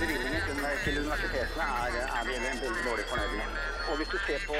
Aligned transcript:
Bevilgningen 0.00 0.42
til, 0.84 0.98
universitetene 1.02 1.64
er, 1.82 1.94
er 2.18 2.24
vi 2.28 2.34
veldig 2.46 2.82
dårlig 2.88 3.04
fornøyd 3.10 3.32
med. 3.38 3.60
Og 3.90 3.94
hvis 3.98 4.08
du 4.14 4.18
ser 4.26 4.40
på. 4.48 4.56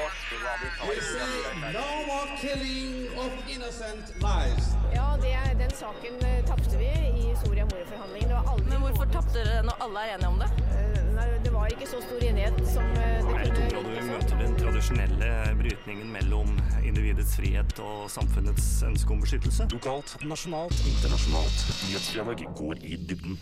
Ja, 4.99 5.09
det, 5.25 5.33
den 5.63 5.73
saken 5.83 6.15
eh, 6.29 6.39
tapte 6.51 6.79
vi 6.81 6.89
i 7.23 7.35
Soria 7.43 7.65
Moria-forhandlingene. 7.71 8.39
Det 8.59 8.65
Men 8.71 8.81
hvorfor 8.85 9.11
tapte 9.13 9.39
dere 9.39 9.65
når 9.67 9.83
alle 9.87 10.05
er 10.07 10.15
enige 10.15 10.31
om 10.35 10.39
det? 10.45 10.49
Eh, 10.79 11.03
Nei, 11.17 11.27
det 11.45 11.53
var 11.53 11.69
ikke 11.73 11.89
så 11.89 12.01
stor 12.05 12.25
enighet 12.29 12.57
som 12.69 12.89
eh, 13.01 13.21
det 13.25 13.37
Jeg 13.43 13.53
kunne 13.57 13.69
tror 13.73 13.83
at 13.83 13.93
vi 13.93 14.07
møter 14.11 14.41
den 14.45 14.57
tradisjonelle 14.61 15.31
brytningen 15.61 16.15
mellom 16.17 16.57
individets 16.85 17.37
frihet 17.41 17.85
og 17.85 18.09
samfunnets 18.13 18.71
ønske 18.89 19.13
om 19.13 19.21
beskyttelse. 19.25 19.69
Lokalt, 19.73 20.17
nasjonalt, 20.25 20.81
internasjonalt. 20.95 21.69
Nyhetsdialog 21.89 22.49
går 22.63 22.85
i 22.85 22.97
dybden. 23.11 23.41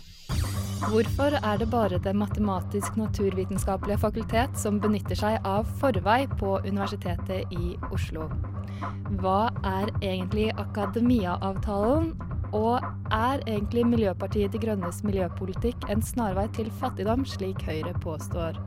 Hvorfor 0.84 1.36
er 1.40 1.58
det 1.58 1.70
bare 1.70 1.98
Det 1.98 2.16
matematisk-naturvitenskapelige 2.16 3.98
fakultet 3.98 4.58
som 4.58 4.80
benytter 4.80 5.16
seg 5.16 5.38
av 5.44 5.64
forvei 5.80 6.26
på 6.38 6.58
Universitetet 6.64 7.52
i 7.52 7.76
Oslo? 7.92 8.28
Hva 9.20 9.48
er 9.64 9.90
egentlig 10.02 10.50
Akademia-avtalen? 10.60 12.12
Og 12.54 12.84
er 13.10 13.40
egentlig 13.46 13.86
Miljøpartiet 13.86 14.52
De 14.52 14.58
Grønnes 14.62 15.02
miljøpolitikk 15.02 15.88
en 15.90 16.02
snarvei 16.02 16.46
til 16.54 16.70
fattigdom, 16.80 17.24
slik 17.26 17.64
Høyre 17.66 17.94
påstår? 18.04 18.60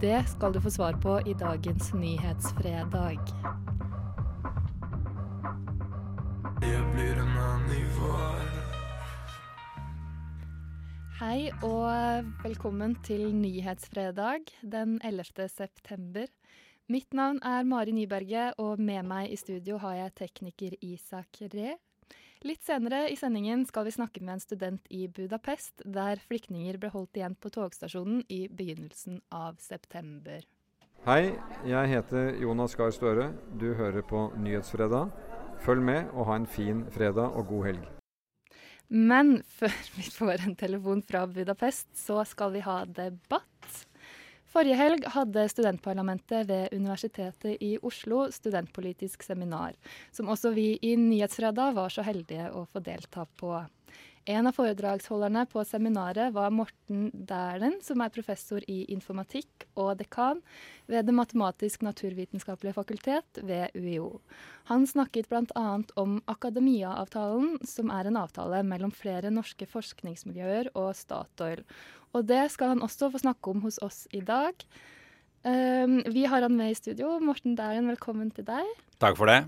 Det 0.00 0.18
skal 0.28 0.52
du 0.52 0.60
få 0.60 0.70
svar 0.70 0.98
på 1.00 1.20
i 1.24 1.32
dagens 1.38 1.94
Nyhetsfredag. 1.94 3.22
Hei 11.16 11.48
og 11.64 12.26
velkommen 12.42 12.92
til 13.00 13.30
Nyhetsfredag 13.32 14.50
den 14.60 14.98
11. 15.00 15.46
september. 15.48 16.28
Mitt 16.92 17.16
navn 17.16 17.38
er 17.40 17.64
Mari 17.64 17.94
Nyberget, 17.96 18.58
og 18.60 18.76
med 18.76 19.00
meg 19.08 19.32
i 19.32 19.38
studio 19.40 19.78
har 19.80 19.94
jeg 19.96 20.12
tekniker 20.20 20.76
Isak 20.84 21.40
Ree. 21.54 21.78
Litt 22.44 22.68
senere 22.68 23.06
i 23.08 23.16
sendingen 23.16 23.64
skal 23.64 23.88
vi 23.88 23.96
snakke 23.96 24.20
med 24.20 24.36
en 24.36 24.44
student 24.44 24.92
i 24.92 25.06
Budapest, 25.08 25.80
der 25.88 26.20
flyktninger 26.20 26.76
ble 26.76 26.92
holdt 26.92 27.16
igjen 27.16 27.40
på 27.40 27.48
togstasjonen 27.48 28.20
i 28.28 28.44
begynnelsen 28.52 29.22
av 29.32 29.56
september. 29.64 30.44
Hei, 31.08 31.32
jeg 31.64 31.96
heter 31.96 32.34
Jonas 32.44 32.76
Gahr 32.76 32.92
Støre. 32.92 33.30
Du 33.56 33.70
hører 33.72 34.04
på 34.04 34.28
Nyhetsfredag. 34.36 35.16
Følg 35.64 35.80
med 35.80 36.12
og 36.12 36.26
ha 36.28 36.42
en 36.42 36.50
fin 36.60 36.84
fredag 36.92 37.32
og 37.32 37.48
god 37.48 37.70
helg. 37.72 37.95
Men 38.88 39.40
før 39.58 39.74
vi 39.96 40.06
får 40.14 40.46
en 40.46 40.56
telefon 40.58 41.02
fra 41.06 41.26
Budapest, 41.26 41.88
så 41.98 42.22
skal 42.28 42.54
vi 42.54 42.64
ha 42.66 42.84
debatt. 42.86 43.52
Forrige 44.56 44.78
helg 44.78 45.04
hadde 45.12 45.42
studentparlamentet 45.52 46.46
ved 46.48 46.72
Universitetet 46.72 47.60
i 47.60 47.74
Oslo 47.84 48.22
studentpolitisk 48.32 49.26
seminar, 49.26 49.74
som 50.14 50.30
også 50.32 50.54
vi 50.56 50.70
i 50.80 50.94
Nyhetsfredag 50.96 51.74
var 51.76 51.92
så 51.92 52.06
heldige 52.06 52.48
å 52.56 52.64
få 52.70 52.80
delta 52.80 53.26
på. 53.36 53.58
En 54.26 54.48
av 54.50 54.56
foredragsholderne 54.56 55.44
på 55.46 55.62
seminaret 55.62 56.32
var 56.34 56.50
Morten 56.50 57.12
Dæhlen, 57.14 57.76
som 57.86 58.00
er 58.02 58.10
professor 58.10 58.64
i 58.66 58.80
informatikk 58.90 59.68
og 59.78 60.00
dekan 60.00 60.40
ved 60.90 61.06
Det 61.06 61.14
matematisk-naturvitenskapelige 61.14 62.74
fakultet 62.74 63.38
ved 63.46 63.70
UiO. 63.78 64.18
Han 64.66 64.82
snakket 64.82 65.28
bl.a. 65.30 65.68
om 65.94 66.18
Akademia-avtalen, 66.26 67.60
som 67.62 67.92
er 67.94 68.10
en 68.10 68.18
avtale 68.18 68.64
mellom 68.66 68.90
flere 68.90 69.30
norske 69.30 69.68
forskningsmiljøer 69.70 70.72
og 70.74 70.90
Statoil. 70.98 71.62
Og 72.10 72.26
det 72.26 72.48
skal 72.50 72.74
han 72.74 72.82
også 72.82 73.12
få 73.14 73.22
snakke 73.22 73.54
om 73.54 73.62
hos 73.62 73.78
oss 73.78 74.08
i 74.10 74.24
dag. 74.26 74.58
Um, 75.46 76.00
vi 76.10 76.26
har 76.26 76.42
han 76.42 76.58
med 76.58 76.74
i 76.74 76.80
studio. 76.82 77.20
Morten 77.22 77.54
Dæhlen, 77.54 77.86
velkommen 77.94 78.34
til 78.34 78.50
deg. 78.50 78.74
Takk 78.98 79.22
for 79.22 79.30
det. 79.30 79.44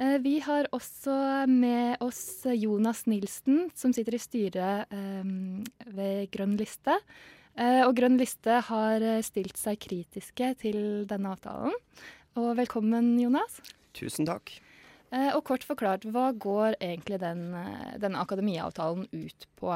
Eh, 0.00 0.18
Vi 0.20 0.38
har 0.40 0.68
også 0.72 1.46
med 1.48 1.96
oss 2.04 2.44
Jonas 2.52 3.04
Nilsen, 3.06 3.70
som 3.74 3.92
sitter 3.96 4.16
i 4.16 4.20
styret 4.20 4.92
eh, 4.92 5.32
ved 5.96 6.30
Grønn 6.34 6.56
liste. 6.60 6.98
Eh, 7.56 7.82
Og 7.86 7.94
Grønn 7.96 8.18
liste 8.20 8.60
har 8.68 9.00
eh, 9.00 9.22
stilt 9.24 9.56
seg 9.56 9.80
kritiske 9.80 10.52
til 10.60 11.06
denne 11.08 11.32
avtalen. 11.32 11.72
Og 12.36 12.52
velkommen, 12.58 13.14
Jonas. 13.20 13.60
Tusen 13.96 14.28
takk. 14.28 14.58
Og 15.16 15.38
kort 15.46 15.62
forklart, 15.64 16.02
hva 16.12 16.32
går 16.36 16.74
egentlig 16.82 17.16
den, 17.22 17.54
den 18.02 18.16
akademiavtalen 18.18 19.06
ut 19.14 19.46
på? 19.56 19.70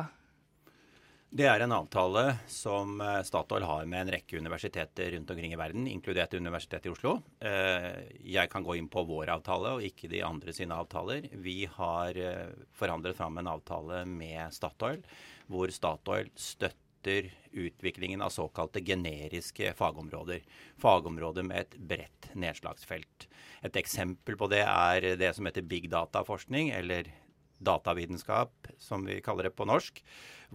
Det 1.30 1.44
er 1.46 1.62
en 1.62 1.70
avtale 1.70 2.24
som 2.50 2.96
eh, 2.98 3.20
Statoil 3.22 3.62
har 3.62 3.84
med 3.86 4.00
en 4.02 4.08
rekke 4.16 4.40
universiteter 4.42 5.12
rundt 5.14 5.30
omkring 5.30 5.52
i 5.54 5.58
verden, 5.60 5.84
inkludert 5.86 6.34
Universitetet 6.34 6.88
i 6.88 6.90
Oslo. 6.90 7.12
Eh, 7.38 8.00
Jeg 8.34 8.50
kan 8.50 8.66
gå 8.66 8.74
inn 8.74 8.88
på 8.90 9.04
vår 9.06 9.30
avtale 9.36 9.76
og 9.76 9.84
ikke 9.86 10.10
de 10.10 10.24
andre 10.26 10.50
sine 10.56 10.74
avtaler. 10.74 11.28
Vi 11.38 11.68
har 11.70 12.18
eh, 12.18 12.50
forhandlet 12.74 13.14
fram 13.14 13.38
en 13.38 13.52
avtale 13.52 14.02
med 14.10 14.50
Statoil, 14.58 15.06
hvor 15.46 15.70
Statoil 15.70 16.32
støtter 16.34 17.30
utviklingen 17.54 18.26
av 18.26 18.34
såkalte 18.34 18.82
generiske 18.82 19.70
fagområder. 19.78 20.42
Fagområder 20.82 21.46
med 21.46 21.62
et 21.62 21.78
bredt 21.78 22.32
nedslagsfelt. 22.34 23.30
Et 23.62 23.78
eksempel 23.78 24.34
på 24.34 24.50
det 24.50 24.64
er 24.66 25.12
det 25.14 25.30
som 25.38 25.46
heter 25.46 25.62
big 25.62 25.86
data-forskning, 25.94 26.74
eller 26.74 27.14
datavitenskap, 27.60 28.72
som 28.80 29.04
vi 29.06 29.20
kaller 29.24 29.48
det 29.48 29.54
på 29.56 29.68
norsk, 29.68 30.02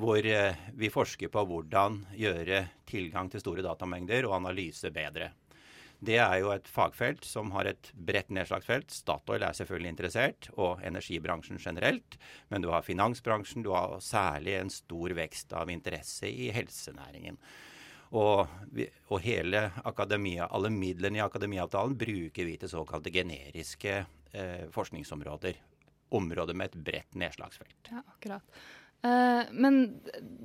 hvor 0.02 0.20
eh, 0.26 0.58
vi 0.76 0.92
forsker 0.92 1.32
på 1.32 1.46
hvordan 1.48 2.02
gjøre 2.18 2.66
tilgang 2.90 3.30
til 3.32 3.44
store 3.44 3.66
datamengder 3.66 4.28
og 4.28 4.40
analyse 4.42 4.92
bedre. 4.94 5.32
Det 6.06 6.18
er 6.20 6.40
jo 6.42 6.52
et 6.52 6.68
fagfelt 6.68 7.24
som 7.26 7.54
har 7.56 7.70
et 7.70 7.92
bredt 7.96 8.34
nedslagsfelt. 8.36 8.92
Statoil 8.92 9.46
er 9.48 9.56
selvfølgelig 9.56 9.94
interessert, 9.94 10.50
og 10.60 10.84
energibransjen 10.86 11.62
generelt. 11.62 12.18
Men 12.52 12.66
du 12.66 12.70
har 12.74 12.86
finansbransjen, 12.86 13.64
du 13.64 13.72
har 13.74 13.96
særlig 14.04 14.58
en 14.60 14.74
stor 14.74 15.16
vekst 15.16 15.56
av 15.56 15.72
interesse 15.72 16.30
i 16.30 16.52
helsenæringen. 16.54 17.40
Og, 18.16 18.46
vi, 18.76 18.86
og 19.10 19.24
hele 19.24 19.70
akademia, 19.88 20.50
alle 20.52 20.70
midlene 20.72 21.20
i 21.20 21.24
akademiavtalen 21.24 21.96
bruker 21.98 22.48
vi 22.48 22.60
til 22.62 22.72
såkalte 22.72 23.12
generiske 23.12 23.96
eh, 23.98 24.68
forskningsområder. 24.76 25.58
Områder 26.14 26.58
med 26.58 26.72
et 26.72 26.82
bredt 26.88 27.16
nedslagsfelt. 27.18 27.92
Ja, 27.92 28.04
akkurat. 28.06 28.66
Eh, 29.06 29.52
men 29.52 30.00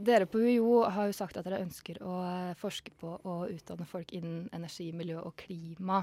dere 0.05 0.27
på 0.29 0.41
UiO 0.43 0.83
har 0.93 1.09
jo 1.09 1.17
sagt 1.17 1.39
at 1.39 1.47
dere 1.47 1.63
ønsker 1.65 2.01
å 2.05 2.17
eh, 2.27 2.57
forske 2.61 2.93
på 3.01 3.15
og 3.19 3.53
utdanne 3.55 3.87
folk 3.89 4.13
innen 4.17 4.49
energi, 4.57 4.91
miljø 4.97 5.21
og 5.23 5.37
klima. 5.41 6.03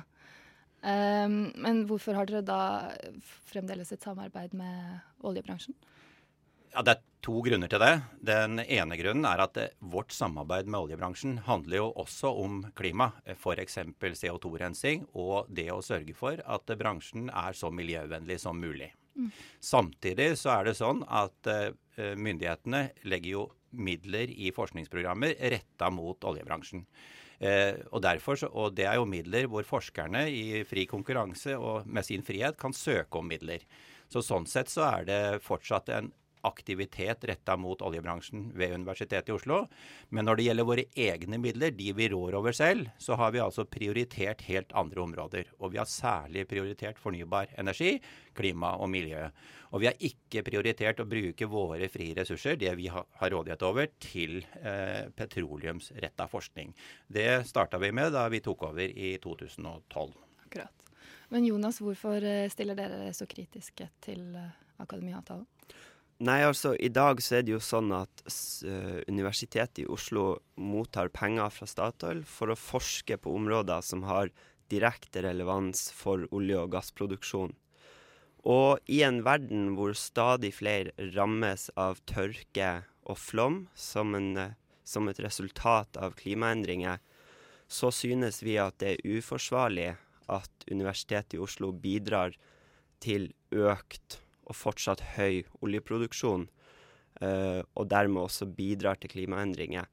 Eh, 0.81 1.27
men 1.27 1.83
hvorfor 1.89 2.17
har 2.17 2.29
dere 2.29 2.45
da 2.45 2.61
fremdeles 3.51 3.93
et 3.93 4.05
samarbeid 4.05 4.57
med 4.57 5.27
oljebransjen? 5.27 5.77
Ja, 6.73 6.81
Det 6.81 6.97
er 6.97 7.03
to 7.25 7.39
grunner 7.45 7.69
til 7.71 7.81
det. 7.81 7.93
Den 8.25 8.59
ene 8.59 8.97
grunnen 8.99 9.25
er 9.25 9.41
at 9.45 9.57
vårt 9.79 10.11
samarbeid 10.13 10.67
med 10.67 10.87
oljebransjen 10.87 11.39
handler 11.47 11.79
jo 11.79 11.87
også 12.03 12.33
om 12.41 12.59
klima. 12.77 13.11
F.eks. 13.37 13.79
CO2-rensing 14.01 15.07
og 15.13 15.49
det 15.49 15.69
å 15.73 15.81
sørge 15.85 16.13
for 16.17 16.41
at 16.43 16.77
bransjen 16.79 17.29
er 17.29 17.57
så 17.57 17.71
miljøvennlig 17.73 18.39
som 18.43 18.59
mulig. 18.59 18.91
Samtidig 19.63 20.31
så 20.39 20.53
er 20.57 20.69
det 20.69 20.77
sånn 20.79 21.03
at 21.05 21.49
eh, 21.51 22.15
myndighetene 22.17 22.83
legger 23.09 23.31
jo 23.31 23.45
midler 23.77 24.31
i 24.31 24.51
forskningsprogrammer 24.55 25.35
retta 25.53 25.89
mot 25.93 26.23
oljebransjen. 26.27 26.85
Eh, 27.37 27.75
og, 27.91 28.01
derfor, 28.05 28.39
og 28.49 28.73
det 28.77 28.87
er 28.89 28.97
jo 28.97 29.09
midler 29.09 29.49
hvor 29.51 29.65
forskerne 29.67 30.25
i 30.31 30.63
fri 30.65 30.87
konkurranse 30.89 31.57
og 31.57 31.85
med 31.85 32.07
sin 32.07 32.25
frihet 32.25 32.57
kan 32.59 32.73
søke 32.73 33.19
om 33.19 33.27
midler. 33.29 33.65
Så 34.09 34.23
sånn 34.25 34.47
sett 34.49 34.71
så 34.71 34.87
er 34.87 35.07
det 35.07 35.21
fortsatt 35.45 35.91
en 35.93 36.09
aktivitet 36.47 37.25
retta 37.29 37.57
mot 37.59 37.81
oljebransjen 37.85 38.49
ved 38.57 38.73
Universitetet 38.79 39.29
i 39.31 39.35
Oslo. 39.35 39.63
Men 40.09 40.27
når 40.27 40.39
det 40.39 40.47
gjelder 40.47 40.67
våre 40.69 40.87
egne 40.95 41.39
midler, 41.41 41.75
de 41.75 41.91
vi 41.97 42.09
rår 42.13 42.39
over 42.39 42.55
selv, 42.55 42.89
så 42.97 43.17
har 43.19 43.35
vi 43.35 43.43
altså 43.43 43.67
prioritert 43.69 44.45
helt 44.47 44.73
andre 44.77 45.03
områder. 45.03 45.51
Og 45.59 45.75
vi 45.75 45.81
har 45.81 45.89
særlig 45.91 46.47
prioritert 46.49 46.99
fornybar 47.01 47.53
energi, 47.59 47.97
klima 48.37 48.75
og 48.81 48.91
miljø. 48.93 49.27
Og 49.75 49.83
vi 49.83 49.89
har 49.89 50.07
ikke 50.09 50.45
prioritert 50.47 51.01
å 51.03 51.07
bruke 51.09 51.49
våre 51.51 51.89
frie 51.91 52.15
ressurser, 52.15 52.55
det 52.59 52.71
vi 52.79 52.87
har 52.91 53.33
rådighet 53.33 53.65
over, 53.67 53.91
til 53.99 54.39
eh, 54.61 55.09
petroleumsretta 55.15 56.29
forskning. 56.31 56.73
Det 57.07 57.43
starta 57.49 57.81
vi 57.81 57.91
med 57.95 58.13
da 58.15 58.27
vi 58.31 58.43
tok 58.45 58.69
over 58.69 58.87
i 58.87 59.17
2012. 59.23 60.15
Akkurat. 60.47 60.87
Men 61.29 61.45
Jonas, 61.45 61.81
hvorfor 61.83 62.23
eh, 62.23 62.47
stiller 62.49 62.77
dere 62.77 63.11
så 63.15 63.27
kritiske 63.27 63.89
til 64.03 64.29
eh, 64.39 64.55
akademiavtalen? 64.79 65.45
Nei, 66.17 66.39
altså 66.41 66.71
i 66.81 66.89
dag 66.89 67.19
så 67.21 67.37
er 67.37 67.43
det 67.45 67.53
jo 67.53 67.59
sånn 67.61 67.91
at 67.93 68.23
eh, 68.65 69.03
Universitetet 69.05 69.83
i 69.83 69.85
Oslo 69.85 70.39
mottar 70.57 71.11
penger 71.13 71.53
fra 71.53 71.67
Statoil 71.69 72.23
for 72.25 72.49
å 72.49 72.57
forske 72.57 73.19
på 73.21 73.35
områder 73.37 73.85
som 73.85 74.01
har 74.09 74.31
direkte 74.73 75.21
relevans 75.21 75.91
for 75.93 76.25
olje- 76.33 76.63
og 76.63 76.73
gassproduksjon. 76.73 77.53
Og 78.49 78.89
i 78.89 79.03
en 79.05 79.21
verden 79.27 79.75
hvor 79.77 79.93
stadig 79.93 80.55
flere 80.57 81.09
rammes 81.13 81.69
av 81.77 82.01
tørke 82.09 82.71
og 83.05 83.21
flom 83.21 83.67
som 83.77 84.17
en, 84.17 84.33
eh, 84.41 84.57
som 84.81 85.05
et 85.13 85.21
resultat 85.21 86.01
av 86.01 86.17
klimaendringer, 86.17 86.97
så 87.69 87.93
synes 87.93 88.41
vi 88.41 88.57
at 88.57 88.79
det 88.81 88.95
er 88.95 89.19
uforsvarlig 89.19 89.91
at 90.33 90.71
Universitetet 90.71 91.37
i 91.37 91.45
Oslo 91.45 91.75
bidrar 91.77 92.33
til 93.03 93.35
økt 93.53 94.23
og 94.47 94.55
fortsatt 94.55 95.03
høy 95.17 95.43
oljeproduksjon, 95.61 96.47
eh, 97.21 97.61
og 97.75 97.89
dermed 97.91 98.23
også 98.23 98.47
bidrar 98.57 98.99
til 99.01 99.11
klimaendringer. 99.13 99.87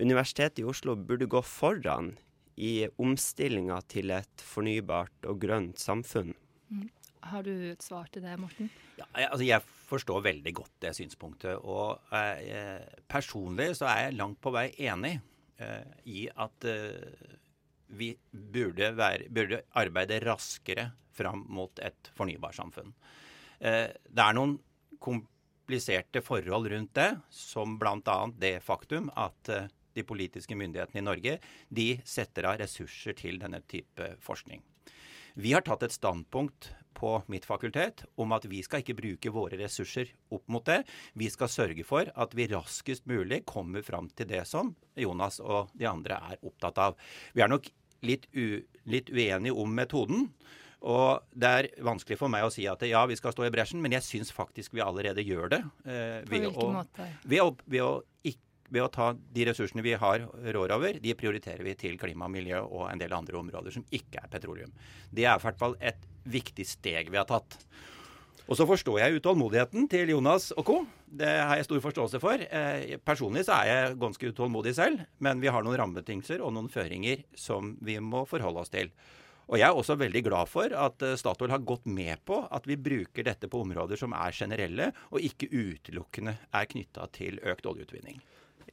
Universitetet 0.00 0.60
i 0.60 0.68
Oslo 0.68 0.96
burde 0.96 1.28
gå 1.30 1.40
foran 1.40 2.14
i 2.56 2.86
omstillinga 3.00 3.80
til 3.88 4.12
et 4.16 4.44
fornybart 4.44 5.28
og 5.28 5.40
grønt 5.40 5.80
samfunn. 5.80 6.34
Mm. 6.68 6.90
Har 7.26 7.42
du 7.42 7.50
et 7.72 7.82
svar 7.82 8.06
til 8.12 8.22
det, 8.22 8.36
Morten? 8.38 8.68
Ja, 9.00 9.06
jeg, 9.18 9.28
altså 9.32 9.46
jeg 9.46 9.64
forstår 9.88 10.22
veldig 10.28 10.52
godt 10.60 10.74
det 10.84 10.92
synspunktet. 10.98 11.58
Og 11.58 11.98
eh, 12.14 12.84
personlig 13.10 13.72
så 13.80 13.88
er 13.90 14.06
jeg 14.06 14.18
langt 14.20 14.38
på 14.44 14.52
vei 14.54 14.68
enig 14.86 15.16
eh, 15.58 15.96
i 16.06 16.26
at 16.30 16.68
eh, 16.70 17.34
vi 17.98 18.12
burde, 18.30 18.92
være, 18.98 19.28
burde, 19.32 19.62
arbeide 19.78 20.20
raskere 20.26 20.90
fram 21.16 21.44
mot 21.56 21.82
et 21.82 22.12
fornybarsamfunn. 22.14 22.92
Eh, 22.92 23.25
det 23.60 24.22
er 24.22 24.36
noen 24.36 24.58
kompliserte 25.02 26.22
forhold 26.22 26.70
rundt 26.70 26.94
det, 26.94 27.10
som 27.30 27.78
bl.a. 27.78 28.18
det 28.38 28.60
faktum 28.62 29.10
at 29.16 29.50
eh, 29.50 29.68
de 29.96 30.04
politiske 30.04 30.56
myndighetene 30.56 31.00
i 31.00 31.04
Norge 31.04 31.36
de 31.72 31.86
setter 32.04 32.50
av 32.50 32.58
ressurser 32.60 33.16
til 33.16 33.40
denne 33.40 33.62
type 33.66 34.12
forskning. 34.22 34.60
Vi 35.36 35.52
har 35.52 35.64
tatt 35.64 35.82
et 35.84 35.92
standpunkt 35.92 36.70
på 36.96 37.10
mitt 37.28 37.44
fakultet 37.44 38.04
om 38.20 38.30
at 38.32 38.46
vi 38.48 38.62
skal 38.64 38.80
ikke 38.80 38.96
bruke 38.96 39.32
våre 39.32 39.58
ressurser 39.60 40.12
opp 40.32 40.46
mot 40.52 40.64
det. 40.64 40.82
Vi 41.12 41.28
skal 41.32 41.50
sørge 41.52 41.84
for 41.84 42.08
at 42.08 42.36
vi 42.36 42.48
raskest 42.48 43.04
mulig 43.08 43.42
kommer 43.48 43.84
fram 43.84 44.08
til 44.16 44.30
det 44.30 44.46
som 44.48 44.72
Jonas 44.96 45.40
og 45.44 45.74
de 45.76 45.88
andre 45.90 46.20
er 46.32 46.40
opptatt 46.40 46.80
av. 46.80 46.96
Vi 47.36 47.44
er 47.44 47.52
nok 47.52 47.68
litt, 48.06 48.30
litt 48.88 49.12
uenige 49.12 49.56
om 49.56 49.76
metoden. 49.76 50.30
Og 50.86 51.22
det 51.32 51.52
er 51.58 51.68
vanskelig 51.84 52.18
for 52.20 52.32
meg 52.32 52.44
å 52.46 52.50
si 52.52 52.66
at 52.68 52.82
ja, 52.86 53.00
vi 53.08 53.16
skal 53.18 53.32
stå 53.32 53.46
i 53.46 53.52
bresjen, 53.54 53.80
men 53.82 53.96
jeg 53.96 54.04
syns 54.04 54.32
faktisk 54.34 54.76
vi 54.76 54.84
allerede 54.84 55.24
gjør 55.24 55.54
det. 55.56 55.62
Eh, 55.88 56.20
På 56.26 56.34
hvilken 56.34 56.60
å, 56.62 56.68
måte? 56.82 57.08
Ved 57.24 57.42
å, 57.42 57.54
ved 57.64 57.86
å 57.86 57.94
ikke 58.26 58.42
ved 58.66 58.82
å 58.82 58.90
ta 58.90 59.12
de 59.14 59.44
ressursene 59.46 59.84
vi 59.84 59.92
har 59.94 60.24
rår 60.26 60.72
over, 60.74 60.96
de 60.98 61.12
prioriterer 61.14 61.62
vi 61.62 61.76
til 61.78 61.98
klima 62.00 62.26
miljø 62.30 62.64
og 62.64 62.88
en 62.90 62.98
del 62.98 63.14
andre 63.14 63.38
områder 63.38 63.76
som 63.76 63.84
ikke 63.94 64.24
er 64.24 64.32
petroleum. 64.32 64.72
Det 65.10 65.22
er 65.22 65.38
i 65.38 65.44
hvert 65.44 65.60
fall 65.60 65.76
et 65.78 66.02
viktig 66.26 66.66
steg 66.66 67.12
vi 67.12 67.20
har 67.20 67.28
tatt. 67.30 67.58
Og 68.46 68.58
så 68.58 68.66
forstår 68.66 69.00
jeg 69.02 69.18
utålmodigheten 69.18 69.88
til 69.90 70.12
Jonas 70.12 70.52
og 70.54 70.66
co. 70.66 70.76
Det 71.06 71.26
har 71.26 71.58
jeg 71.58 71.66
stor 71.66 71.82
forståelse 71.82 72.20
for. 72.22 72.42
Eh, 72.42 72.98
personlig 73.02 73.42
så 73.46 73.56
er 73.58 73.70
jeg 73.70 73.96
ganske 74.02 74.30
utålmodig 74.30 74.74
selv, 74.76 75.02
men 75.22 75.42
vi 75.42 75.50
har 75.50 75.66
noen 75.66 75.78
rammebetingelser 75.80 76.42
og 76.42 76.54
noen 76.54 76.70
føringer 76.70 77.24
som 77.38 77.74
vi 77.82 77.98
må 78.02 78.22
forholde 78.30 78.62
oss 78.62 78.70
til. 78.74 78.92
Og 79.46 79.60
jeg 79.60 79.68
er 79.68 79.78
også 79.78 79.94
veldig 79.98 80.24
glad 80.26 80.50
for 80.50 80.72
at 80.74 81.02
eh, 81.06 81.14
Statoil 81.18 81.52
har 81.54 81.62
gått 81.66 81.86
med 81.86 82.18
på 82.26 82.40
at 82.50 82.66
vi 82.66 82.78
bruker 82.78 83.26
dette 83.26 83.50
på 83.50 83.60
områder 83.62 84.00
som 84.00 84.14
er 84.16 84.34
generelle, 84.34 84.90
og 85.14 85.22
ikke 85.22 85.50
utelukkende 85.52 86.34
er 86.50 86.66
knytta 86.72 87.06
til 87.14 87.38
økt 87.46 87.68
oljeutvinning. 87.70 88.18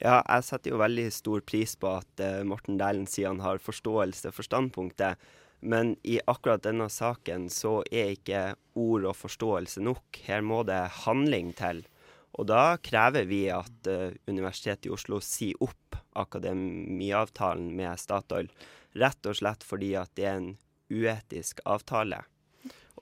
Ja, 0.02 0.22
jeg 0.26 0.48
setter 0.48 0.74
jo 0.74 0.82
veldig 0.82 1.06
stor 1.14 1.44
pris 1.46 1.76
på 1.78 1.92
at 2.00 2.24
uh, 2.24 2.42
Morten 2.48 2.80
Dæhlen 2.82 3.06
sier 3.08 3.30
han 3.30 3.44
har 3.46 3.62
forståelse 3.62 4.34
for 4.34 4.46
standpunktet. 4.46 5.22
Men 5.64 5.94
i 6.04 6.18
akkurat 6.28 6.66
denne 6.66 6.90
saken 6.92 7.46
så 7.54 7.78
er 7.88 8.18
ikke 8.18 8.42
ord 8.76 9.06
og 9.08 9.16
forståelse 9.16 9.84
nok. 9.86 10.20
Her 10.26 10.42
må 10.44 10.64
det 10.68 10.82
handling 11.06 11.54
til. 11.56 11.86
Og 12.34 12.50
da 12.50 12.76
krever 12.84 13.30
vi 13.30 13.46
at 13.54 13.88
uh, 13.88 14.10
Universitetet 14.26 14.90
i 14.90 14.96
Oslo 14.98 15.22
sier 15.24 15.62
opp 15.62 16.02
akademiavtalen 16.18 17.70
med 17.78 18.02
Statoil. 18.02 18.50
Rett 18.94 19.26
og 19.26 19.40
slett 19.40 19.66
fordi 19.66 19.96
at 19.98 20.14
det 20.18 20.28
er 20.30 20.40
en 20.40 20.54
uetisk 20.94 21.64
avtale. 21.66 22.24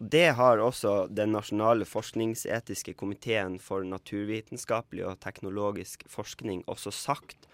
Det 0.02 0.32
har 0.34 0.58
også 0.58 1.08
Den 1.14 1.36
nasjonale 1.36 1.86
forskningsetiske 1.86 2.96
komiteen 2.98 3.60
for 3.60 3.86
naturvitenskapelig 3.86 5.06
og 5.06 5.20
teknologisk 5.22 6.08
forskning 6.10 6.64
også 6.72 6.94
sagt, 6.96 7.46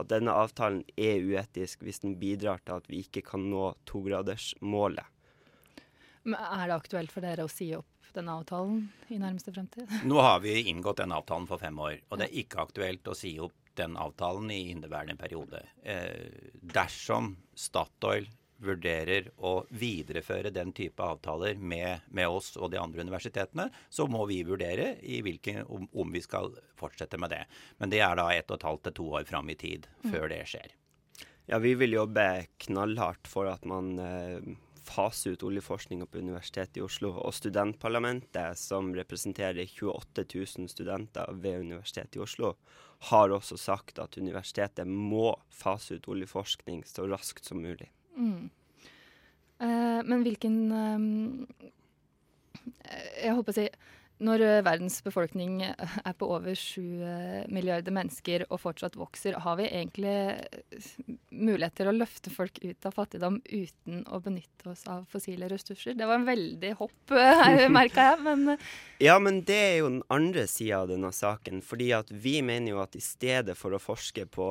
at 0.00 0.08
denne 0.08 0.32
avtalen 0.32 0.84
er 0.96 1.20
uetisk 1.20 1.82
hvis 1.84 2.00
den 2.00 2.16
bidrar 2.20 2.62
til 2.64 2.78
at 2.78 2.88
vi 2.88 3.02
ikke 3.04 3.24
kan 3.26 3.44
nå 3.50 3.74
togradersmålet. 3.90 5.04
Er 6.30 6.64
det 6.68 6.76
aktuelt 6.76 7.12
for 7.12 7.24
dere 7.24 7.44
å 7.44 7.52
si 7.52 7.72
opp 7.76 8.14
denne 8.14 8.32
avtalen 8.38 8.86
i 9.12 9.18
nærmeste 9.20 9.52
fremtid? 9.52 9.90
Nå 10.08 10.20
har 10.24 10.40
vi 10.40 10.56
inngått 10.70 11.02
denne 11.02 11.20
avtalen 11.20 11.48
for 11.50 11.60
fem 11.60 11.76
år, 11.78 11.98
og 12.08 12.20
det 12.20 12.30
er 12.30 12.40
ikke 12.44 12.64
aktuelt 12.64 13.12
å 13.12 13.16
si 13.18 13.34
opp 13.42 13.59
den 13.80 13.96
avtalen 14.00 14.52
i 14.54 14.66
inneværende 14.70 15.16
periode. 15.18 15.64
Eh, 15.82 16.52
dersom 16.60 17.34
Statoil 17.56 18.28
vurderer 18.60 19.30
å 19.40 19.62
videreføre 19.72 20.52
den 20.52 20.72
type 20.76 21.02
avtaler 21.02 21.56
med, 21.56 22.04
med, 22.12 22.28
oss 22.28 22.52
og 22.58 22.70
de 22.72 22.80
andre 22.80 23.04
universitetene, 23.06 23.70
så 23.88 24.06
må 24.10 24.26
vi 24.28 24.42
vurdere 24.46 24.92
hvilken, 25.00 25.62
om, 25.66 25.88
om, 25.92 26.12
vi 26.12 26.22
skal 26.24 26.52
fortsette 26.78 27.18
med 27.20 27.32
det. 27.32 27.44
Men 27.80 27.92
det 27.92 28.02
er 28.04 28.18
da 28.20 28.28
ett 28.34 28.50
og 28.50 28.60
et 28.60 28.68
halvt 28.68 28.88
til 28.88 28.98
to 29.00 29.08
år 29.20 29.28
fram 29.28 29.50
i 29.50 29.58
tid 29.58 29.88
mm. 30.04 30.10
før 30.12 30.28
det 30.32 30.42
skjer. 30.52 30.76
Ja, 31.50 31.58
vi 31.58 31.74
vil 31.74 31.96
jobbe 31.96 32.26
knallhardt 32.62 33.26
for 33.26 33.48
at 33.50 33.64
man 33.66 33.96
eh, 33.98 34.52
faser 34.84 35.34
ut 35.34 35.42
oljeforskninga 35.46 36.06
på 36.06 36.18
Universitetet 36.18 36.80
i 36.80 36.84
Oslo. 36.84 37.12
Og 37.20 37.34
studentparlamentet, 37.34 38.58
som 38.58 38.92
representerer 38.96 39.66
28 39.66 40.24
000 40.34 40.70
studenter 40.72 41.32
ved 41.42 41.66
Universitetet 41.66 42.18
i 42.18 42.24
Oslo, 42.24 42.54
har 43.10 43.32
også 43.32 43.56
sagt 43.56 43.98
at 44.02 44.18
universitetet 44.20 44.88
må 44.88 45.32
fase 45.50 45.96
ut 45.96 46.08
oljeforskning 46.12 46.82
så 46.88 47.06
raskt 47.08 47.48
som 47.48 47.62
mulig. 47.64 47.88
Mm. 48.16 48.50
Uh, 49.60 50.00
men 50.08 50.22
hvilken 50.24 50.56
um, 50.72 51.46
Jeg 53.20 53.34
håper 53.36 53.52
å 53.52 53.56
si 53.56 53.66
Når 54.20 54.42
verdens 54.66 54.98
befolkning 55.00 55.62
er 55.64 56.14
på 56.18 56.26
over 56.28 56.56
sju 56.58 57.00
milliarder 57.48 57.94
mennesker 57.94 58.44
og 58.50 58.60
fortsatt 58.60 58.98
vokser, 59.00 59.38
har 59.40 59.56
vi 59.56 59.68
egentlig 59.70 60.12
mulighet 61.32 61.78
til 61.78 61.88
å 61.88 61.94
løfte 61.96 62.32
folk 62.32 62.60
ut 62.60 62.88
av 62.88 62.96
fattigdom 62.98 63.38
uten 63.48 64.02
å 64.12 64.20
benytte 64.20 64.68
oss 64.74 64.84
av 64.92 65.06
fossile 65.08 65.48
ressurser? 65.48 65.96
Det 65.96 66.08
var 66.08 66.20
en 66.20 66.28
veldig 66.28 66.72
hopp, 66.82 67.14
merka 67.78 68.10
jeg, 68.10 68.20
men 68.26 68.54
Ja, 69.00 69.16
men 69.22 69.40
det 69.48 69.56
er 69.56 69.76
jo 69.80 69.88
den 69.88 70.02
andre 70.12 70.44
sida 70.50 70.82
av 70.82 70.90
denne 70.92 71.12
saken. 71.16 71.62
fordi 71.64 71.90
at 71.96 72.10
vi 72.12 72.40
mener 72.42 72.74
jo 72.74 72.82
at 72.84 72.96
i 72.96 73.04
stedet 73.04 73.56
for 73.56 73.72
å 73.72 73.80
forske 73.80 74.26
på, 74.28 74.48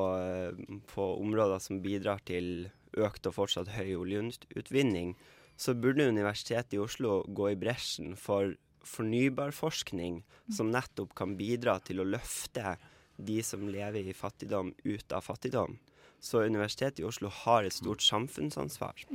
på 0.90 1.10
områder 1.20 1.62
som 1.62 1.78
bidrar 1.82 2.18
til 2.26 2.70
økt 2.98 3.28
og 3.30 3.36
fortsatt 3.36 3.70
høy 3.76 3.94
oljeutvinning, 4.00 5.14
så 5.60 5.74
burde 5.76 6.08
Universitetet 6.08 6.74
i 6.74 6.80
Oslo 6.80 7.20
gå 7.28 7.52
i 7.52 7.58
bresjen 7.60 8.16
for 8.18 8.54
fornybarforskning 8.86 10.22
som 10.52 10.72
nettopp 10.72 11.14
kan 11.18 11.36
bidra 11.38 11.78
til 11.84 12.02
å 12.02 12.08
løfte 12.08 12.76
de 13.20 13.40
som 13.44 13.68
lever 13.68 14.08
i 14.08 14.16
fattigdom, 14.16 14.72
ut 14.84 15.12
av 15.12 15.24
fattigdom. 15.26 15.78
Så 16.20 16.42
Universitetet 16.44 17.00
i 17.00 17.04
Oslo 17.08 17.30
har 17.32 17.64
et 17.64 17.72
stort 17.72 18.02
samfunnsansvar. 18.04 19.06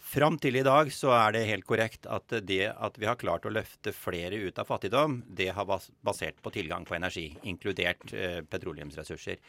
Fram 0.00 0.38
til 0.40 0.56
i 0.56 0.64
dag 0.64 0.88
så 0.92 1.12
er 1.12 1.34
det 1.36 1.44
helt 1.50 1.66
korrekt 1.68 2.08
at 2.08 2.32
det 2.48 2.70
at 2.72 2.96
vi 2.96 3.08
har 3.08 3.20
klart 3.20 3.44
å 3.44 3.52
løfte 3.52 3.92
flere 3.92 4.40
ut 4.40 4.58
av 4.60 4.68
fattigdom, 4.68 5.20
det 5.28 5.50
har 5.56 5.68
basert 5.68 6.40
på 6.40 6.52
tilgang 6.56 6.88
på 6.88 6.96
energi, 6.96 7.28
inkludert 7.44 8.12
eh, 8.16 8.40
petroleumsressurser. 8.48 9.42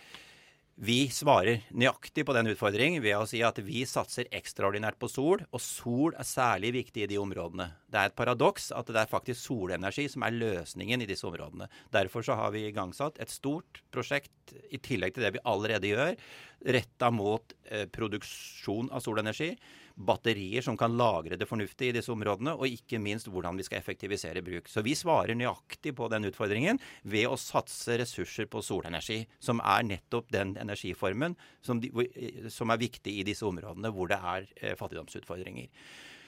Vi 0.78 1.08
svarer 1.10 1.64
nøyaktig 1.74 2.22
på 2.22 2.34
den 2.38 2.52
utfordringen 2.52 3.02
ved 3.02 3.16
å 3.18 3.24
si 3.26 3.40
at 3.42 3.58
vi 3.66 3.80
satser 3.90 4.28
ekstraordinært 4.38 5.00
på 5.02 5.08
sol, 5.10 5.42
og 5.50 5.62
sol 5.64 6.14
er 6.14 6.28
særlig 6.30 6.70
viktig 6.76 7.02
i 7.02 7.08
de 7.10 7.18
områdene. 7.18 7.66
Det 7.90 7.98
er 7.98 8.12
et 8.12 8.18
paradoks 8.20 8.70
at 8.78 8.92
det 8.94 9.00
er 9.02 9.10
faktisk 9.10 9.42
solenergi 9.42 10.06
som 10.14 10.28
er 10.28 10.38
løsningen 10.38 11.02
i 11.02 11.08
disse 11.10 11.26
områdene. 11.26 11.66
Derfor 11.90 12.28
så 12.28 12.38
har 12.38 12.54
vi 12.54 12.68
igangsatt 12.68 13.18
et 13.18 13.34
stort 13.34 13.82
prosjekt 13.90 14.54
i 14.70 14.78
tillegg 14.78 15.18
til 15.18 15.26
det 15.26 15.34
vi 15.40 15.44
allerede 15.50 15.90
gjør, 15.90 16.14
retta 16.78 17.10
mot 17.10 17.58
eh, 17.72 17.90
produksjon 17.90 18.94
av 18.94 19.02
solenergi 19.02 19.56
batterier 19.98 20.62
som 20.62 20.78
kan 20.78 20.94
lagre 20.98 21.38
det 21.40 21.48
fornuftige 21.50 21.92
i 21.92 21.96
disse 21.98 22.12
områdene, 22.14 22.54
og 22.54 22.70
ikke 22.70 23.00
minst 23.02 23.30
hvordan 23.32 23.58
vi 23.58 23.66
skal 23.66 23.80
effektivisere 23.82 24.44
bruk. 24.46 24.70
Så 24.70 24.84
vi 24.86 24.94
svarer 24.98 25.38
nøyaktig 25.38 25.96
på 25.98 26.10
den 26.14 26.30
utfordringen 26.30 26.80
ved 27.02 27.26
å 27.30 27.40
satse 27.42 27.98
ressurser 27.98 28.50
på 28.52 28.62
solenergi, 28.66 29.24
som 29.40 29.62
er 29.66 29.88
nettopp 29.90 30.30
den 30.34 30.54
energiformen 30.62 31.38
som, 31.66 31.82
de, 31.82 31.90
som 32.54 32.70
er 32.74 32.84
viktig 32.84 33.18
i 33.20 33.26
disse 33.28 33.46
områdene 33.48 33.92
hvor 33.94 34.12
det 34.12 34.22
er 34.22 34.48
eh, 34.62 34.78
fattigdomsutfordringer. 34.78 35.70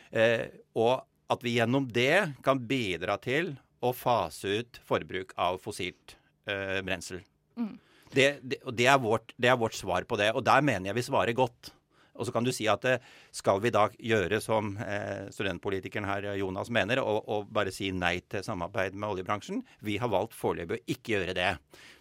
Eh, 0.09 0.47
og 0.79 1.05
at 1.29 1.45
vi 1.45 1.59
gjennom 1.59 1.85
det 1.93 2.41
kan 2.45 2.61
bidra 2.65 3.19
til 3.21 3.53
å 3.85 3.93
fase 3.95 4.59
ut 4.59 4.79
forbruk 4.85 5.35
av 5.39 5.59
fossilt 5.61 6.17
eh, 6.49 6.81
brensel. 6.85 7.21
Mm. 7.59 7.75
Det, 8.09 8.29
det, 8.41 8.63
det, 8.73 8.87
er 8.89 8.97
vårt, 9.01 9.35
det, 9.37 9.51
er 9.51 9.59
vårt, 9.59 9.77
svar 9.77 10.07
på 10.09 10.17
det. 10.17 10.31
Og 10.33 10.41
der 10.45 10.65
mener 10.65 10.89
jeg 10.89 10.97
vi 10.97 11.05
svarer 11.05 11.37
godt. 11.37 11.71
Og 12.19 12.27
så 12.27 12.35
kan 12.35 12.45
du 12.45 12.51
si 12.55 12.67
at 12.71 12.85
eh, 12.89 13.03
skal 13.35 13.61
vi 13.63 13.71
da 13.73 13.87
gjøre 13.95 14.41
som 14.43 14.73
eh, 14.83 15.29
studentpolitikeren 15.33 16.07
her, 16.09 16.31
Jonas, 16.39 16.71
mener, 16.73 17.01
og, 17.03 17.23
og, 17.25 17.47
bare 17.53 17.73
si 17.73 17.89
nei 17.95 18.17
til 18.29 18.43
samarbeid 18.45 18.97
med 18.97 19.15
oljebransjen? 19.15 19.63
Vi 19.85 19.97
har 20.01 20.11
valgt 20.11 20.35
foreløpig 20.37 20.81
å 20.81 20.93
ikke 20.95 21.15
gjøre 21.15 21.37
det. 21.37 21.53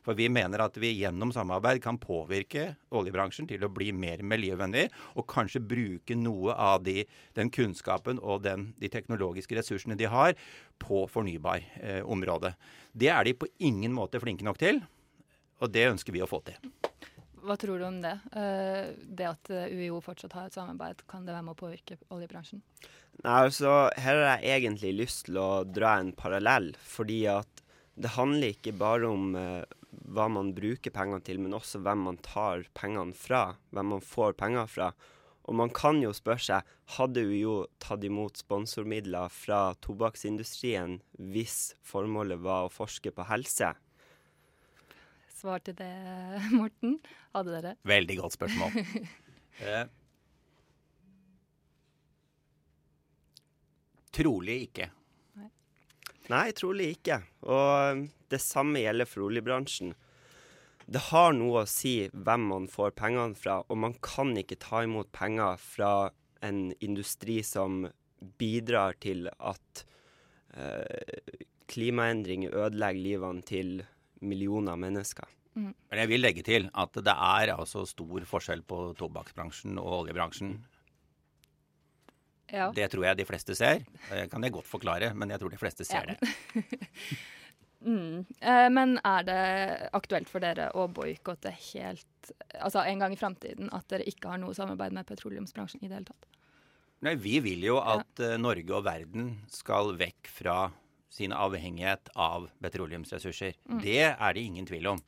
For 0.08 0.16
vi 0.18 0.30
mener 0.32 0.62
at 0.64 0.76
vi 0.80 0.94
gjennom 0.96 1.32
samarbeid 1.34 1.82
kan 1.84 1.98
påvirke 2.00 2.70
oljebransjen 2.96 3.48
til 3.50 3.66
å 3.66 3.72
bli 3.72 3.90
mer 3.92 4.22
miljøvennlig, 4.24 4.86
og 5.20 5.28
kanskje 5.28 5.60
bruke 5.60 6.16
noe 6.16 6.54
av 6.56 6.82
de, 6.86 7.02
den 7.36 7.52
kunnskapen 7.52 8.20
og 8.22 8.46
den, 8.46 8.70
de 8.80 8.90
teknologiske 8.92 9.58
ressursene 9.58 9.98
de 10.00 10.08
har, 10.08 10.32
på 10.80 11.04
fornybarområdet. 11.12 12.54
Eh, 12.54 12.84
det 12.98 13.12
er 13.12 13.28
de 13.28 13.36
på 13.36 13.50
ingen 13.68 13.92
måte 13.94 14.22
flinke 14.22 14.46
nok 14.46 14.60
til, 14.62 14.80
og 15.58 15.74
det 15.74 15.90
ønsker 15.90 16.14
vi 16.14 16.22
å 16.24 16.30
få 16.30 16.40
til. 16.46 16.77
Hva 17.48 17.56
tror 17.56 17.80
du 17.80 17.86
om 17.88 17.98
det? 18.04 18.14
Uh, 18.34 18.92
det 19.18 19.28
at 19.30 19.50
UiO 19.72 20.02
fortsatt 20.04 20.36
har 20.36 20.50
et 20.50 20.56
samarbeid, 20.56 21.02
kan 21.08 21.24
det 21.24 21.32
være 21.32 21.46
med 21.46 21.56
å 21.56 21.60
påvirke 21.62 21.96
oljebransjen? 22.12 22.60
Nei, 23.24 23.38
altså, 23.48 23.88
Her 23.98 24.20
har 24.20 24.44
jeg 24.44 24.60
egentlig 24.60 24.92
lyst 25.00 25.26
til 25.26 25.40
å 25.40 25.64
dra 25.64 25.96
en 25.98 26.12
parallell. 26.16 26.70
Fordi 26.84 27.22
at 27.32 27.64
det 27.98 28.14
handler 28.14 28.54
ikke 28.54 28.76
bare 28.78 29.10
om 29.10 29.32
uh, 29.34 29.64
hva 30.12 30.28
man 30.30 30.52
bruker 30.56 30.94
pengene 30.94 31.24
til, 31.24 31.40
men 31.42 31.56
også 31.56 31.80
hvem 31.82 32.04
man 32.10 32.20
tar 32.24 32.68
pengene 32.78 33.16
fra. 33.16 33.56
Hvem 33.74 33.94
man 33.96 34.04
får 34.04 34.36
penger 34.38 34.68
fra. 34.70 34.92
Og 35.48 35.56
man 35.56 35.72
kan 35.72 36.02
jo 36.02 36.12
spørre 36.12 36.44
seg 36.44 36.72
hadde 36.98 37.24
UiO 37.24 37.62
tatt 37.80 38.04
imot 38.04 38.40
sponsormidler 38.42 39.32
fra 39.32 39.72
tobakksindustrien 39.84 40.98
hvis 41.32 41.72
formålet 41.88 42.42
var 42.44 42.66
å 42.66 42.72
forske 42.72 43.12
på 43.16 43.24
helse? 43.30 43.72
Svar 45.38 45.62
til 45.62 45.76
det, 45.78 45.92
Morten. 46.58 46.98
Hadde 47.36 47.54
dere? 47.54 47.74
Veldig 47.86 48.18
godt 48.18 48.34
spørsmål. 48.34 48.74
eh, 49.62 49.84
trolig 54.18 54.58
ikke. 54.66 54.90
Nei. 55.38 55.48
Nei, 56.32 56.44
trolig 56.58 56.90
ikke. 56.96 57.22
Og 57.46 58.04
det 58.32 58.42
samme 58.42 58.82
gjelder 58.82 59.08
for 59.08 59.28
oljebransjen 59.28 59.94
det 60.88 61.02
har 61.10 61.34
noe 61.36 61.66
å 61.66 61.68
si 61.68 62.08
hvem 62.16 62.46
man 62.48 62.66
får 62.72 62.94
pengene 62.96 63.36
fra, 63.36 63.58
og 63.68 63.76
man 63.76 63.94
kan 64.00 64.32
ikke 64.40 64.56
ta 64.62 64.80
imot 64.86 65.10
penger 65.12 65.60
fra 65.60 66.08
en 66.40 66.70
industri 66.80 67.42
som 67.44 67.82
bidrar 68.40 68.96
til 69.02 69.28
at 69.36 69.82
eh, 70.56 71.36
klimaendringer 71.68 72.56
ødelegger 72.56 73.04
livene 73.04 73.44
til 73.44 73.74
millioner 74.20 74.78
mennesker. 74.80 75.28
Mm. 75.58 75.72
Men 75.90 76.02
jeg 76.02 76.10
vil 76.12 76.22
legge 76.22 76.44
til 76.46 76.68
at 76.70 76.98
det 77.04 77.14
er 77.14 77.54
altså 77.54 77.84
stor 77.88 78.26
forskjell 78.30 78.62
på 78.68 78.82
tobakksbransjen 78.98 79.78
og 79.82 80.02
oljebransjen. 80.02 80.58
Ja. 82.48 82.70
Det 82.72 82.86
tror 82.92 83.04
jeg 83.10 83.18
de 83.18 83.26
fleste 83.28 83.56
ser. 83.58 83.82
Det 84.08 84.28
kan 84.32 84.44
jeg 84.44 84.54
godt 84.54 84.68
forklare, 84.68 85.10
men 85.14 85.34
jeg 85.34 85.42
tror 85.42 85.52
de 85.52 85.60
fleste 85.60 85.84
ser 85.88 86.14
ja. 86.14 86.14
det. 86.14 86.62
Mm. 87.78 88.24
Eh, 88.42 88.68
men 88.74 88.96
er 89.06 89.22
det 89.22 89.42
aktuelt 89.94 90.26
for 90.26 90.42
dere 90.42 90.64
å 90.74 90.88
boikotte 90.90 91.52
helt 91.54 92.32
Altså 92.58 92.82
en 92.82 93.04
gang 93.04 93.12
i 93.14 93.18
framtiden 93.20 93.70
at 93.70 93.86
dere 93.92 94.08
ikke 94.10 94.32
har 94.32 94.40
noe 94.42 94.56
samarbeid 94.56 94.96
med 94.96 95.06
petroleumsbransjen 95.06 95.84
i 95.84 95.86
det 95.86 96.00
hele 96.00 96.08
tatt? 96.08 96.26
Nei, 97.06 97.14
Vi 97.22 97.36
vil 97.44 97.62
jo 97.68 97.78
at 97.78 98.18
ja. 98.18 98.32
uh, 98.34 98.40
Norge 98.42 98.74
og 98.74 98.82
verden 98.88 99.30
skal 99.52 99.94
vekk 100.00 100.30
fra 100.40 100.56
sin 101.12 101.32
avhengighet 101.32 102.10
av 102.14 102.48
petroleumsressurser. 102.62 103.56
Mm. 103.68 103.80
Det 103.84 104.02
er 104.10 104.34
det 104.34 104.44
ingen 104.44 104.68
tvil 104.68 104.92
om. 104.94 105.02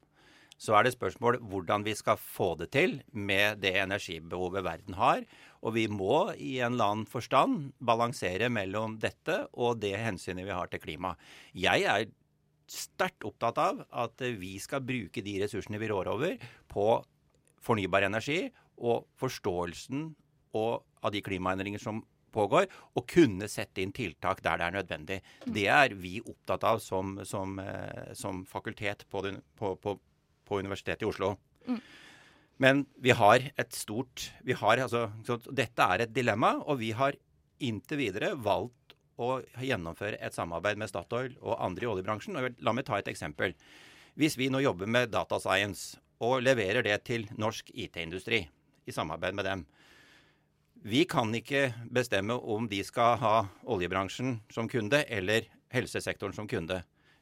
Så 0.61 0.75
er 0.76 0.85
det 0.85 0.92
spørsmål 0.92 1.38
hvordan 1.49 1.85
vi 1.87 1.95
skal 1.97 2.19
få 2.21 2.52
det 2.61 2.69
til 2.75 2.99
med 3.16 3.62
det 3.62 3.73
energibehovet 3.80 4.64
verden 4.64 4.97
har. 4.99 5.23
Og 5.64 5.75
vi 5.76 5.87
må 5.88 6.35
i 6.37 6.59
en 6.61 6.75
eller 6.75 6.92
annen 6.92 7.09
forstand 7.09 7.73
balansere 7.80 8.50
mellom 8.52 8.99
dette 9.00 9.47
og 9.57 9.80
det 9.80 9.95
hensynet 9.97 10.45
vi 10.45 10.57
har 10.57 10.69
til 10.69 10.83
klima. 10.85 11.14
Jeg 11.57 11.88
er 11.88 12.11
sterkt 12.71 13.25
opptatt 13.26 13.59
av 13.59 13.80
at 14.04 14.21
vi 14.38 14.54
skal 14.62 14.85
bruke 14.85 15.25
de 15.25 15.38
ressursene 15.42 15.80
vi 15.80 15.88
rår 15.90 16.12
over, 16.12 16.37
på 16.71 16.87
fornybar 17.64 18.07
energi 18.07 18.45
og 18.80 19.09
forståelsen 19.21 20.11
og 20.57 20.85
av 21.00 21.12
de 21.14 21.23
klimaendringer 21.25 21.80
som 21.80 22.02
pågår, 22.32 22.68
og 22.96 23.06
kunne 23.10 23.49
sette 23.50 23.82
inn 23.82 23.94
tiltak 23.96 24.42
der 24.44 24.60
det 24.60 24.66
er 24.66 24.76
nødvendig. 24.78 25.18
Det 25.44 25.66
er 25.70 25.94
vi 25.99 26.18
opptatt 26.20 26.66
av 26.68 26.82
som, 26.84 27.18
som, 27.28 27.58
eh, 27.62 28.12
som 28.18 28.44
fakultet 28.49 29.06
på, 29.10 29.25
på, 29.58 29.75
på, 29.76 29.96
på, 30.49 30.60
Universitetet 30.60 31.06
i 31.06 31.10
Oslo. 31.10 31.34
Mm. 31.66 31.80
Men 32.60 32.84
vi 33.00 33.14
har 33.16 33.46
et 33.56 33.72
stort 33.72 34.30
vi 34.44 34.52
har, 34.52 34.82
altså, 34.84 35.08
Dette 35.49 35.87
er 35.94 36.04
et 36.04 36.14
dilemma, 36.14 36.58
og 36.66 36.80
vi 36.82 36.90
har 36.96 37.16
inntil 37.60 38.00
videre 38.00 38.34
valgt 38.37 38.96
å 39.20 39.40
gjennomføre 39.60 40.18
et 40.20 40.37
samarbeid 40.37 40.80
med 40.80 40.88
Statoil 40.88 41.34
og 41.40 41.58
andre 41.60 41.87
i 41.87 41.90
oljebransjen. 41.90 42.37
Og 42.40 42.60
la 42.64 42.75
meg 42.76 42.87
ta 42.88 42.99
et 42.99 43.10
eksempel. 43.12 43.54
Hvis 44.18 44.37
vi 44.40 44.49
nå 44.52 44.62
jobber 44.64 44.88
med 44.90 45.12
data 45.12 45.38
science 45.40 46.00
og 46.25 46.42
leverer 46.44 46.84
det 46.84 46.96
til 47.08 47.26
norsk 47.40 47.70
IT-industri 47.72 48.42
i 48.88 48.94
samarbeid 48.94 49.37
med 49.37 49.49
dem 49.49 49.66
Vi 50.80 51.02
kan 51.04 51.28
ikke 51.37 51.75
bestemme 51.92 52.38
om 52.40 52.64
de 52.68 52.78
skal 52.87 53.18
ha 53.20 53.34
oljebransjen 53.68 54.38
som 54.49 54.68
kunde 54.70 55.02
eller 55.12 55.44
helsesektoren 55.75 56.32
som 56.32 56.49
kunde. 56.49 56.78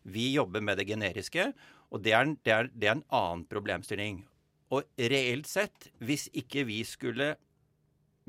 Vi 0.07 0.29
jobber 0.31 0.63
med 0.63 0.79
det 0.79 0.87
generiske, 0.87 1.49
og 1.91 2.05
det 2.05 2.15
er, 2.15 2.31
det 2.47 2.53
er, 2.55 2.71
det 2.71 2.87
er 2.87 2.95
en 2.95 3.09
annen 3.11 3.43
problemstilling. 3.51 4.21
Og 4.71 4.87
reelt 5.11 5.51
sett, 5.51 5.89
hvis 5.99 6.29
ikke 6.31 6.69
vi 6.69 6.85
skulle 6.87 7.35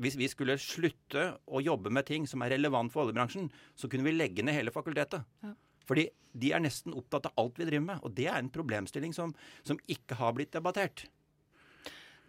hvis 0.00 0.16
vi 0.16 0.26
skulle 0.32 0.56
slutte 0.56 1.26
å 1.44 1.60
jobbe 1.60 1.92
med 1.92 2.08
ting 2.08 2.24
som 2.26 2.40
er 2.42 2.54
relevant 2.54 2.90
for 2.90 3.04
oljebransjen, 3.04 3.50
så 3.76 3.86
kunne 3.86 4.08
vi 4.08 4.16
legge 4.16 4.42
ned 4.42 4.56
hele 4.56 4.72
fakultetet. 4.72 5.26
Ja. 5.44 5.52
Fordi 5.86 6.06
de 6.40 6.52
er 6.56 6.62
nesten 6.64 6.96
opptatt 6.96 7.28
av 7.28 7.42
alt 7.42 7.60
vi 7.60 7.66
driver 7.68 7.84
med. 7.84 8.00
Og 8.06 8.14
det 8.16 8.30
er 8.32 8.38
en 8.40 8.48
problemstilling 8.50 9.12
som, 9.12 9.34
som 9.62 9.78
ikke 9.92 10.16
har 10.16 10.32
blitt 10.34 10.54
debattert. 10.56 11.04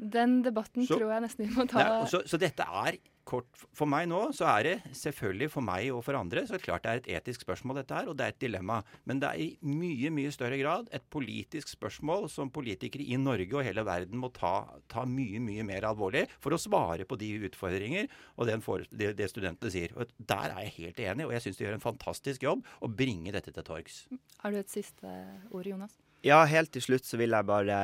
Den 0.01 0.39
debatten 0.41 0.81
så, 0.87 0.97
tror 0.97 1.11
jeg 1.13 1.21
nesten 1.27 1.45
vi 1.45 1.53
må 1.53 1.67
ta. 1.69 1.81
Nei, 1.85 2.05
så, 2.09 2.23
så, 2.25 2.39
dette 2.41 2.65
er 2.65 2.97
kort 3.27 3.45
For 3.77 3.85
meg 3.85 4.07
nå 4.09 4.19
så 4.33 4.47
er 4.49 4.65
det 4.65 4.95
selvfølgelig 4.97 5.51
for 5.53 5.61
meg 5.61 5.91
og 5.93 6.01
for 6.07 6.17
andre 6.17 6.41
så 6.49 6.57
klart 6.57 6.87
det 6.87 6.89
er 6.89 7.01
et 7.03 7.09
etisk 7.19 7.45
spørsmål, 7.45 7.77
dette 7.77 7.93
her, 7.93 8.09
og 8.09 8.17
det 8.17 8.25
er 8.25 8.33
et 8.33 8.39
dilemma. 8.41 8.79
Men 9.05 9.21
det 9.21 9.29
er 9.29 9.43
i 9.43 9.47
mye, 9.61 10.09
mye 10.13 10.33
større 10.33 10.57
grad 10.57 10.89
et 10.89 11.05
politisk 11.13 11.69
spørsmål 11.69 12.25
som 12.33 12.49
politikere 12.49 13.05
i 13.05 13.19
Norge 13.21 13.59
og 13.59 13.65
hele 13.67 13.85
verden 13.85 14.17
må 14.17 14.31
ta, 14.33 14.65
ta 14.89 15.05
mye, 15.05 15.39
mye 15.43 15.67
mer 15.69 15.85
alvorlig 15.91 16.25
for 16.41 16.57
å 16.57 16.61
svare 16.61 17.05
på 17.05 17.19
de 17.21 17.29
utfordringer 17.51 18.09
og 18.41 18.49
for, 18.65 18.89
det, 18.89 19.13
det, 19.21 19.29
studentene 19.29 19.73
sier. 19.73 19.93
Og 19.93 20.09
Der 20.17 20.49
er 20.49 20.65
jeg 20.65 20.77
helt 20.79 21.05
enig, 21.05 21.29
og 21.29 21.37
jeg 21.37 21.45
syns 21.45 21.61
de 21.61 21.69
gjør 21.69 21.77
en 21.77 21.89
fantastisk 21.91 22.49
jobb 22.49 22.65
å 22.81 22.89
bringe 22.89 23.37
dette 23.37 23.53
til 23.53 23.69
torgs. 23.69 24.07
Har 24.41 24.49
du 24.49 24.57
et 24.57 24.73
siste 24.73 25.13
ord, 25.53 25.69
Jonas? 25.69 26.01
Ja, 26.21 26.43
helt 26.45 26.69
til 26.69 26.83
slutt 26.85 27.07
så 27.07 27.17
vil 27.17 27.33
jeg 27.33 27.49
bare 27.49 27.75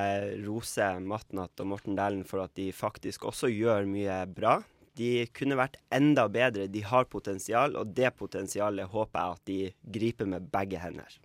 rose 0.46 0.88
Matnat 1.02 1.58
og 1.64 1.72
Morten 1.72 1.96
Dæhlen 1.98 2.26
for 2.28 2.44
at 2.44 2.54
de 2.60 2.70
faktisk 2.70 3.26
også 3.26 3.50
gjør 3.50 3.90
mye 3.90 4.20
bra. 4.30 4.60
De 4.98 5.26
kunne 5.34 5.58
vært 5.58 5.80
enda 5.94 6.28
bedre. 6.30 6.68
De 6.70 6.84
har 6.86 7.10
potensial, 7.10 7.76
og 7.78 7.96
det 7.98 8.12
potensialet 8.18 8.90
håper 8.94 9.20
jeg 9.20 9.38
at 9.38 9.50
de 9.50 9.60
griper 9.98 10.30
med 10.30 10.50
begge 10.54 10.82
hender. 10.82 11.18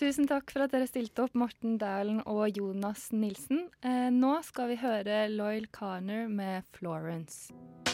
Tusen 0.00 0.28
takk 0.28 0.50
for 0.50 0.64
at 0.64 0.72
dere 0.72 0.88
stilte 0.88 1.24
opp, 1.24 1.36
Morten 1.38 1.76
Dæhlen 1.80 2.22
og 2.24 2.48
Jonas 2.56 3.10
Nilsen. 3.12 3.68
Eh, 3.84 4.08
nå 4.12 4.38
skal 4.48 4.72
vi 4.72 4.80
høre 4.80 5.26
Loyal 5.32 5.68
Carner 5.68 6.28
med 6.32 6.64
'Florence'. 6.72 7.93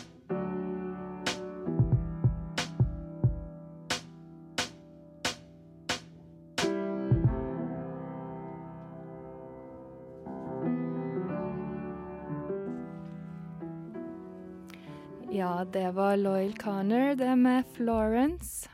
Ja, 15.41 15.65
det 15.65 15.91
var 15.91 16.17
Loyal 16.17 16.53
Conner, 16.57 17.15
det 17.15 17.37
med 17.37 17.65
Florence. 17.73 18.69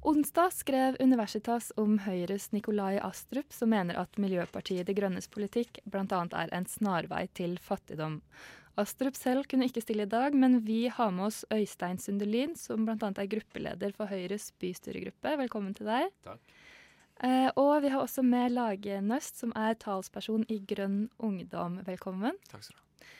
Onsdag 0.00 0.52
skrev 0.52 0.96
Universitas 1.00 1.72
om 1.76 1.94
Høyres 1.98 2.50
Nikolai 2.52 2.98
Astrup, 3.00 3.52
som 3.52 3.70
mener 3.72 3.96
at 3.96 4.18
Miljøpartiet 4.20 4.84
De 4.84 4.92
Grønnes 4.98 5.30
politikk 5.32 5.80
bl.a. 5.88 6.18
er 6.42 6.52
en 6.52 6.68
snarvei 6.68 7.22
til 7.32 7.54
fattigdom. 7.56 8.18
Astrup 8.76 9.16
selv 9.16 9.48
kunne 9.48 9.70
ikke 9.70 9.80
stille 9.80 10.04
i 10.04 10.10
dag, 10.12 10.36
men 10.36 10.58
vi 10.66 10.90
har 10.92 11.14
med 11.14 11.30
oss 11.30 11.40
Øystein 11.48 11.96
Sundelin, 11.96 12.52
som 12.52 12.84
bl.a. 12.84 13.08
er 13.08 13.32
gruppeleder 13.38 13.96
for 13.96 14.12
Høyres 14.12 14.50
bystyregruppe. 14.60 15.34
Velkommen 15.40 15.72
til 15.78 15.88
deg. 15.88 16.12
Takk. 16.28 16.54
Eh, 17.24 17.48
og 17.56 17.78
vi 17.86 17.94
har 17.96 18.04
også 18.04 18.26
med 18.28 18.52
Lage 18.58 19.00
Nøst, 19.00 19.40
som 19.40 19.56
er 19.56 19.80
talsperson 19.80 20.44
i 20.52 20.60
Grønn 20.68 21.06
ungdom. 21.16 21.80
Velkommen. 21.88 22.36
Takk 22.52 22.68
skal 22.68 22.76
du 22.76 22.84
ha. 22.84 23.10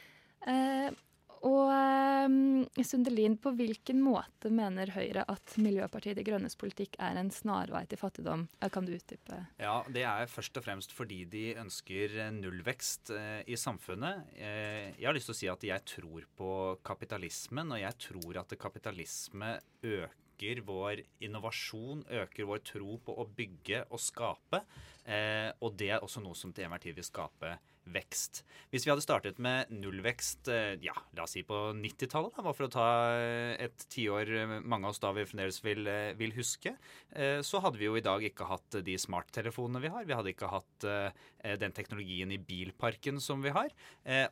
Eh, 0.52 1.02
og 1.44 1.70
eh, 1.74 2.84
Sundelin, 2.84 3.36
på 3.40 3.52
hvilken 3.58 4.00
måte 4.02 4.50
mener 4.52 4.90
Høyre 4.94 5.26
at 5.30 5.56
Miljøpartiet 5.60 6.16
De 6.18 6.24
Grønnes 6.26 6.56
politikk 6.60 6.96
er 7.02 7.18
en 7.20 7.30
snarvei 7.34 7.84
til 7.90 8.00
fattigdom? 8.00 8.46
Eh, 8.60 8.70
Kan 8.72 8.88
du 8.88 8.94
utdype? 8.96 9.42
Ja, 9.60 9.76
Det 9.92 10.06
er 10.08 10.30
først 10.30 10.56
og 10.60 10.64
fremst 10.66 10.94
fordi 10.96 11.22
de 11.28 11.44
ønsker 11.60 12.16
nullvekst 12.38 13.12
eh, 13.14 13.42
i 13.46 13.58
samfunnet. 13.60 14.32
Jeg 14.34 15.04
har 15.04 15.16
lyst 15.16 15.30
til 15.30 15.36
å 15.36 15.40
si 15.42 15.52
at 15.52 15.68
jeg 15.68 15.84
tror 15.96 16.26
på 16.38 16.50
kapitalismen, 16.86 17.74
og 17.76 17.82
jeg 17.82 18.00
tror 18.08 18.40
at 18.40 18.56
kapitalisme 18.60 19.58
øker 19.84 20.64
vår 20.66 21.04
innovasjon, 21.24 22.06
øker 22.24 22.48
vår 22.48 22.64
tro 22.66 22.98
på 23.04 23.14
å 23.20 23.28
bygge 23.36 23.84
og 23.90 24.00
skape. 24.02 24.64
Eh, 25.04 25.52
og 25.60 25.76
det 25.76 25.92
er 25.94 26.04
også 26.04 26.24
noe 26.24 26.36
som 26.38 26.52
til 26.52 26.66
enhver 26.66 26.82
tid 26.82 26.96
vil 26.96 27.06
skape 27.06 27.54
vekst. 27.92 28.42
Hvis 28.72 28.86
vi 28.86 28.90
hadde 28.92 29.04
startet 29.04 29.40
med 29.42 29.70
nullvekst 29.72 30.48
eh, 30.52 30.74
ja, 30.84 30.94
la 31.16 31.26
oss 31.26 31.34
si 31.36 31.44
på 31.46 31.58
90-tallet, 31.76 32.34
da, 32.34 32.44
bare 32.44 32.56
for 32.56 32.66
å 32.66 32.72
ta 32.72 32.86
eh, 33.18 33.52
et 33.66 33.86
tiår 33.92 34.32
eh, 34.40 34.54
mange 34.62 34.88
av 34.88 34.94
oss 34.94 35.02
da 35.02 35.12
vi 35.16 35.26
fremdeles 35.28 35.60
vil, 35.64 35.88
vil 36.18 36.34
huske, 36.36 36.74
så 37.14 37.60
hadde 37.62 37.78
vi 37.78 37.86
jo 37.86 37.94
i 37.94 38.02
dag 38.02 38.24
ikke 38.26 38.46
hatt 38.48 38.76
de 38.82 38.94
smarttelefonene 38.98 39.78
vi 39.84 39.90
har. 39.92 40.06
Vi 40.08 40.16
hadde 40.16 40.32
ikke 40.32 40.48
hatt 40.50 40.86
den 41.62 41.74
teknologien 41.76 42.32
i 42.34 42.40
bilparken 42.42 43.20
som 43.22 43.44
vi 43.44 43.52
har. 43.54 43.70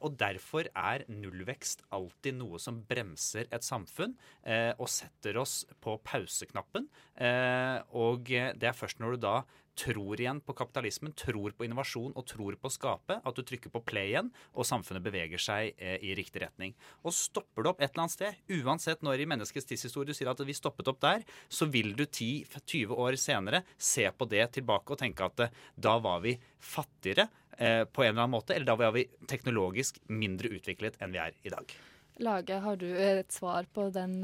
Og 0.03 0.17
derfor 0.19 0.67
er 0.67 1.05
nullvekst 1.07 1.85
alltid 1.95 2.41
noe 2.41 2.59
som 2.63 2.81
bremser 2.89 3.47
et 3.55 3.67
samfunn 3.67 4.17
og 4.83 4.91
setter 4.91 5.39
oss 5.39 5.61
på 5.85 5.95
pauseknappen. 6.03 6.89
Og 8.03 8.33
det 8.33 8.71
er 8.73 8.79
først 8.79 9.03
når 9.03 9.15
du 9.15 9.25
da 9.29 9.37
tror 9.79 10.21
igjen 10.21 10.41
på 10.45 10.55
kapitalismen, 10.57 11.15
tror 11.17 11.55
på 11.57 11.67
innovasjon 11.67 12.15
og 12.17 12.27
tror 12.29 12.57
på 12.61 12.69
å 12.69 12.75
skape, 12.75 13.19
at 13.23 13.37
du 13.37 13.43
trykker 13.47 13.73
på 13.73 13.83
play 13.89 14.13
igjen, 14.13 14.31
og 14.53 14.69
samfunnet 14.69 15.05
beveger 15.05 15.41
seg 15.41 15.73
eh, 15.79 15.99
i 16.05 16.15
riktig 16.19 16.45
retning. 16.45 16.75
Og 17.07 17.15
stopper 17.17 17.65
du 17.65 17.73
opp 17.73 17.81
et 17.81 17.91
eller 17.91 18.05
annet 18.05 18.17
sted, 18.17 18.41
uansett 18.61 19.05
når 19.07 19.25
i 19.25 19.29
menneskets 19.33 19.69
tidshistorie 19.71 20.13
du 20.13 20.17
sier 20.17 20.33
at 20.33 20.43
vi 20.45 20.57
stoppet 20.57 20.91
opp 20.93 21.01
der, 21.05 21.25
så 21.49 21.69
vil 21.73 21.95
du 21.99 22.05
10-20 22.05 22.97
år 22.97 23.19
senere 23.21 23.63
se 23.77 24.09
på 24.11 24.29
det 24.31 24.49
tilbake 24.59 24.95
og 24.95 25.01
tenke 25.01 25.29
at 25.29 25.47
eh, 25.47 25.55
da 25.77 25.97
var 26.03 26.21
vi 26.25 26.37
fattigere 26.63 27.29
eh, 27.57 27.85
på 27.89 28.05
en 28.05 28.13
eller 28.13 28.27
annen 28.27 28.37
måte, 28.37 28.57
eller 28.57 28.69
da 28.69 28.79
var 28.85 28.97
vi 28.97 29.07
teknologisk 29.31 30.03
mindre 30.13 30.53
utviklet 30.59 31.01
enn 31.01 31.15
vi 31.15 31.23
er 31.23 31.41
i 31.43 31.55
dag. 31.55 31.77
Lage, 32.23 32.59
har 32.61 32.77
du 32.77 32.91
et 32.93 33.33
svar 33.33 33.65
på 33.73 33.87
den 33.91 34.21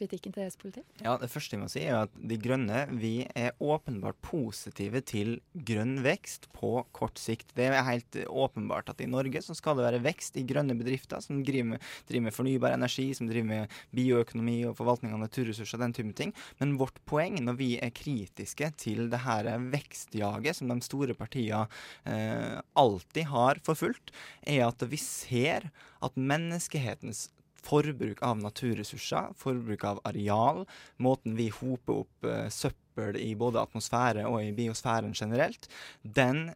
kritikken 0.00 0.34
til 0.34 0.44
deres 0.44 0.58
politikk? 0.60 0.86
Ja, 1.04 1.16
Det 1.20 1.30
første 1.30 1.56
jeg 1.56 1.62
må 1.62 1.68
si, 1.70 1.84
er 1.84 2.04
at 2.04 2.14
De 2.16 2.38
Grønne 2.40 2.86
vi 2.96 3.26
er 3.36 3.56
åpenbart 3.60 4.18
positive 4.24 5.02
til 5.06 5.38
grønn 5.54 6.00
vekst 6.04 6.48
på 6.56 6.84
kort 6.96 7.20
sikt. 7.20 7.52
Det 7.56 7.68
er 7.68 7.86
helt 7.86 8.18
åpenbart 8.26 8.90
at 8.92 9.02
i 9.04 9.08
Norge 9.10 9.42
så 9.44 9.56
skal 9.56 9.78
det 9.78 9.86
være 9.86 10.02
vekst 10.04 10.38
i 10.40 10.46
grønne 10.48 10.76
bedrifter 10.78 11.22
som 11.24 11.42
driver 11.46 11.74
med, 11.74 11.88
driver 12.08 12.26
med 12.28 12.36
fornybar 12.36 12.76
energi, 12.76 13.10
som 13.16 13.28
driver 13.30 13.48
med 13.50 13.78
bioøkonomi 13.96 14.58
og 14.70 14.76
forvaltning 14.78 15.14
av 15.16 15.22
naturressurser, 15.24 15.80
den 15.82 15.96
type 15.96 16.14
ting. 16.18 16.34
Men 16.60 16.76
vårt 16.80 17.00
poeng 17.08 17.38
når 17.44 17.58
vi 17.60 17.70
er 17.82 17.94
kritiske 17.94 18.72
til 18.80 19.08
det 19.12 19.22
her 19.24 19.50
vekstjaget 19.70 20.60
som 20.60 20.70
de 20.70 20.80
store 20.84 21.16
partiene 21.18 21.66
eh, 22.08 22.60
alltid 22.78 23.30
har 23.30 23.60
forfulgt, 23.66 24.14
er 24.46 24.66
at 24.68 24.82
vi 24.88 24.98
ser 25.00 25.70
at 26.00 26.16
menneskehetens 26.16 27.28
forbruk 27.66 28.22
av 28.26 28.40
naturressurser, 28.40 29.34
forbruk 29.38 29.84
av 29.88 30.00
areal, 30.08 30.64
måten 31.02 31.36
vi 31.38 31.50
hoper 31.60 32.04
opp 32.04 32.28
uh, 32.28 32.48
søppel 32.52 33.20
i 33.20 33.34
både 33.38 33.62
atmosfære 33.62 34.26
og 34.28 34.42
i 34.44 34.54
biosfæren 34.56 35.16
generelt, 35.16 35.70
den 36.02 36.50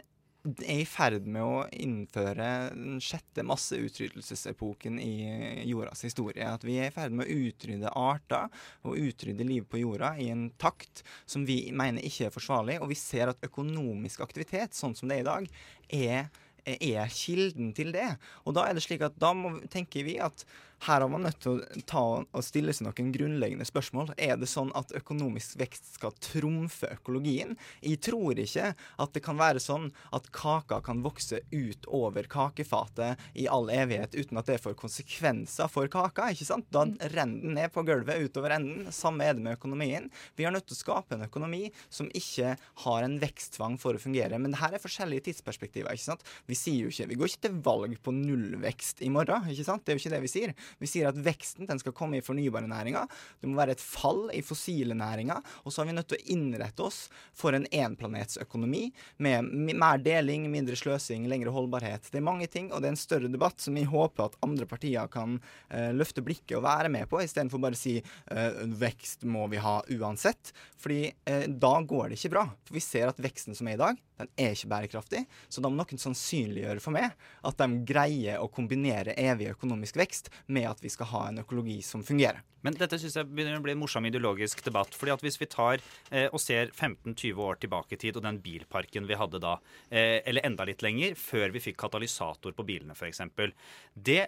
er 0.44 0.82
i 0.82 0.84
ferd 0.84 1.24
med 1.24 1.40
å 1.40 1.60
innføre 1.72 2.48
den 2.74 2.98
sjette 3.02 3.44
masseutrydelsesepoken 3.48 4.98
i 5.00 5.14
jordas 5.70 6.04
historie. 6.04 6.44
At 6.44 6.66
vi 6.66 6.76
er 6.76 6.90
i 6.90 6.94
ferd 6.94 7.16
med 7.16 7.24
å 7.24 7.38
utrydde 7.46 7.92
arter 7.96 8.52
og 8.84 8.98
utrydde 9.00 9.46
liv 9.48 9.64
på 9.70 9.80
jorda 9.80 10.12
i 10.20 10.28
en 10.34 10.50
takt 10.60 11.00
som 11.24 11.46
vi 11.48 11.72
mener 11.72 12.04
ikke 12.04 12.28
er 12.28 12.34
forsvarlig. 12.34 12.76
Og 12.84 12.92
vi 12.92 13.00
ser 13.00 13.32
at 13.32 13.46
økonomisk 13.46 14.20
aktivitet, 14.26 14.76
sånn 14.76 14.96
som 14.98 15.08
det 15.08 15.22
er 15.22 15.24
i 15.24 15.30
dag, 15.30 15.52
er 15.88 16.42
er 16.64 17.10
kilden 17.12 17.74
til 17.76 17.90
det. 17.92 18.06
Og 18.48 18.54
da 18.56 18.62
er 18.64 18.76
det 18.76 18.84
slik 18.84 19.02
at 19.04 19.16
da 19.20 19.34
må, 19.36 19.58
tenker 19.68 20.06
vi 20.06 20.16
at 20.22 20.46
her 20.84 21.00
har 21.00 21.08
man 21.08 21.24
nødt 21.24 21.40
til 21.40 21.62
å 21.94 22.42
stille 22.44 22.72
seg 22.74 22.86
noen 22.86 23.12
grunnleggende 23.14 23.66
spørsmål. 23.68 24.12
Er 24.20 24.36
det 24.40 24.48
sånn 24.50 24.72
at 24.76 24.92
økonomisk 24.96 25.56
vekst 25.60 25.94
skal 25.96 26.14
trumfe 26.22 26.90
økologien? 26.92 27.54
Jeg 27.80 28.00
tror 28.04 28.38
ikke 28.40 28.72
at 28.74 29.14
det 29.16 29.22
kan 29.24 29.38
være 29.40 29.62
sånn 29.62 29.90
at 30.14 30.28
kaka 30.34 30.80
kan 30.84 31.02
vokse 31.04 31.40
ut 31.52 31.88
over 31.88 32.28
kakefatet 32.30 33.20
i 33.40 33.46
all 33.48 33.70
evighet 33.72 34.16
uten 34.16 34.40
at 34.40 34.50
det 34.50 34.60
får 34.62 34.76
konsekvenser 34.80 35.70
for 35.72 35.88
kaka. 35.92 36.30
ikke 36.32 36.48
sant? 36.48 36.68
Da 36.74 36.84
renner 36.84 37.40
den 37.44 37.56
ned 37.56 37.72
på 37.74 37.84
gulvet 37.86 38.28
utover 38.28 38.56
enden. 38.58 38.92
Samme 38.92 39.24
er 39.24 39.38
det 39.38 39.44
med 39.44 39.56
økonomien. 39.56 40.10
Vi 40.36 40.44
har 40.44 40.52
nødt 40.54 40.68
til 40.68 40.76
å 40.76 40.82
skape 40.82 41.16
en 41.16 41.26
økonomi 41.26 41.70
som 41.88 42.10
ikke 42.12 42.56
har 42.84 43.06
en 43.06 43.18
veksttvang 43.22 43.78
for 43.80 43.96
å 43.96 44.02
fungere. 44.02 44.38
Men 44.38 44.52
det 44.52 44.60
her 44.60 44.76
er 44.76 44.82
forskjellige 44.82 45.30
tidsperspektiver. 45.30 45.94
ikke 45.94 46.10
sant? 46.10 46.24
Vi 46.50 46.58
sier 46.58 46.84
jo 46.84 46.92
ikke, 46.92 47.08
vi 47.08 47.18
går 47.20 47.32
ikke 47.32 47.46
til 47.48 47.58
valg 47.64 47.96
på 48.04 48.14
nullvekst 48.14 49.02
i 49.04 49.10
morgen. 49.12 49.48
ikke 49.48 49.66
sant? 49.66 49.84
Det 49.84 49.94
er 49.94 49.98
jo 49.98 50.04
ikke 50.04 50.14
det 50.16 50.22
vi 50.24 50.32
sier. 50.34 50.54
Vi 50.80 50.90
sier 50.90 51.10
at 51.10 51.18
veksten 51.20 51.68
den 51.68 51.80
skal 51.80 51.94
komme 51.96 52.18
i 52.18 52.24
fornybare 52.24 52.68
næringer. 52.70 53.10
Det 53.40 53.50
må 53.50 53.58
være 53.58 53.76
et 53.76 53.84
fall 53.84 54.26
i 54.34 54.42
fossile 54.44 54.96
næringer. 54.98 55.42
Og 55.64 55.72
så 55.72 55.82
har 55.82 55.90
vi 55.90 55.96
nødt 55.96 56.10
til 56.12 56.20
å 56.20 56.34
innrette 56.34 56.86
oss 56.86 57.00
for 57.36 57.56
en 57.56 57.66
enplanetsøkonomi 57.70 58.84
med 59.24 59.50
mer 59.74 60.02
deling, 60.02 60.46
mindre 60.52 60.78
sløsing, 60.78 61.28
lengre 61.30 61.54
holdbarhet. 61.54 62.10
Det 62.10 62.20
er 62.20 62.26
mange 62.26 62.48
ting, 62.50 62.70
og 62.72 62.82
det 62.82 62.90
er 62.90 62.96
en 62.96 63.00
større 63.00 63.32
debatt 63.32 63.62
som 63.62 63.76
vi 63.76 63.86
håper 63.88 64.28
at 64.28 64.38
andre 64.44 64.68
partier 64.70 65.10
kan 65.12 65.38
uh, 65.38 65.90
løfte 65.94 66.24
blikket 66.24 66.58
og 66.58 66.66
være 66.66 66.92
med 66.92 67.08
på, 67.10 67.20
istedenfor 67.24 67.62
bare 67.62 67.78
å 67.78 67.80
si 67.80 67.98
uh, 68.00 68.64
vekst 68.80 69.26
må 69.28 69.46
vi 69.52 69.62
ha 69.62 69.78
uansett. 69.96 70.54
Fordi 70.80 71.06
uh, 71.30 71.46
da 71.48 71.74
går 71.80 72.10
det 72.10 72.20
ikke 72.20 72.34
bra. 72.36 72.48
For 72.66 72.78
vi 72.78 72.84
ser 72.84 73.10
at 73.10 73.22
veksten 73.22 73.56
som 73.56 73.70
er 73.70 73.78
i 73.78 73.82
dag, 73.84 74.02
den 74.20 74.30
er 74.38 74.54
ikke 74.54 74.70
bærekraftig. 74.70 75.24
Så 75.50 75.62
da 75.62 75.70
må 75.70 75.80
noen 75.80 76.00
sannsynliggjøre 76.00 76.82
for 76.82 76.94
meg 76.94 77.14
at 77.44 77.58
de 77.58 77.80
greier 77.86 78.42
å 78.42 78.50
kombinere 78.52 79.16
evig 79.18 79.50
økonomisk 79.52 79.98
vekst 79.98 80.30
med 80.54 80.70
at 80.70 80.82
vi 80.82 80.92
skal 80.92 81.10
ha 81.12 81.28
en 81.28 81.42
økologi 81.44 81.80
som 81.84 82.04
fungerer. 82.06 82.42
Men 82.64 82.76
dette 82.80 82.96
synes 82.96 83.18
jeg 83.18 83.28
begynner 83.28 83.58
å 83.60 83.64
bli 83.64 83.74
en 83.74 83.80
morsom 83.82 84.06
ideologisk 84.08 84.62
debatt. 84.64 84.94
fordi 84.96 85.12
at 85.12 85.24
Hvis 85.24 85.36
vi 85.40 85.48
tar 85.52 85.82
eh, 86.10 86.30
og 86.30 86.40
ser 86.40 86.70
15-20 86.72 87.42
år 87.44 87.60
tilbake 87.60 87.96
i 87.96 88.00
tid, 88.00 88.16
og 88.16 88.24
den 88.24 88.40
bilparken 88.40 89.08
vi 89.08 89.18
hadde 89.20 89.40
da, 89.42 89.58
eh, 89.90 90.22
eller 90.24 90.46
enda 90.48 90.64
litt 90.64 90.82
lenger, 90.82 91.14
før 91.20 91.52
vi 91.52 91.60
fikk 91.60 91.76
katalysator 91.82 92.56
på 92.56 92.64
bilene 92.64 92.96
f.eks. 92.96 93.20
Det 93.94 94.22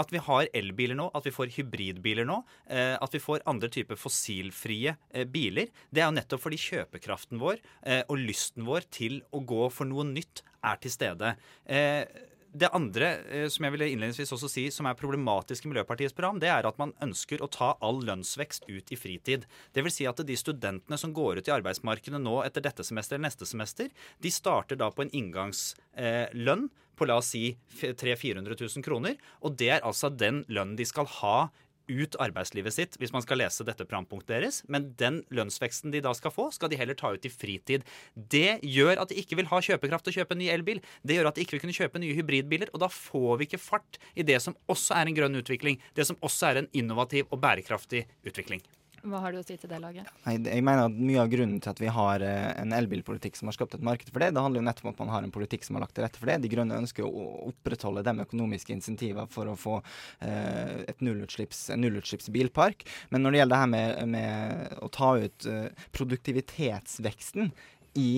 at 0.00 0.14
vi 0.14 0.22
har 0.24 0.48
elbiler 0.56 0.96
nå, 0.96 1.10
at 1.12 1.28
vi 1.28 1.34
får 1.34 1.52
hybridbiler 1.58 2.28
nå, 2.28 2.40
eh, 2.72 2.96
at 2.96 3.12
vi 3.12 3.20
får 3.20 3.44
andre 3.50 3.68
typer 3.72 4.00
fossilfrie 4.00 4.96
eh, 5.12 5.28
biler, 5.28 5.68
det 5.92 6.00
er 6.00 6.08
jo 6.08 6.16
nettopp 6.16 6.46
fordi 6.46 6.60
kjøpekraften 6.64 7.42
vår 7.42 7.60
eh, 7.84 8.02
og 8.08 8.24
lysten 8.24 8.64
vår 8.68 8.88
til 8.94 9.20
å 9.36 9.44
gå 9.44 9.68
for 9.74 9.88
noe 9.88 10.08
nytt 10.08 10.44
er 10.62 10.80
til 10.80 10.94
stede. 10.94 11.34
Eh, 11.66 12.04
det 12.52 12.68
andre 12.76 13.08
eh, 13.32 13.46
som 13.52 13.64
jeg 13.64 13.74
ville 13.74 13.88
innledningsvis 13.92 14.32
også 14.36 14.50
si 14.50 14.66
som 14.74 14.86
er 14.88 14.98
problematisk 14.98 15.64
i 15.64 15.70
Miljøpartiets 15.72 16.16
program, 16.16 16.40
det 16.42 16.50
er 16.52 16.68
at 16.68 16.78
man 16.80 16.92
ønsker 17.04 17.40
å 17.40 17.48
ta 17.52 17.72
all 17.80 18.02
lønnsvekst 18.04 18.68
ut 18.68 18.92
i 18.92 18.98
fritid. 18.98 19.46
Vil 19.72 19.92
si 19.92 20.06
at 20.08 20.20
de 20.26 20.36
studentene 20.38 20.98
som 21.00 21.14
går 21.16 21.40
ut 21.40 21.48
i 21.48 21.54
arbeidsmarkedet 21.54 22.20
nå 22.20 22.42
etter 22.44 22.64
dette 22.64 22.84
semester 22.84 23.16
eller 23.16 23.30
neste 23.30 23.48
semester, 23.48 23.88
de 24.20 24.32
starter 24.32 24.80
da 24.80 24.90
på 24.92 25.06
en 25.06 25.14
inngangslønn 25.16 26.68
eh, 26.68 26.78
på 26.92 27.08
la 27.08 27.16
oss 27.18 27.32
si 27.32 27.54
300 27.80 28.16
400 28.20 28.56
000 28.60 28.84
kroner. 28.84 29.16
Og 29.40 29.56
det 29.58 29.70
er 29.78 29.86
altså 29.86 30.12
den 30.12 30.42
lønnen 30.52 30.76
de 30.78 30.86
skal 30.86 31.08
ha 31.18 31.36
ut 31.90 32.16
arbeidslivet 32.22 32.74
sitt 32.74 32.98
hvis 33.00 33.12
man 33.14 33.24
skal 33.24 33.40
lese 33.42 33.66
dette 33.66 33.86
programpunktet 33.86 34.34
deres. 34.34 34.60
Men 34.72 34.90
den 35.00 35.20
lønnsveksten 35.34 35.94
de 35.94 36.02
da 36.04 36.14
skal 36.16 36.34
få, 36.34 36.48
skal 36.54 36.72
de 36.72 36.78
heller 36.80 36.98
ta 36.98 37.12
ut 37.14 37.26
i 37.28 37.32
fritid. 37.32 37.86
Det 38.14 38.60
gjør 38.66 39.02
at 39.02 39.12
de 39.12 39.20
ikke 39.22 39.38
vil 39.40 39.50
ha 39.52 39.62
kjøpekraft 39.64 40.08
til 40.08 40.14
å 40.14 40.18
kjøpe 40.20 40.36
en 40.36 40.42
ny 40.42 40.50
elbil. 40.54 40.82
Det 41.06 41.18
gjør 41.18 41.32
at 41.32 41.38
de 41.38 41.46
ikke 41.46 41.58
vil 41.58 41.64
kunne 41.66 41.78
kjøpe 41.78 42.02
nye 42.02 42.18
hybridbiler. 42.18 42.74
Og 42.74 42.84
da 42.84 42.90
får 42.92 43.40
vi 43.40 43.50
ikke 43.50 43.62
fart 43.62 44.00
i 44.14 44.26
det 44.26 44.38
som 44.44 44.56
også 44.72 44.98
er 44.98 45.10
en 45.10 45.18
grønn 45.18 45.42
utvikling. 45.42 45.80
Det 45.96 46.08
som 46.08 46.20
også 46.20 46.52
er 46.52 46.62
en 46.62 46.70
innovativ 46.76 47.28
og 47.30 47.42
bærekraftig 47.42 48.06
utvikling. 48.26 48.62
Hva 49.02 49.18
har 49.24 49.34
du 49.34 49.40
å 49.40 49.42
si 49.42 49.56
til 49.58 49.70
det, 49.70 49.80
Laget? 49.82 50.06
Nei, 50.26 50.36
jeg 50.46 50.62
mener 50.62 50.86
at 50.86 50.94
Mye 50.94 51.22
av 51.24 51.30
grunnen 51.32 51.58
til 51.62 51.72
at 51.72 51.80
vi 51.82 51.90
har 51.90 52.22
eh, 52.22 52.52
en 52.60 52.74
elbilpolitikk 52.76 53.38
som 53.38 53.50
har 53.50 53.56
skapt 53.56 53.74
et 53.74 53.82
marked 53.82 54.12
for 54.12 54.22
det, 54.22 54.30
det 54.36 54.44
handler 54.44 54.62
jo 54.62 54.66
nettopp 54.68 54.86
om 54.86 54.92
at 54.92 55.02
man 55.02 55.12
har 55.14 55.26
en 55.26 55.34
politikk 55.34 55.66
som 55.66 55.78
har 55.78 55.84
lagt 55.86 55.96
til 55.96 56.06
rette 56.06 56.20
for 56.20 56.30
det. 56.30 56.38
De 56.44 56.50
Grønne 56.52 56.78
ønsker 56.78 57.06
å 57.06 57.24
opprettholde 57.50 58.04
de 58.06 58.14
økonomiske 58.26 58.74
insentivene 58.76 59.26
for 59.32 59.50
å 59.50 59.58
få 59.58 59.80
eh, 60.22 60.84
et 60.92 61.02
nullutslipps, 61.02 61.64
en 61.74 61.82
nullutslippsbilpark. 61.82 62.86
Men 63.10 63.26
når 63.26 63.34
det 63.34 63.42
gjelder 63.42 63.56
det 63.56 63.62
her 63.64 63.72
med, 63.74 64.14
med 64.14 64.78
å 64.78 64.92
ta 64.94 65.10
ut 65.18 65.50
eh, 65.50 65.88
produktivitetsveksten 65.98 67.50
i 67.98 68.12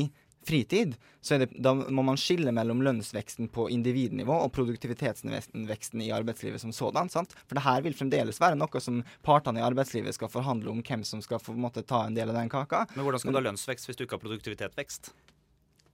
fritid, 0.47 0.95
så 1.25 1.39
det, 1.41 1.51
da 1.65 1.73
må 1.75 2.05
man 2.07 2.19
skille 2.21 2.53
mellom 2.55 2.83
lønnsveksten 2.85 3.49
på 3.53 3.67
individnivå 3.73 4.37
og 4.45 4.53
produktivitetsveksten 4.57 6.05
i 6.05 6.11
arbeidslivet 6.15 6.61
som 6.63 6.73
sådan. 6.73 7.09
sant? 7.09 7.33
For 7.49 7.59
det 7.59 7.65
her 7.65 7.85
vil 7.87 7.97
fremdeles 7.97 8.41
være 8.43 8.59
noe 8.61 8.83
som 8.83 9.03
partene 9.25 9.63
i 9.63 9.67
arbeidslivet 9.67 10.17
skal 10.17 10.33
forhandle 10.33 10.71
om 10.71 10.83
hvem 10.85 11.05
som 11.05 11.23
skal 11.25 11.41
få 11.43 11.57
måtte, 11.57 11.85
ta 11.85 12.05
en 12.07 12.17
del 12.17 12.31
av 12.33 12.39
den 12.39 12.53
kaka. 12.53 12.87
Men 12.95 13.07
hvordan 13.07 13.23
skal 13.23 13.33
du 13.33 13.41
ha 13.41 13.47
lønnsvekst 13.51 13.89
hvis 13.89 13.99
du 13.99 14.05
ikke 14.07 14.19
har 14.19 14.27
produktivitettvekst? 14.27 15.15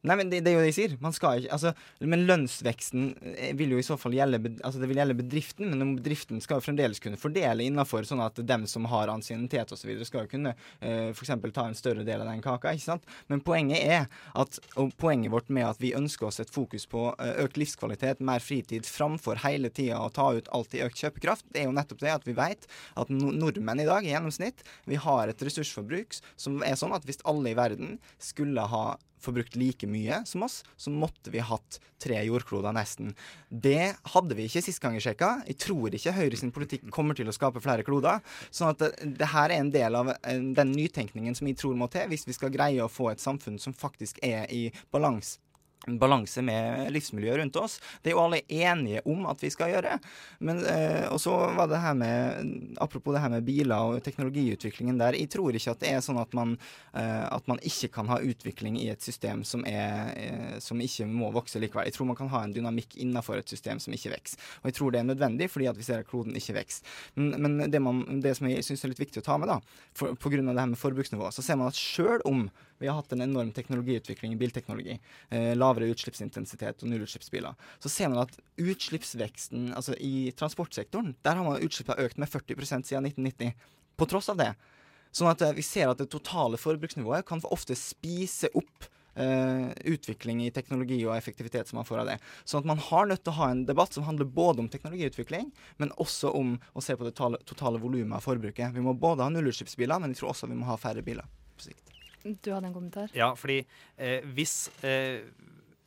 Nei, 0.01 0.17
men 0.17 0.31
det, 0.33 0.41
det 0.47 0.53
er 0.53 0.57
jo 0.57 0.63
det 0.65 0.71
jeg 0.71 0.77
sier. 0.79 0.97
Man 1.03 1.13
skal 1.13 1.43
ikke, 1.43 1.53
altså, 1.57 1.73
men 2.09 2.25
lønnsveksten 2.29 3.11
eh, 3.35 3.51
vil 3.59 3.75
jo 3.75 3.81
i 3.81 3.85
så 3.85 3.99
fall 4.01 4.15
gjelde 4.17 4.41
altså 4.65 4.81
det 4.81 4.89
vil 4.89 5.01
gjelde 5.01 5.17
bedriften, 5.19 5.75
men 5.75 5.95
bedriften 5.99 6.41
skal 6.41 6.61
jo 6.61 6.65
fremdeles 6.65 7.03
kunne 7.05 7.21
fordele 7.21 7.67
innenfor, 7.67 8.07
sånn 8.09 8.23
at 8.25 8.41
dem 8.49 8.65
som 8.71 8.89
har 8.91 9.13
ansiennitet 9.13 9.75
osv., 9.77 9.93
skal 10.09 10.25
jo 10.25 10.33
kunne 10.33 10.55
eh, 10.81 11.11
f.eks. 11.13 11.35
ta 11.53 11.67
en 11.67 11.77
større 11.77 12.07
del 12.07 12.25
av 12.25 12.31
den 12.31 12.41
kaka. 12.45 12.73
ikke 12.73 12.87
sant? 12.87 13.05
Men 13.29 13.45
poenget 13.45 13.85
er 13.85 14.09
at, 14.41 14.61
og 14.81 14.95
poenget 15.01 15.35
vårt 15.35 15.53
med 15.53 15.69
at 15.69 15.83
vi 15.83 15.93
ønsker 15.97 16.31
oss 16.31 16.41
et 16.41 16.53
fokus 16.53 16.89
på 16.91 17.11
eh, 17.13 17.35
økt 17.45 17.61
livskvalitet, 17.61 18.25
mer 18.25 18.41
fritid, 18.45 18.89
framfor 18.89 19.43
hele 19.45 19.69
tida 19.75 20.01
å 20.01 20.09
ta 20.15 20.31
ut 20.39 20.49
alltid 20.57 20.87
økt 20.89 21.05
kjøpekraft, 21.05 21.49
det 21.53 21.65
er 21.65 21.69
jo 21.69 21.77
nettopp 21.77 22.01
det 22.01 22.15
at 22.15 22.27
vi 22.29 22.37
vet 22.39 22.67
at 23.01 23.13
nordmenn 23.13 23.85
i 23.85 23.89
dag 23.89 24.07
i 24.07 24.15
gjennomsnitt 24.15 24.65
vi 24.89 24.97
har 25.01 25.29
et 25.29 25.45
ressursforbruk 25.45 26.17
som 26.41 26.61
er 26.65 26.79
sånn 26.81 26.95
at 26.97 27.05
hvis 27.09 27.21
alle 27.29 27.53
i 27.53 27.59
verden 27.59 27.99
skulle 28.23 28.65
ha 28.73 28.85
forbrukt 29.23 29.57
like 29.61 29.89
mye 29.91 30.23
som 30.29 30.45
oss, 30.47 30.61
så 30.77 30.93
måtte 30.93 31.33
vi 31.33 31.43
hatt 31.45 31.81
tre 32.01 32.21
jordkloder 32.25 32.75
nesten. 32.77 33.13
Det 33.49 33.93
hadde 34.15 34.37
vi 34.39 34.47
ikke 34.49 34.63
sist 34.65 34.81
gang 34.83 34.97
jeg 34.97 35.05
sjekka. 35.05 35.33
Jeg 35.49 35.59
tror 35.61 35.97
ikke 35.97 36.15
Høyre 36.17 36.41
sin 36.41 36.55
politikk 36.55 36.89
kommer 36.95 37.19
til 37.19 37.29
å 37.29 37.37
skape 37.37 37.63
flere 37.65 37.85
kloder. 37.87 38.25
sånn 38.51 38.73
at 38.73 38.81
det, 38.81 39.13
det 39.21 39.31
her 39.35 39.51
er 39.51 39.61
en 39.61 39.75
del 39.75 39.99
av 39.99 40.15
eh, 40.15 40.41
den 40.41 40.73
nytenkningen 40.73 41.37
som 41.37 41.51
jeg 41.51 41.61
tror 41.61 41.77
må 41.77 41.91
til 41.93 42.09
hvis 42.11 42.27
vi 42.29 42.37
skal 42.37 42.55
greie 42.55 42.81
å 42.83 42.91
få 42.91 43.11
et 43.13 43.23
samfunn 43.23 43.61
som 43.61 43.77
faktisk 43.77 44.23
er 44.25 44.49
i 44.53 44.69
balanse 44.93 45.39
en 45.87 45.99
balanse 45.99 46.43
med 46.45 46.91
livsmiljøet 46.93 47.41
rundt 47.41 47.57
oss. 47.57 47.79
Det 48.03 48.11
er 48.11 48.17
jo 48.17 48.23
alle 48.25 48.43
enige 48.47 49.03
om 49.09 49.25
at 49.31 49.41
vi 49.41 49.51
skal 49.53 49.73
gjøre. 49.73 49.97
Men, 50.45 50.61
eh, 50.69 51.07
og 51.09 51.21
så 51.23 51.33
var 51.57 51.71
det 51.71 51.81
her 51.81 51.95
med 51.95 52.77
Apropos 52.81 53.15
det 53.15 53.21
her 53.21 53.31
med 53.33 53.45
biler 53.45 53.77
og 53.77 54.03
teknologiutviklingen 54.05 54.99
der. 54.99 55.17
Jeg 55.17 55.31
tror 55.31 55.55
ikke 55.57 55.73
at 55.73 55.81
det 55.81 55.91
er 55.91 56.05
sånn 56.05 56.21
at 56.21 56.33
man, 56.37 56.57
eh, 56.95 57.27
at 57.29 57.49
man 57.49 57.59
ikke 57.65 57.91
kan 57.93 58.09
ha 58.09 58.21
utvikling 58.21 58.79
i 58.81 58.89
et 58.93 59.03
system 59.03 59.45
som, 59.45 59.65
er, 59.67 60.13
eh, 60.17 60.59
som 60.61 60.81
ikke 60.81 61.07
må 61.09 61.31
vokse 61.33 61.61
likevel. 61.61 61.89
Jeg 61.89 61.97
tror 61.97 62.07
man 62.07 62.17
kan 62.17 62.29
ha 62.33 62.45
en 62.45 62.55
dynamikk 62.55 62.97
innenfor 62.97 63.41
et 63.41 63.49
system 63.49 63.81
som 63.81 63.93
ikke 63.97 64.15
vokser. 64.15 64.41
Og 64.63 64.71
jeg 64.71 64.79
tror 64.79 64.93
det 64.93 65.01
er 65.01 65.11
nødvendig 65.11 65.51
fordi 65.51 65.69
at 65.71 65.77
vi 65.77 65.87
ser 65.87 66.05
at 66.05 66.09
kloden 66.09 66.37
ikke 66.37 66.57
vokser. 66.57 66.85
Men, 67.17 67.37
men 67.41 67.71
det, 67.71 67.83
man, 67.83 68.05
det 68.21 68.37
som 68.37 68.49
jeg 68.49 68.65
syns 68.65 68.85
er 68.85 68.93
litt 68.93 69.05
viktig 69.05 69.23
å 69.23 69.29
ta 69.29 69.39
med, 69.41 69.49
da, 69.49 69.61
for, 69.97 70.17
på 70.17 70.33
grunn 70.33 70.49
av 70.49 70.57
det 70.57 70.65
her 70.65 70.75
med 70.75 70.81
forbruksnivå, 70.81 71.31
så 71.33 71.45
ser 71.45 71.61
man 71.61 71.73
at 71.73 71.79
sjøl 71.79 72.21
om 72.29 72.49
vi 72.81 72.89
har 72.89 72.97
hatt 72.97 73.13
en 73.13 73.21
enorm 73.21 73.53
teknologiutvikling 73.53 74.33
i 74.33 74.39
bilteknologi, 74.41 74.99
eh, 75.29 75.53
lavere 75.57 75.91
utslippsintensitet 75.93 76.83
og 76.83 76.89
nullutslippsbiler. 76.89 77.55
Så 77.79 77.93
ser 77.93 78.09
man 78.09 78.25
at 78.25 78.39
utslippsveksten 78.57 79.75
altså 79.77 79.97
i 80.01 80.33
transportsektoren, 80.33 81.15
der 81.23 81.37
har 81.37 81.45
man 81.45 81.61
utslippene 81.61 82.07
økt 82.07 82.19
med 82.19 82.31
40% 82.33 82.89
siden 82.89 83.11
1990. 83.11 83.53
På 84.01 84.09
tross 84.09 84.31
av 84.33 84.41
det. 84.41 84.55
Sånn 85.13 85.29
at 85.29 85.43
eh, 85.45 85.53
vi 85.53 85.67
ser 85.67 85.91
at 85.91 86.01
det 86.01 86.09
totale 86.09 86.61
forbruksnivået 86.61 87.29
kan 87.29 87.45
ofte 87.53 87.77
spise 87.79 88.53
opp 88.55 88.91
Uh, 89.21 89.75
utvikling 89.91 90.39
i 90.45 90.53
teknologi 90.55 91.01
og 91.03 91.17
effektivitet 91.17 91.69
som 91.69 91.81
man 91.81 91.85
får 91.85 91.99
av 92.05 92.07
det. 92.13 92.15
Sånn 92.47 92.63
at 92.63 92.69
man 92.71 92.79
har 92.79 93.09
nødt 93.11 93.25
til 93.27 93.35
å 93.35 93.39
ha 93.41 93.49
en 93.51 93.65
debatt 93.67 93.93
som 93.93 94.07
handler 94.07 94.31
både 94.31 94.63
om 94.63 94.69
teknologiutvikling, 94.71 95.51
men 95.83 95.91
også 96.01 96.31
om 96.39 96.55
å 96.73 96.81
se 96.81 96.95
på 96.95 97.05
det 97.05 97.17
totale, 97.19 97.43
totale 97.45 97.83
volumet 97.83 98.21
av 98.21 98.25
forbruket. 98.25 98.71
Vi 98.73 98.85
må 98.87 98.95
både 98.95 99.27
ha 99.27 99.35
nullutslippsbiler, 99.35 99.99
men 99.99 100.15
jeg 100.15 100.23
tror 100.23 100.31
også 100.31 100.49
vi 100.49 100.61
må 100.63 100.71
ha 100.71 100.79
færre 100.81 101.03
biler 101.05 101.27
på 101.59 101.67
sikt. 101.67 102.00
Du 102.23 102.53
hadde 102.53 102.69
en 102.69 102.77
kommentar? 102.77 103.13
Ja, 103.17 103.33
fordi 103.39 103.63
eh, 103.97 104.27
hvis 104.37 104.69
eh, 104.85 105.23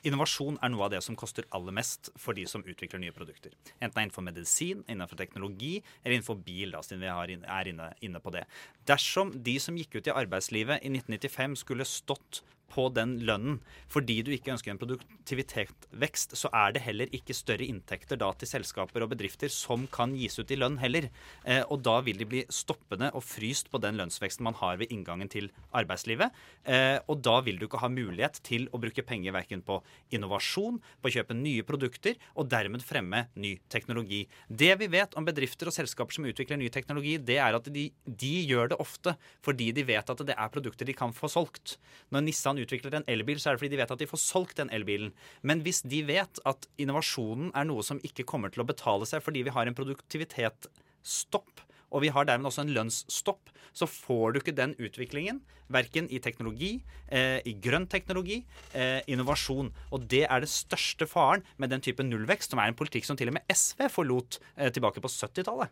Innovasjon 0.04 0.58
er 0.60 0.72
noe 0.74 0.84
av 0.84 0.92
det 0.92 1.00
som 1.06 1.16
koster 1.16 1.46
aller 1.56 1.72
mest 1.76 2.10
for 2.20 2.36
de 2.36 2.44
som 2.50 2.64
utvikler 2.68 3.00
nye 3.00 3.14
produkter. 3.16 3.54
Enten 3.78 3.94
det 3.94 4.02
er 4.02 4.08
innenfor 4.10 4.26
medisin, 4.26 4.82
innenfor 4.92 5.20
teknologi 5.20 5.78
eller 6.02 6.18
innenfor 6.18 6.42
bil, 6.44 6.74
da, 6.76 6.82
siden 6.84 7.06
vi 7.06 7.12
er 7.14 7.70
inne, 7.72 7.88
inne 8.04 8.20
på 8.20 8.34
det. 8.36 8.44
Dersom 8.90 9.32
de 9.46 9.56
som 9.64 9.78
gikk 9.80 9.96
ut 9.96 10.10
i 10.12 10.16
arbeidslivet 10.16 10.84
i 10.84 10.92
1995 10.92 11.56
skulle 11.64 11.88
stått 11.88 12.42
på 12.74 12.88
den 12.94 13.20
lønnen 13.28 13.60
fordi 13.94 14.20
du 14.26 14.32
ikke 14.34 14.54
ønsker 14.56 14.74
en 14.74 14.80
produktivitetsvekst, 14.82 16.36
så 16.40 16.50
er 16.56 16.74
det 16.74 16.84
heller 16.88 17.12
ikke 17.14 17.36
større 17.38 17.68
inntekter 17.68 18.18
da 18.20 18.32
til 18.38 18.50
selskaper 18.50 19.06
og 19.06 19.12
bedrifter 19.14 19.52
som 19.54 19.86
kan 19.94 20.16
gis 20.18 20.40
ut 20.40 20.52
i 20.54 20.58
lønn 20.58 20.80
heller. 20.82 21.10
Eh, 21.46 21.62
og 21.70 21.84
da 21.86 22.00
vil 22.06 22.20
de 22.20 22.28
bli 22.30 22.44
stoppende 22.54 23.12
og 23.14 23.26
fryst 23.26 23.70
på 23.72 23.82
den 23.84 24.00
lønnsveksten 24.00 24.46
man 24.48 24.58
har 24.60 24.80
ved 24.82 24.94
inngangen 24.94 25.30
til 25.32 25.50
arbeidslivet. 25.76 26.34
Eh, 26.66 26.98
og 27.08 27.22
da 27.26 27.38
vil 27.46 27.60
du 27.62 27.68
ikke 27.68 27.82
ha 27.84 27.92
mulighet 27.92 28.42
til 28.46 28.68
å 28.74 28.82
bruke 28.82 29.06
penger 29.06 29.36
verken 29.36 29.64
på 29.66 29.80
innovasjon, 30.16 30.80
på 31.02 31.12
å 31.12 31.16
kjøpe 31.18 31.38
nye 31.38 31.66
produkter 31.68 32.18
og 32.34 32.50
dermed 32.52 32.86
fremme 32.86 33.28
ny 33.38 33.56
teknologi. 33.74 34.24
Det 34.50 34.74
vi 34.82 34.90
vet 34.94 35.18
om 35.20 35.28
bedrifter 35.28 35.70
og 35.70 35.76
selskaper 35.76 36.18
som 36.18 36.28
utvikler 36.30 36.60
ny 36.62 36.72
teknologi, 36.74 37.18
det 37.22 37.38
er 37.44 37.58
at 37.58 37.70
de, 37.74 37.88
de 38.06 38.34
gjør 38.50 38.74
det 38.74 38.82
ofte 38.82 39.16
fordi 39.44 39.72
de 39.76 39.86
vet 39.88 40.10
at 40.10 40.26
det 40.26 40.36
er 40.38 40.54
produkter 40.54 40.88
de 40.88 40.96
kan 40.98 41.14
få 41.16 41.30
solgt. 41.32 41.78
Når 42.14 42.26
Nissan 42.28 42.63
utvikler 42.64 42.98
en 42.98 43.08
elbil, 43.12 43.40
så 43.40 43.52
er 43.52 43.56
det 43.56 43.64
fordi 43.64 43.74
de 43.76 43.82
vet 43.82 43.94
at 43.94 44.02
de 44.02 44.10
får 44.10 44.22
solgt 44.24 44.60
den 44.60 44.72
elbilen. 44.74 45.14
Men 45.42 45.64
hvis 45.66 45.84
de 45.86 46.04
vet 46.08 46.42
at 46.50 46.68
innovasjonen 46.82 47.52
er 47.54 47.68
noe 47.70 47.86
som 47.86 48.02
ikke 48.04 48.28
kommer 48.30 48.54
til 48.54 48.64
å 48.64 48.70
betale 48.70 49.08
seg 49.10 49.24
fordi 49.26 49.46
vi 49.46 49.54
har 49.56 49.70
en 49.70 49.78
produktivitetsstopp, 49.78 51.64
og 51.94 52.02
vi 52.02 52.10
har 52.14 52.26
dermed 52.26 52.50
også 52.50 52.64
en 52.66 52.74
lønnsstopp, 52.74 53.52
så 53.74 53.88
får 53.90 54.34
du 54.34 54.40
ikke 54.40 54.56
den 54.58 54.74
utviklingen. 54.82 55.42
Verken 55.74 56.10
i 56.14 56.20
teknologi, 56.22 56.84
eh, 57.08 57.40
i 57.46 57.54
grønn 57.54 57.88
teknologi, 57.90 58.44
eh, 58.74 59.02
innovasjon. 59.08 59.72
Og 59.92 60.08
det 60.08 60.26
er 60.30 60.40
det 60.42 60.50
største 60.50 61.08
faren 61.08 61.44
med 61.58 61.70
den 61.70 61.82
type 61.82 62.04
nullvekst, 62.04 62.52
som 62.52 62.60
er 62.60 62.68
en 62.68 62.78
politikk 62.78 63.06
som 63.06 63.18
til 63.18 63.30
og 63.30 63.38
med 63.38 63.46
SV 63.50 63.90
forlot 63.90 64.40
eh, 64.58 64.70
tilbake 64.70 65.02
på 65.02 65.10
70-tallet. 65.10 65.70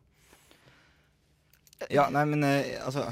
Ja, 1.90 2.10
nei, 2.14 2.24
men 2.30 2.44
eh, 2.46 2.76
altså 2.86 3.08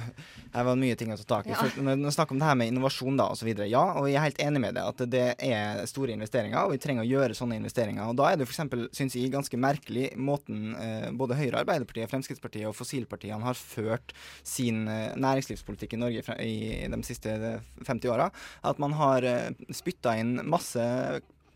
Her 0.53 0.65
var 0.65 0.77
mye 0.81 0.97
ting 0.97 1.11
å 1.13 1.17
ta 1.19 1.25
tak 1.29 1.47
i. 1.49 1.53
Ja. 1.53 1.61
For 1.61 1.85
Når 1.85 1.99
vi 2.01 2.11
snakker 2.13 2.35
om 2.35 2.41
det 2.41 2.47
her 2.49 2.57
med 2.57 2.71
innovasjon 2.71 3.17
da, 3.19 3.27
videre, 3.45 3.67
ja, 3.69 3.83
og 3.99 4.07
jeg 4.09 4.17
er 4.17 4.25
helt 4.27 4.41
enig 4.43 4.61
med 4.63 4.77
det 4.77 4.85
at 4.91 5.03
det 5.13 5.25
er 5.45 5.83
store 5.89 6.15
investeringer, 6.15 6.57
og 6.63 6.73
vi 6.73 6.81
trenger 6.81 7.05
å 7.05 7.09
gjøre 7.09 7.37
sånne 7.37 7.59
investeringer. 7.61 8.09
Og 8.09 8.17
Da 8.19 8.31
er 8.31 8.39
det 8.39 8.47
f.eks., 8.49 8.89
syns 8.97 9.17
jeg, 9.17 9.31
ganske 9.33 9.61
merkelig 9.61 10.09
måten 10.17 10.73
eh, 10.75 11.09
både 11.13 11.37
Høyre, 11.37 11.61
Arbeiderpartiet, 11.63 12.09
Fremskrittspartiet 12.11 12.69
og 12.69 12.77
fossilpartiene 12.77 13.45
har 13.45 13.57
ført 13.57 14.13
sin 14.41 14.87
eh, 14.89 15.13
næringslivspolitikk 15.17 15.97
i 15.97 16.01
Norge 16.01 16.25
fra, 16.25 16.37
i 16.41 16.85
de 16.89 17.01
siste 17.07 17.35
eh, 17.37 17.67
50 17.85 18.13
åra. 18.13 18.29
At 18.65 18.81
man 18.81 18.97
har 18.97 19.25
eh, 19.25 19.51
spytta 19.73 20.17
inn 20.17 20.39
masse 20.49 20.81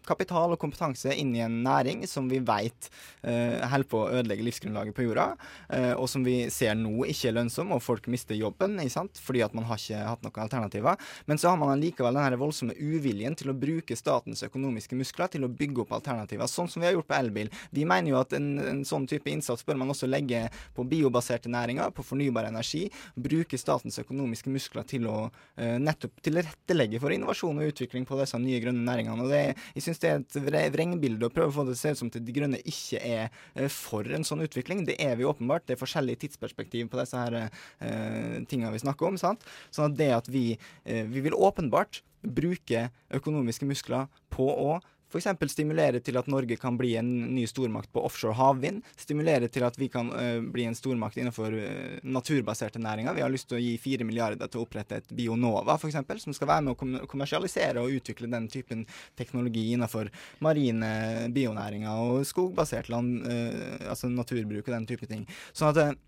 kapital 0.08 0.54
og 0.56 0.62
kompetanse 0.62 1.14
inn 1.20 1.34
i 1.38 1.44
en 1.46 1.62
næring 1.66 2.04
som 2.10 2.28
vi 2.32 2.42
vet 2.44 2.90
uh, 3.26 3.64
holder 3.72 3.90
på 3.90 4.02
å 4.04 4.10
ødelegge 4.20 4.46
livsgrunnlaget 4.48 4.96
på 4.96 5.06
jorda, 5.08 5.34
eh, 5.74 5.92
og 5.94 6.08
som 6.10 6.24
vi 6.26 6.50
ser 6.54 6.76
nå 6.78 7.06
ikke 7.10 7.30
er 7.32 7.38
lønnsom, 7.38 7.72
og 7.76 7.84
folk 7.84 8.08
mister 8.12 8.38
jobben 8.38 8.80
fordi 9.24 9.42
at 9.46 9.54
man 9.56 9.66
har 9.68 9.80
ikke 9.80 10.02
hatt 10.06 10.24
noen 10.26 10.42
alternativer. 10.44 11.00
Men 11.26 11.40
så 11.40 11.52
har 11.52 11.60
man 11.60 11.74
allikevel 11.74 12.18
den 12.18 12.40
voldsomme 12.40 12.76
uviljen 12.78 13.36
til 13.40 13.52
å 13.52 13.58
bruke 13.58 13.96
statens 13.98 14.44
økonomiske 14.46 14.98
muskler 14.98 15.32
til 15.32 15.46
å 15.46 15.52
bygge 15.52 15.84
opp 15.84 15.94
alternativer, 15.98 16.50
sånn 16.50 16.70
som 16.72 16.82
vi 16.82 16.90
har 16.90 16.96
gjort 16.98 17.10
på 17.10 17.18
elbil. 17.18 17.52
Vi 17.72 17.86
mener 17.90 18.14
jo 18.14 18.20
at 18.20 18.34
en, 18.38 18.50
en 18.60 18.84
sånn 18.88 19.08
type 19.10 19.32
innsats 19.32 19.66
bør 19.66 19.80
man 19.82 19.94
også 19.94 20.10
legge 20.10 20.46
på 20.76 20.86
biobaserte 20.90 21.52
næringer, 21.52 21.94
på 21.96 22.06
fornybar 22.06 22.50
energi. 22.50 22.86
Bruke 23.16 23.60
statens 23.60 24.00
økonomiske 24.02 24.52
muskler 24.54 24.88
til 24.90 25.08
å 25.10 25.18
eh, 25.58 25.78
nettopp 25.82 26.22
tilrettelegge 26.26 27.02
for 27.04 27.16
innovasjon 27.16 27.62
og 27.62 27.74
utvikling 27.74 28.08
på 28.10 28.20
disse 28.20 28.40
nye 28.42 28.62
grønne 28.64 28.86
næringene. 28.88 29.26
Og 29.26 29.34
det, 29.34 29.44
jeg 29.76 29.86
synes 29.86 29.93
det 30.02 30.12
er 30.12 30.22
et 30.22 30.74
vrengbilde 30.74 31.28
å 31.28 31.34
prøve 31.34 31.52
å 31.52 31.56
få 31.58 31.66
det 31.68 31.76
til 31.76 31.80
å 31.80 31.82
se 31.82 31.94
ut 31.94 32.02
som 32.02 32.12
at 32.12 32.20
De 32.26 32.36
Grønne 32.36 32.62
ikke 32.64 33.02
er 33.02 33.28
eh, 33.28 33.70
for 33.72 34.08
en 34.08 34.26
sånn 34.28 34.44
utvikling. 34.46 34.86
Det 34.88 34.98
er 35.02 35.18
vi 35.20 35.28
åpenbart. 35.28 35.66
Det 35.68 35.76
er 35.76 35.82
forskjellig 35.82 36.18
tidsperspektiv 36.24 36.90
på 36.92 37.00
disse 37.02 37.20
her 37.20 37.38
eh, 37.44 38.40
tingene 38.50 38.74
vi 38.74 38.84
snakker 38.84 39.12
om. 39.12 39.20
sant? 39.22 39.46
Sånn 39.74 39.92
at 39.92 40.00
det 40.00 40.10
at 40.16 40.32
vi, 40.32 40.58
eh, 40.86 41.04
vi 41.10 41.26
vil 41.26 41.38
åpenbart 41.38 42.02
bruke 42.24 42.88
økonomiske 43.14 43.68
muskler 43.68 44.08
på 44.34 44.48
å 44.48 44.80
F.eks. 45.14 45.52
stimulere 45.54 46.02
til 46.02 46.18
at 46.18 46.28
Norge 46.32 46.58
kan 46.58 46.78
bli 46.80 46.96
en 46.98 47.10
ny 47.36 47.46
stormakt 47.50 47.92
på 47.94 48.02
offshore 48.02 48.34
havvind. 48.40 48.82
Stimulere 48.98 49.50
til 49.54 49.66
at 49.68 49.78
vi 49.78 49.90
kan 49.94 50.10
uh, 50.10 50.42
bli 50.42 50.66
en 50.66 50.78
stormakt 50.78 51.20
innenfor 51.22 51.54
uh, 51.54 52.00
naturbaserte 52.04 52.82
næringer. 52.82 53.14
Vi 53.14 53.26
har 53.26 53.34
lyst 53.34 53.52
til 53.52 53.60
å 53.60 53.64
gi 53.64 53.76
fire 53.82 54.08
milliarder 54.08 54.50
til 54.50 54.64
å 54.64 54.66
opprette 54.66 55.02
et 55.02 55.14
Bionova, 55.14 55.78
f.eks., 55.78 56.24
som 56.24 56.34
skal 56.34 56.50
være 56.50 56.66
med 56.66 56.74
å 56.74 56.80
kom 56.80 56.96
kommersialisere 57.10 57.84
og 57.84 58.00
utvikle 58.00 58.32
den 58.32 58.48
typen 58.50 58.88
teknologi 59.20 59.68
innenfor 59.76 60.10
marine 60.44 61.30
bionæringer 61.34 62.02
og 62.08 62.26
skogbasert 62.28 62.90
land, 62.94 63.22
uh, 63.28 63.92
altså 63.94 64.10
naturbruk 64.10 64.66
og 64.66 64.76
den 64.80 64.90
type 64.90 65.10
ting. 65.10 65.28
Sånn 65.54 65.74
at 65.74 66.02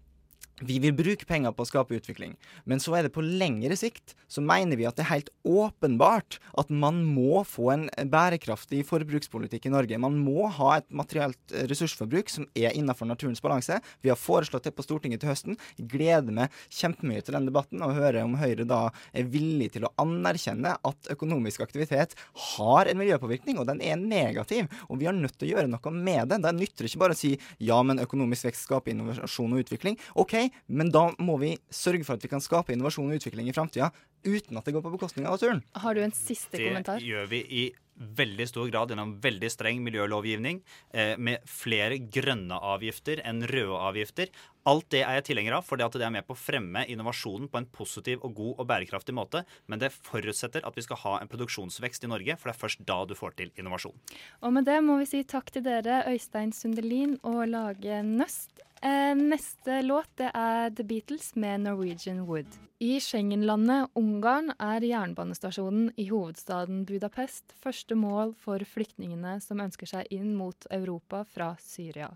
vi 0.63 0.77
vil 0.79 0.95
bruke 0.95 1.27
penger 1.27 1.51
på 1.51 1.65
å 1.65 1.67
skape 1.67 1.97
utvikling, 1.97 2.35
men 2.63 2.79
så 2.79 2.93
er 2.95 3.05
det 3.05 3.15
på 3.15 3.23
lengre 3.25 3.75
sikt 3.75 4.13
så 4.31 4.43
mener 4.43 4.79
vi 4.79 4.85
at 4.87 4.95
det 4.95 5.03
er 5.03 5.11
helt 5.11 5.31
åpenbart 5.43 6.37
at 6.59 6.71
man 6.71 7.01
må 7.03 7.43
få 7.47 7.69
en 7.73 7.85
bærekraftig 8.11 8.83
forbrukspolitikk 8.87 9.67
i 9.67 9.73
Norge. 9.73 9.99
Man 10.01 10.17
må 10.23 10.47
ha 10.55 10.77
et 10.77 10.87
materielt 10.95 11.55
ressursforbruk 11.69 12.31
som 12.31 12.47
er 12.55 12.75
innenfor 12.75 13.09
naturens 13.09 13.43
balanse. 13.43 13.81
Vi 14.03 14.11
har 14.11 14.19
foreslått 14.19 14.67
det 14.67 14.73
på 14.77 14.85
Stortinget 14.85 15.23
til 15.23 15.31
høsten. 15.31 15.59
Jeg 15.77 15.89
gleder 15.91 16.35
meg 16.35 16.55
kjempemye 16.73 17.23
til 17.25 17.37
den 17.37 17.49
debatten 17.49 17.83
og 17.85 17.95
høre 17.97 18.23
om 18.25 18.37
Høyre 18.39 18.67
da 18.67 18.81
er 19.15 19.29
villig 19.31 19.73
til 19.75 19.87
å 19.87 19.93
anerkjenne 20.01 20.75
at 20.75 21.11
økonomisk 21.11 21.65
aktivitet 21.65 22.15
har 22.55 22.89
en 22.89 22.99
miljøpåvirkning, 22.99 23.59
og 23.59 23.69
den 23.69 23.83
er 23.83 23.99
negativ. 23.99 24.71
Og 24.89 24.99
vi 25.01 25.09
har 25.09 25.15
nødt 25.17 25.37
til 25.37 25.49
å 25.49 25.53
gjøre 25.55 25.71
noe 25.71 25.95
med 25.95 26.31
det. 26.31 26.41
Det 26.45 26.55
nytter 26.55 26.89
ikke 26.89 27.03
bare 27.05 27.17
å 27.17 27.19
si 27.19 27.35
ja, 27.59 27.81
men 27.85 28.01
økonomisk 28.03 28.49
vekst 28.49 28.67
skaper 28.67 28.95
innovasjon 28.95 29.55
og 29.55 29.63
utvikling. 29.65 29.99
OK, 30.19 30.35
men 30.67 30.91
da 30.93 31.07
må 31.19 31.37
vi 31.41 31.55
sørge 31.69 32.05
for 32.07 32.17
at 32.17 32.25
vi 32.25 32.31
kan 32.31 32.43
skape 32.43 32.73
innovasjon 32.75 33.09
og 33.11 33.19
utvikling 33.21 33.49
i 33.49 33.55
framtida 33.55 33.91
uten 34.25 34.57
at 34.57 34.65
det 34.65 34.73
går 34.73 34.81
på 34.81 34.93
bekostning 34.95 35.27
av 35.27 35.35
naturen. 35.37 35.61
Har 35.77 35.93
du 35.93 36.01
en 36.01 36.11
siste 36.15 36.57
Det 36.57 36.65
kommentar? 36.67 37.03
gjør 37.03 37.27
vi 37.29 37.43
i 37.45 37.65
veldig 37.95 38.47
stor 38.49 38.67
grad 38.67 38.89
gjennom 38.91 39.13
veldig 39.23 39.49
streng 39.53 39.77
miljølovgivning, 39.85 40.57
eh, 40.91 41.13
med 41.15 41.45
flere 41.47 41.95
grønne 42.11 42.57
avgifter 42.59 43.21
enn 43.23 43.45
røde 43.47 43.77
avgifter. 43.87 44.27
Alt 44.67 44.89
det 44.89 45.03
er 45.05 45.13
jeg 45.21 45.27
tilhenger 45.29 45.53
av, 45.53 45.63
fordi 45.63 45.85
at 45.85 45.93
det 45.93 46.01
er 46.01 46.11
med 46.11 46.25
på 46.27 46.33
å 46.35 46.41
fremme 46.41 46.83
innovasjonen 46.91 47.47
på 47.47 47.57
en 47.61 47.69
positiv 47.71 48.19
og 48.25 48.35
god 48.35 48.59
og 48.59 48.67
bærekraftig 48.67 49.15
måte. 49.15 49.45
Men 49.69 49.79
det 49.79 49.93
forutsetter 49.93 50.65
at 50.67 50.75
vi 50.75 50.81
skal 50.81 50.97
ha 51.05 51.19
en 51.21 51.29
produksjonsvekst 51.31 52.03
i 52.03 52.07
Norge, 52.11 52.35
for 52.37 52.49
det 52.51 52.57
er 52.57 52.67
først 52.67 52.83
da 52.85 53.05
du 53.05 53.15
får 53.15 53.37
til 53.37 53.51
innovasjon. 53.55 53.95
Og 54.43 54.51
med 54.51 54.65
det 54.65 54.81
må 54.83 54.97
vi 54.99 55.05
si 55.05 55.23
takk 55.23 55.51
til 55.51 55.63
dere, 55.63 56.03
Øystein 56.09 56.51
Sundelin 56.51 57.19
og 57.23 57.47
Lage 57.47 58.01
Nøst. 58.03 58.59
Eh, 58.85 59.15
neste 59.15 59.81
låt 59.81 60.19
er 60.19 60.69
The 60.69 60.83
Beatles 60.83 61.35
med 61.35 61.61
Norwegian 61.61 62.19
Wood. 62.27 62.45
I 62.79 62.99
Schengen-landet 63.01 63.89
Ungarn 63.97 64.51
er 64.61 64.83
jernbanestasjonen 64.85 65.87
i 65.97 66.05
hovedstaden 66.11 66.83
Budapest 66.85 67.55
første 67.63 67.97
mål 67.97 68.35
for 68.37 68.61
flyktningene 68.61 69.39
som 69.41 69.63
ønsker 69.63 69.89
seg 69.89 70.13
inn 70.13 70.35
mot 70.37 70.69
Europa 70.69 71.23
fra 71.25 71.55
Syria. 71.57 72.11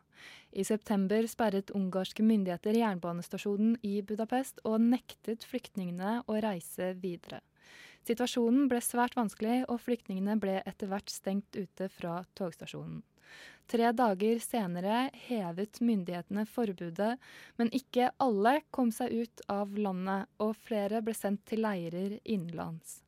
I 0.54 0.68
september 0.68 1.26
sperret 1.32 1.74
ungarske 1.74 2.22
myndigheter 2.22 2.78
jernbanestasjonen 2.78 3.80
i 3.82 4.04
Budapest 4.06 4.62
og 4.62 4.78
nektet 4.92 5.50
flyktningene 5.50 6.20
å 6.30 6.38
reise 6.38 6.94
videre. 7.02 7.42
Situasjonen 8.06 8.70
ble 8.70 8.78
svært 8.86 9.18
vanskelig, 9.18 9.64
og 9.66 9.82
flyktningene 9.82 10.38
ble 10.38 10.62
etter 10.70 10.92
hvert 10.92 11.10
stengt 11.10 11.58
ute 11.58 11.90
fra 11.98 12.22
togstasjonen. 12.38 13.02
Tre 13.70 13.92
dager 13.94 14.40
senere 14.42 15.10
hevet 15.28 15.78
myndighetene 15.86 16.46
forbudet, 16.50 17.12
men 17.60 17.70
ikke 17.76 18.08
alle 18.18 18.56
kom 18.74 18.90
seg 18.96 19.14
ut 19.14 19.44
av 19.52 19.76
landet, 19.78 20.26
og 20.42 20.56
flere 20.58 21.04
ble 21.06 21.14
sendt 21.14 21.44
til 21.52 21.62
leirer 21.68 22.18
innenlands. 22.24 23.04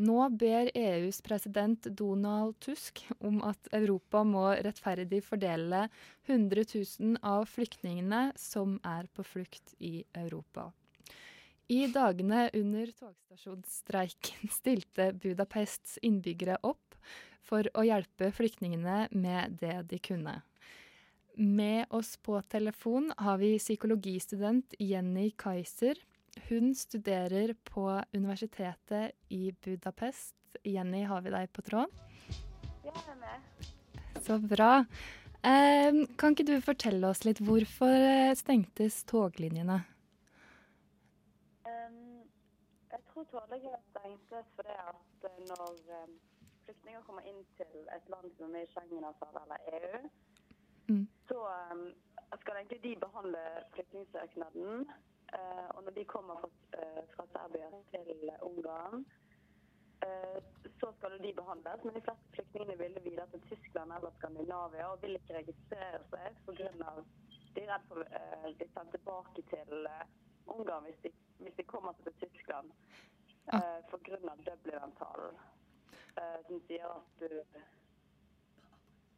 Nå 0.00 0.30
ber 0.40 0.70
EUs 0.74 1.20
president 1.22 1.86
Donald 1.92 2.56
Tusk 2.64 3.02
om 3.20 3.42
at 3.44 3.68
Europa 3.76 4.22
må 4.24 4.46
rettferdig 4.64 5.20
fordele 5.26 5.84
100 6.24 6.64
000 6.72 7.18
av 7.20 7.44
flyktningene 7.52 8.30
som 8.40 8.78
er 8.86 9.10
på 9.12 9.26
flukt 9.28 9.74
i 9.78 10.00
Europa. 10.16 10.70
I 11.70 11.84
dagene 11.92 12.48
under 12.56 12.88
togstasjonsstreiken 12.96 14.50
stilte 14.50 15.12
Budapests 15.20 16.00
innbyggere 16.02 16.56
opp 16.66 16.89
for 17.46 17.66
å 17.74 17.84
hjelpe 17.86 18.30
flyktningene 18.36 19.08
med 19.12 19.58
det 19.62 19.76
de 19.90 19.98
kunne. 20.02 20.40
Med 21.40 21.86
oss 21.94 22.16
på 22.20 22.40
telefon 22.52 23.12
har 23.16 23.38
vi 23.40 23.54
psykologistudent 23.58 24.74
Jenny 24.78 25.30
Kaiser. 25.38 25.96
Hun 26.48 26.74
studerer 26.74 27.54
på 27.64 27.86
universitetet 28.12 29.16
i 29.28 29.54
Budapest. 29.64 30.34
Jenny, 30.66 31.04
har 31.06 31.22
vi 31.22 31.32
deg 31.32 31.52
på 31.54 31.62
tråden? 31.64 31.90
Ja, 32.84 32.92
jeg 32.92 33.14
er 33.14 33.20
med. 33.22 33.70
Så 34.20 34.36
bra. 34.42 34.84
Eh, 35.40 36.02
kan 36.20 36.34
ikke 36.34 36.48
du 36.50 36.58
fortelle 36.60 37.08
oss 37.08 37.24
litt 37.24 37.40
hvorfor 37.40 37.94
eh, 37.94 38.34
stengtes 38.36 38.98
toglinjene? 39.08 39.78
Um, 41.64 42.26
jeg 42.92 43.00
tror 43.08 43.24
toglinjene 43.32 43.80
stengtes 43.94 44.50
fordi 44.58 44.76
at 44.76 45.30
eh, 45.30 45.38
når 45.48 45.80
um, 46.02 46.18
flyktninger 46.70 47.06
kommer 47.06 47.26
inn 47.26 47.42
til 47.58 47.88
et 47.90 48.10
land 48.14 48.30
som 48.38 48.54
er 48.54 48.64
i 48.64 48.70
Schengen-avtalen 48.70 49.42
eller 49.42 49.80
EU, 49.80 50.10
Mm. 50.90 51.06
så 51.28 51.38
um, 51.72 51.94
skal 52.40 52.56
egentlig 52.56 52.82
de 52.82 53.00
behandle 53.06 53.42
flyktningsøknaden. 53.74 54.90
Uh, 55.38 55.68
og 55.74 55.82
når 55.84 55.90
de 55.90 56.04
kommer 56.04 56.34
fra, 56.40 56.50
uh, 56.78 57.02
fra 57.14 57.24
Serbia 57.32 57.68
til 57.92 58.30
Ungarn, 58.42 59.04
uh, 60.06 60.38
så 60.80 60.92
skal 60.96 61.22
de 61.22 61.32
behandles. 61.40 61.84
Men 61.84 61.94
de 61.94 62.00
fleste 62.06 62.32
flyktningene 62.34 62.78
ville 62.78 63.04
videre 63.08 63.26
til 63.34 63.40
Tyskland 63.50 63.92
eller 63.96 64.10
Skandinavia 64.18 64.88
og 64.92 65.02
vil 65.02 65.18
ikke 65.20 65.38
registrere 65.38 66.02
seg 66.10 66.42
pga. 66.46 66.92
de 67.54 67.62
er 67.62 67.70
redd 67.72 67.86
for 67.88 68.02
å 68.02 68.52
bli 68.58 68.66
sendt 68.74 68.92
tilbake 68.94 69.42
til 69.54 69.88
Ungarn 70.46 70.84
hvis 70.86 71.00
de, 71.04 71.10
hvis 71.38 71.56
de 71.58 71.70
kommer 71.74 71.94
til 72.02 72.18
Tyskland 72.24 72.74
uh, 73.54 73.80
pga. 73.90 74.36
Dublin-avtalen, 74.50 75.38
som 76.46 76.60
sier 76.68 76.86
at 76.88 77.22
du 77.22 77.28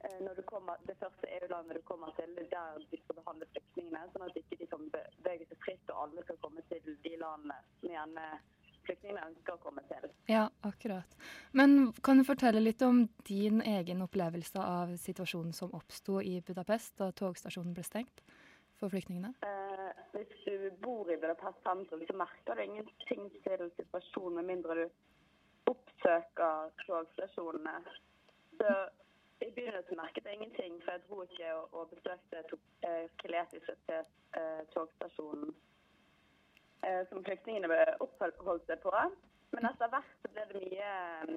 eh, 0.05 0.19
når 0.21 0.35
du 0.35 0.43
kommer, 0.43 0.77
Det 0.87 0.97
første 1.01 1.29
EU-landet 1.37 1.77
du 1.77 1.83
kommer 1.91 2.11
til, 2.19 2.35
det 2.37 2.47
er 2.47 2.51
der 2.57 2.87
de 2.91 2.99
skal 3.05 3.19
behandle 3.21 3.47
flyktningene, 3.53 4.09
sånn 4.13 4.27
at 4.27 4.41
ikke 4.41 4.59
de 4.61 4.67
kan 4.73 4.89
bevege 4.97 5.47
seg 5.51 5.63
fritt 5.67 5.95
og 5.95 6.03
alle 6.07 6.27
skal 6.27 6.41
komme 6.45 6.65
til 6.73 6.99
de 7.07 7.15
landene 7.21 7.59
som 7.81 7.95
gjerne 7.97 8.27
flyktningene 8.87 9.27
ønsker 9.31 9.55
å 9.55 9.63
komme 9.63 9.85
til. 9.91 10.09
Ja, 10.31 10.49
akkurat. 10.67 11.17
Men 11.53 11.93
kan 12.05 12.19
du 12.19 12.27
fortelle 12.27 12.63
litt 12.63 12.83
om 12.83 13.05
din 13.29 13.63
egen 13.63 14.03
opplevelse 14.03 14.59
av 14.63 14.97
situasjonen 14.99 15.55
som 15.57 15.75
oppsto 15.79 16.21
i 16.21 16.41
Budapest 16.47 16.99
da 16.99 17.13
togstasjonen 17.15 17.77
ble 17.77 17.87
stengt 17.87 18.25
for 18.81 18.93
flyktningene? 18.93 19.35
Eh, 19.47 20.03
hvis 20.17 20.35
du 20.47 20.69
bor 20.83 21.11
i 21.11 21.19
Budapest 21.23 21.63
sentrum, 21.63 22.03
så 22.09 22.19
merker 22.19 22.59
du 22.59 22.65
ingenting 22.67 23.31
til 23.47 23.69
situasjonen 23.79 24.41
med 24.41 24.51
mindre 24.57 24.81
du 24.83 24.85
oppsøker 26.03 26.71
togstasjonene. 26.87 27.75
Så 28.59 28.71
i 29.47 29.51
begynnelsen 29.55 29.97
merket 29.97 30.27
jeg 30.27 30.35
ingenting, 30.35 30.83
for 30.83 30.93
jeg 30.93 31.03
dro 31.09 31.23
ikke 31.23 31.55
og, 31.55 31.75
og 31.75 31.89
besøkte 31.91 32.43
to, 32.51 32.59
eh, 32.87 33.07
Kileti 33.23 33.61
eh, 33.89 34.63
togstasjonen 34.75 35.55
eh, 36.87 37.03
som 37.09 37.25
flyktningene 37.25 37.79
oppholdt 38.01 38.67
seg 38.67 38.83
på. 38.83 38.93
Men 39.53 39.69
etter 39.71 39.91
hvert 39.93 40.29
ble 40.35 40.47
det 40.51 40.61
mye 40.63 40.91
eh, 40.91 41.35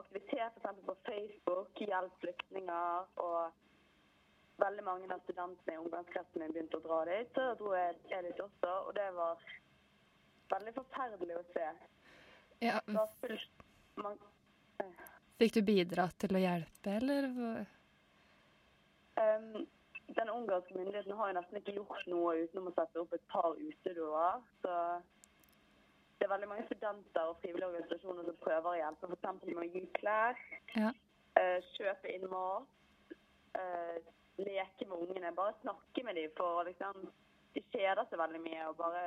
aktivitet 0.00 0.60
f.eks. 0.60 0.80
på 0.86 0.96
Facebook, 1.08 1.72
hjelp 1.80 2.20
flyktninger. 2.20 3.08
Og 3.16 3.52
veldig 4.60 4.84
mange 4.84 5.10
av 5.12 5.20
studentene 5.24 5.74
i 5.74 5.82
ungdomskretsen 5.82 6.40
min 6.40 6.52
begynte 6.52 6.78
å 6.78 6.86
dra 6.86 7.02
dit. 7.10 7.32
Så 7.34 7.50
dro 7.60 7.74
jeg 7.76 8.28
dit 8.28 8.40
også, 8.40 8.76
og 8.86 8.94
det 8.96 9.10
var 9.16 9.44
veldig 10.52 10.76
forferdelig 10.78 11.40
å 11.40 11.46
se. 11.52 11.68
Ja, 12.64 12.80
man, 14.00 14.18
eh, 14.80 15.06
Fikk 15.38 15.54
du 15.58 15.62
bidra 15.66 16.06
til 16.18 16.36
å 16.38 16.40
hjelpe, 16.40 16.94
eller? 16.96 17.26
Um, 19.20 19.66
den 20.14 20.30
ungarske 20.30 20.74
myndigheten 20.76 21.16
har 21.18 21.30
jo 21.30 21.36
nesten 21.38 21.58
ikke 21.60 21.74
gjort 21.76 22.06
noe 22.10 22.36
utenom 22.44 22.70
å 22.70 22.74
sette 22.76 23.02
opp 23.02 23.12
et 23.16 23.26
par 23.32 23.52
utedoer. 23.58 24.40
Så 24.62 24.72
det 26.18 26.26
er 26.26 26.32
veldig 26.34 26.48
mange 26.50 26.66
studenter 26.68 27.30
og 27.30 27.38
frivillige 27.42 27.68
organisasjoner 27.72 28.28
som 28.28 28.38
prøver 28.42 28.70
å 28.70 28.78
hjelpe. 28.78 29.10
F.eks. 29.10 29.44
med 29.50 29.62
å 29.64 29.68
gi 29.74 29.84
klær, 29.98 30.40
Ja. 30.76 30.92
uh, 31.38 31.58
kjøpe 31.74 32.14
inn 32.14 32.26
mat, 32.30 33.14
uh, 33.58 33.96
leke 34.38 34.88
med 34.88 34.98
ungene. 35.04 35.34
Bare 35.36 35.54
snakke 35.62 36.04
med 36.04 36.16
dem 36.20 36.30
for 36.38 36.64
liksom 36.70 37.10
De 37.54 37.60
kjeder 37.70 38.02
seg 38.10 38.18
veldig 38.18 38.40
mye 38.42 38.64
og 38.66 38.76
bare 38.80 39.02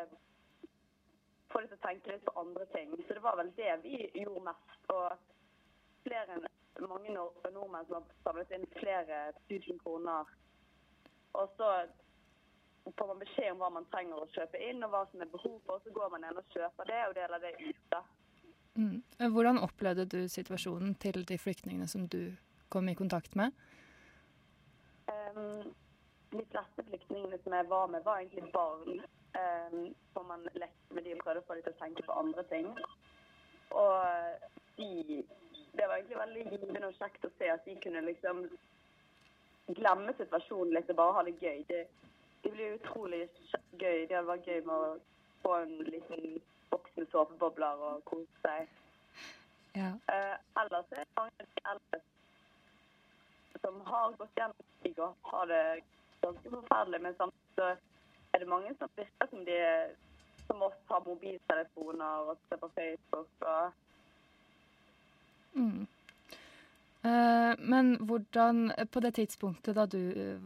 få 1.57 1.63
dem 1.63 1.69
til 1.71 1.79
å 1.79 1.87
tenke 1.87 2.11
litt 2.13 2.25
på 2.25 2.39
andre 2.39 2.65
ting. 2.73 2.91
Så 3.07 3.13
det 3.17 3.23
var 3.23 3.37
vel 3.39 3.49
det 3.57 3.71
vi 3.83 3.97
gjorde 4.13 4.45
mest. 4.45 4.91
Og 4.93 6.05
flere 6.05 6.35
enn 6.37 6.45
mange 6.85 7.13
nord 7.13 7.47
nordmenn 7.53 7.87
som 7.87 7.97
har 7.97 8.19
samlet 8.25 8.51
inn 8.53 8.67
flere 8.77 9.21
tusen 9.49 9.79
kroner. 9.81 10.29
Og 11.33 11.49
så 11.57 11.71
får 12.97 13.09
man 13.09 13.23
beskjed 13.23 13.49
om 13.51 13.63
hva 13.63 13.71
man 13.73 13.89
trenger 13.91 14.21
å 14.21 14.29
kjøpe 14.35 14.61
inn, 14.69 14.85
og 14.85 14.93
hva 14.93 15.01
som 15.09 15.23
er 15.23 15.33
behov 15.33 15.57
for. 15.65 15.81
Så 15.83 15.95
går 15.95 16.13
man 16.13 16.27
inn 16.27 16.37
og 16.37 16.53
kjøper 16.53 16.91
det, 16.91 17.01
og 17.07 17.17
deler 17.17 17.43
det 17.43 17.53
ut. 17.65 17.97
Mm. 18.77 19.01
Hvordan 19.33 19.63
opplevde 19.65 20.05
du 20.05 20.19
situasjonen 20.29 20.93
til 21.01 21.25
de 21.25 21.39
flyktningene 21.41 21.89
som 21.89 22.05
du 22.05 22.21
kom 22.69 22.89
i 22.89 22.95
kontakt 22.99 23.33
med? 23.35 23.55
Ehm, 25.09 25.73
de 26.31 26.45
fleste 26.51 26.83
flyktningene 26.89 27.39
som 27.43 27.53
jeg 27.53 27.69
var 27.69 27.87
med, 27.87 28.03
var 28.03 28.19
egentlig 28.19 28.51
barn. 28.53 29.01
Um, 29.37 29.95
man 30.27 30.47
lekte 30.53 30.93
med 30.93 31.03
de 31.03 31.13
og 31.13 31.23
prøvde 31.23 31.41
å 31.43 31.47
få 31.47 31.55
dem 31.55 31.63
til 31.67 31.75
å 31.75 31.81
tenke 31.81 32.05
på 32.07 32.15
andre 32.19 32.43
ting. 32.51 32.71
Og 33.69 33.95
de 34.77 35.23
Det 35.77 35.85
var 35.87 35.95
egentlig 35.95 36.17
veldig 36.17 36.43
givende 36.51 36.87
og 36.87 36.95
kjekt 36.97 37.25
å 37.25 37.29
se 37.37 37.49
at 37.53 37.65
de 37.65 37.75
kunne 37.83 38.01
liksom 38.01 38.39
glemme 39.77 40.13
situasjonen 40.17 40.73
litt 40.73 40.89
og 40.89 40.97
bare 40.97 41.13
ha 41.13 41.23
det 41.27 41.35
gøy. 41.41 41.59
Det, 41.69 41.83
det 42.43 42.51
blir 42.51 42.79
utrolig 42.79 43.27
gøy. 43.77 44.07
Det 44.09 44.23
var 44.25 44.41
gøy 44.41 44.63
med 44.65 44.73
å 44.73 44.95
få 45.43 45.53
en 45.61 45.75
liten 45.91 46.39
boks 46.71 46.97
med 46.97 47.11
såpebobler 47.11 47.83
og 47.89 48.01
kose 48.09 48.41
seg. 48.41 48.73
Ja. 49.77 49.91
Uh, 50.09 50.63
ellers 50.63 50.89
er 50.95 51.03
det 51.03 51.07
mange 51.19 51.45
av 51.45 51.53
de 51.53 51.65
eldre 51.73 52.01
som 53.61 53.79
har 53.85 54.17
gått 54.17 54.41
gjennom 54.41 54.67
krig 54.81 54.99
og 55.05 55.29
har 55.29 55.45
det 55.51 55.63
ganske 56.21 56.49
forferdelig, 56.49 57.01
men 57.01 57.15
samtidig 57.17 57.55
så 57.55 57.73
er 58.33 58.39
det 58.39 58.49
mange 58.49 58.73
som 58.79 58.89
virker 58.95 59.29
som 59.29 59.45
de 59.45 59.59
som 60.47 60.61
oss 60.63 60.79
har 60.87 61.03
mobiltelefoner 61.05 62.31
og 62.31 62.39
ser 62.47 62.61
på 62.61 62.71
Facebook 62.75 63.47
og 63.51 63.83
Mm. 65.57 65.87
Eh, 67.01 67.53
men 67.57 67.95
hvordan 68.05 68.71
På 68.91 68.99
det 68.99 69.15
tidspunktet 69.15 69.75
da 69.75 69.85
du 69.85 70.11
eh, 70.11 70.41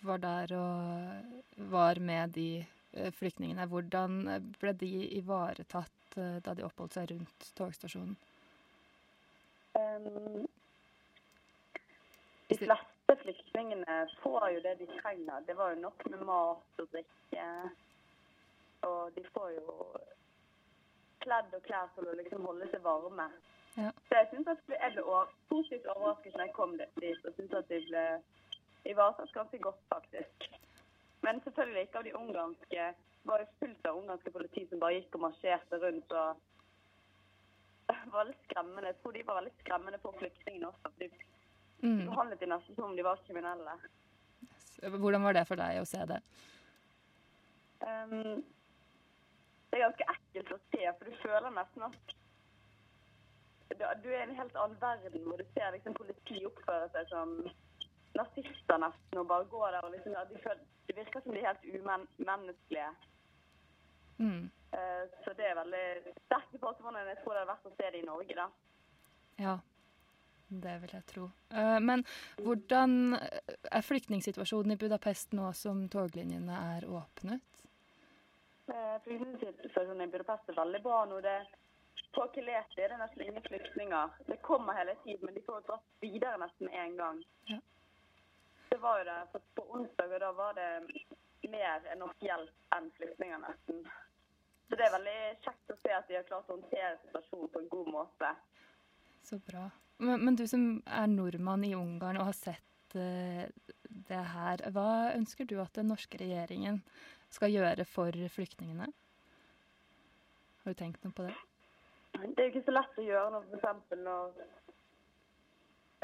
var 0.00 0.16
der 0.18 0.54
og 0.56 1.70
var 1.70 2.00
med 2.00 2.32
de 2.34 2.66
eh, 2.92 3.12
flyktningene. 3.12 3.66
Hvordan 3.66 4.22
ble 4.60 4.72
de 4.72 4.92
ivaretatt 5.18 5.90
da 6.14 6.54
de 6.54 6.62
oppholdt 6.62 6.94
seg 6.94 7.10
rundt 7.10 7.46
togstasjonen? 7.58 8.16
Um, 9.74 10.44
de 12.46 12.58
fleste 12.60 12.93
flyktningene 13.22 13.96
får 14.22 14.48
jo 14.54 14.60
det 14.64 14.74
de 14.80 14.86
trenger. 15.00 15.40
Det 15.46 15.56
var 15.58 15.74
jo 15.74 15.80
nok 15.80 16.04
med 16.10 16.22
mat 16.28 16.82
og 16.82 16.88
drikke. 16.92 17.48
Og 18.88 19.16
de 19.16 19.24
får 19.34 19.50
jo 19.56 19.76
kledd 21.24 21.56
og 21.56 21.66
klær 21.66 21.90
for 21.96 22.08
å 22.08 22.16
liksom 22.18 22.46
holde 22.48 22.68
seg 22.72 22.84
varme. 22.84 23.28
Ja. 23.74 23.90
Så 24.08 24.20
jeg 24.20 24.28
synes 24.30 24.50
at 24.52 24.74
jeg 24.76 24.96
ble 24.96 25.20
positivt 25.50 25.90
overrasket 25.96 26.36
når 26.36 26.44
jeg 26.46 26.56
kom 26.58 26.76
dit, 26.78 27.26
og 27.26 27.38
syns 27.38 27.56
at 27.58 27.70
de 27.72 27.80
ble 27.88 28.04
ivaretatt 28.92 29.32
ganske 29.34 29.58
godt, 29.66 29.80
faktisk. 29.90 30.48
Men 31.24 31.40
selvfølgelig 31.44 31.86
ikke 31.86 31.98
av 32.02 32.08
de 32.08 32.16
ungarske. 32.20 32.88
Det 33.24 33.30
var 33.30 33.40
jo 33.40 33.52
fullt 33.58 33.86
av 33.88 34.00
ungarske 34.02 34.30
politi 34.30 34.66
som 34.68 34.82
bare 34.82 34.98
gikk 34.98 35.16
og 35.16 35.24
marsjerte 35.28 35.80
rundt 35.80 36.12
og 36.12 36.42
det 37.88 38.12
var 38.12 38.28
litt 38.28 38.44
skremmende. 38.48 38.90
Jeg 38.90 39.00
tror 39.02 39.12
de 39.12 39.22
var 39.28 39.44
litt 39.44 39.62
skremmende 39.64 39.98
på 40.00 40.12
flyktningene 40.18 40.68
også. 40.70 40.90
for 40.90 41.00
De 41.00 41.08
Mm. 41.84 42.06
behandlet 42.08 42.40
de 42.40 42.46
nesten 42.48 42.74
som 42.74 42.84
om 42.84 42.96
de 42.96 43.04
var 43.04 43.20
kriminelle. 43.26 43.76
Hvordan 44.88 45.22
var 45.22 45.36
det 45.36 45.44
for 45.48 45.60
deg 45.60 45.80
å 45.80 45.88
se 45.88 46.00
det? 46.08 46.20
Um, 47.84 48.40
det 49.68 49.78
er 49.78 49.84
ganske 49.84 50.06
ekkelt 50.14 50.54
å 50.54 50.60
se, 50.72 50.84
for 50.98 51.10
du 51.10 51.18
føler 51.20 51.52
nesten 51.52 51.84
at 51.84 52.14
du 53.74 54.08
er 54.08 54.20
i 54.20 54.22
en 54.22 54.36
helt 54.38 54.56
annen 54.56 54.76
verden 54.80 55.24
hvor 55.26 55.40
du 55.40 55.44
ser 55.52 55.72
liksom 55.74 55.96
politi 55.98 56.44
oppføre 56.46 56.88
seg 56.94 57.08
som 57.10 57.32
nazister 58.14 58.80
nesten 58.80 59.20
og 59.20 59.28
bare 59.28 59.48
går 59.50 59.74
der 59.74 59.88
og 59.88 59.92
liksom 59.96 60.14
de 60.30 60.40
føler, 60.44 60.64
Det 60.86 60.96
virker 60.96 61.20
som 61.20 61.32
de 61.32 61.40
er 61.40 61.48
helt 61.48 61.64
umenneskelige. 62.20 62.90
Mm. 64.18 64.50
Uh, 64.72 65.04
så 65.24 65.32
det 65.36 65.46
er 65.48 65.56
veldig 65.58 66.12
sterke 66.26 66.58
påstander. 66.60 67.08
Jeg 67.08 67.22
tror 67.22 67.32
det 67.32 67.40
hadde 67.40 67.52
vært 67.52 67.70
å 67.70 67.76
se 67.76 67.90
det 67.90 68.02
i 68.02 68.06
Norge, 68.08 68.36
da. 68.36 68.48
Ja, 69.40 69.54
det 70.62 70.76
vil 70.82 70.94
jeg 70.96 71.06
tro. 71.10 71.30
Eh, 71.50 71.80
men 71.80 72.04
hvordan 72.42 73.16
er 73.16 73.86
flyktningsituasjonen 73.86 74.74
i 74.74 74.78
Budapest 74.80 75.34
nå 75.36 75.50
som 75.56 75.86
toglinjene 75.92 76.60
er 76.76 76.86
åpnet? 76.88 77.60
Eh, 78.66 78.96
Flyktningsituasjonen 79.04 80.06
i 80.06 80.12
Budapest 80.12 80.48
er 80.48 80.60
veldig 80.60 80.82
bra 80.82 81.04
nå. 81.10 81.20
Det 81.24 81.38
på 82.14 82.28
er 82.38 82.88
det 82.88 82.98
nesten 82.98 83.22
ingen 83.22 83.42
flyktninger. 83.42 84.10
Det 84.26 84.36
kommer 84.42 84.72
hele 84.78 84.94
tiden, 85.04 85.26
men 85.26 85.34
de 85.34 85.42
får 85.42 85.60
dratt 85.66 85.86
videre 86.00 86.38
nesten 86.38 86.66
med 86.66 86.78
en 86.84 86.96
gang. 86.96 87.24
Ja. 87.50 87.58
Det 88.70 88.78
var 88.82 88.98
jo 88.98 89.04
det, 89.04 89.18
for 89.32 89.40
På 89.54 89.62
onsdag 89.74 90.14
og 90.14 90.20
da 90.20 90.32
var 90.32 90.52
det 90.54 90.68
mer 91.50 91.84
enn 91.92 91.98
nok 91.98 92.22
hjelp 92.22 92.76
enn 92.76 92.90
flyktninger 92.98 93.42
nesten. 93.42 93.82
Så 94.68 94.78
det 94.78 94.86
er 94.86 94.94
veldig 94.94 95.18
kjekt 95.44 95.72
å 95.74 95.76
se 95.82 95.92
at 95.92 96.08
de 96.08 96.16
har 96.18 96.28
klart 96.28 96.48
å 96.48 96.56
håndtere 96.56 96.96
situasjonen 97.02 97.50
på 97.52 97.60
en 97.62 97.68
god 97.74 97.90
måte. 97.98 98.30
Så 99.24 99.38
bra. 99.50 99.68
Men, 100.02 100.24
men 100.24 100.36
du 100.36 100.46
som 100.50 100.82
er 100.86 101.06
nordmann 101.10 101.64
i 101.66 101.74
Ungarn 101.78 102.18
og 102.18 102.30
har 102.30 102.38
sett 102.38 102.96
uh, 102.98 103.44
det 104.08 104.22
her, 104.34 104.64
hva 104.74 105.14
ønsker 105.14 105.46
du 105.48 105.58
at 105.62 105.74
den 105.78 105.90
norske 105.92 106.18
regjeringen 106.20 106.82
skal 107.34 107.52
gjøre 107.54 107.86
for 107.88 108.14
flyktningene? 108.34 108.90
Har 110.64 110.72
du 110.72 110.78
tenkt 110.78 111.04
noe 111.04 111.14
på 111.14 111.26
det? 111.26 111.34
Det 112.14 112.38
er 112.38 112.46
jo 112.46 112.52
ikke 112.52 112.66
så 112.68 112.74
lett 112.74 113.00
å 113.00 113.04
gjøre 113.04 113.32
noe 113.34 113.58
f.eks. 113.58 113.96
når 114.00 114.36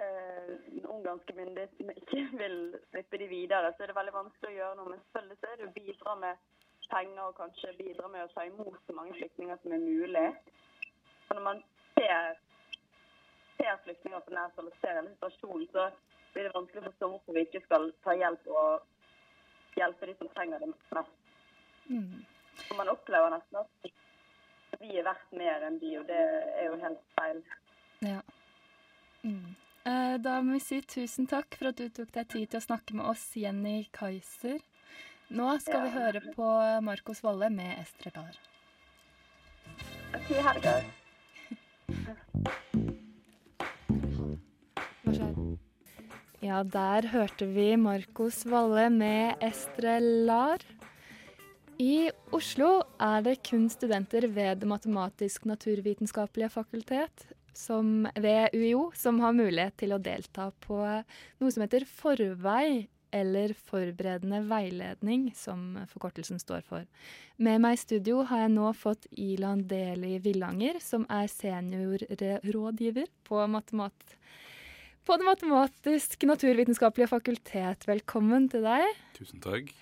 eh, 0.03 0.51
ungarske 0.91 1.37
myndighetene 1.39 1.95
ikke 2.03 2.25
vil 2.41 2.57
slippe 2.91 3.21
de 3.23 3.29
videre. 3.31 3.71
Så 3.73 3.85
er 3.85 3.93
det 3.93 3.99
veldig 3.99 4.17
vanskelig 4.17 4.51
å 4.51 4.59
gjøre 4.59 4.79
noe. 4.81 4.93
Men 4.93 5.03
selvfølgelig 5.05 5.39
så 5.41 5.51
er 5.51 5.61
det 5.61 5.69
å 5.69 5.77
bidra 5.79 6.17
med 6.25 6.45
penger 6.91 7.23
og 7.29 7.37
kanskje 7.39 7.77
bidra 7.79 8.11
med 8.11 8.27
å 8.27 8.33
ta 8.35 8.47
imot 8.49 8.79
så 8.87 8.97
mange 8.97 9.17
flyktninger 9.19 9.61
som 9.63 9.75
er 9.77 9.85
mulig. 9.85 10.27
Og 11.29 11.39
når 11.39 11.45
man 11.47 11.63
ser, 11.95 12.41
ser 13.61 13.81
flyktninger 13.85 14.25
på 14.25 14.35
hold 14.35 14.73
og 14.73 14.81
ser 14.81 14.97
hele 14.97 15.13
situasjonen, 15.15 15.69
så 15.75 15.87
blir 16.33 16.47
det 16.49 16.57
vanskelig 16.57 16.83
å 16.83 16.89
forstå 16.89 17.09
hvorfor 17.13 17.37
vi 17.37 17.47
ikke 17.47 17.63
skal 17.67 17.89
ta 18.05 18.17
hjelp 18.17 18.51
og 18.51 19.79
hjelpe 19.79 20.09
de 20.09 20.17
som 20.19 20.31
trenger 20.35 20.63
det 20.63 20.71
mest. 20.73 21.17
Mm. 21.91 22.21
For 22.67 22.77
man 22.79 22.93
opplever 22.93 23.33
nesten 23.35 23.63
at 23.63 23.91
vi 24.81 24.95
er 24.97 25.07
verdt 25.07 25.33
mer 25.37 25.67
enn 25.67 25.81
de, 25.83 25.97
og 26.01 26.07
det 26.09 26.21
er 26.21 26.69
jo 26.69 26.79
helt 26.85 27.03
feil. 27.19 27.43
Ja. 28.07 28.21
Mm. 29.23 29.57
Eh, 29.85 30.17
Da 30.23 30.39
må 30.41 30.57
vi 30.57 30.63
si 30.65 30.81
tusen 30.81 31.29
takk 31.29 31.59
for 31.59 31.73
at 31.73 31.81
du 31.81 31.89
tok 31.89 32.13
deg 32.15 32.31
tid 32.33 32.53
til 32.53 32.61
å 32.61 32.69
snakke 32.69 32.97
med 32.97 33.11
oss, 33.11 33.27
Jenny 33.37 33.89
Kaiser. 33.93 34.61
Nå 35.31 35.51
skal 35.63 35.85
vi 35.87 35.93
høre 35.95 36.23
på 36.35 36.47
Marcos 36.83 37.23
Valle 37.23 37.51
med 37.55 37.77
Estrelar. 37.83 38.41
Ok, 40.17 40.33
ha 40.43 40.57
det 40.57 40.65
godt. 40.67 40.97
Ja, 46.41 46.63
der 46.65 47.05
hørte 47.13 47.45
vi 47.53 47.75
Marcos 47.77 48.47
Valle 48.49 48.87
med 48.89 49.43
Estrelar. 49.45 50.63
I 51.77 52.09
Oslo 52.33 52.79
er 52.97 53.27
det 53.27 53.43
kun 53.45 53.67
studenter 53.69 54.25
ved 54.25 54.63
Det 54.63 54.69
matematisk-naturvitenskapelige 54.71 56.49
fakultet 56.49 57.27
som, 57.53 58.09
ved 58.17 58.57
UiO 58.57 58.87
som 58.97 59.21
har 59.21 59.37
mulighet 59.37 59.77
til 59.83 59.93
å 59.93 60.01
delta 60.01 60.49
på 60.65 60.81
noe 60.81 61.53
som 61.53 61.67
heter 61.67 61.85
forvei, 61.85 62.89
eller 63.13 63.53
forberedende 63.69 64.41
veiledning, 64.49 65.35
som 65.37 65.75
forkortelsen 65.93 66.41
står 66.41 66.65
for. 66.65 66.87
Med 67.37 67.61
meg 67.61 67.77
i 67.77 67.83
studio 67.83 68.23
har 68.31 68.47
jeg 68.47 68.55
nå 68.55 68.73
fått 68.73 69.11
Ilan 69.13 69.67
Deli 69.69 70.17
Villanger, 70.25 70.81
som 70.81 71.05
er 71.11 71.29
seniorrådgiver 71.29 73.13
på, 73.29 73.45
matemat 73.51 74.17
på 75.07 75.17
Det 75.17 75.27
matematisk-naturvitenskapelige 75.27 77.11
fakultet. 77.11 77.87
Velkommen 77.89 78.49
til 78.53 78.65
deg. 78.67 78.87
Tusen 79.17 79.43
takk. 79.43 79.73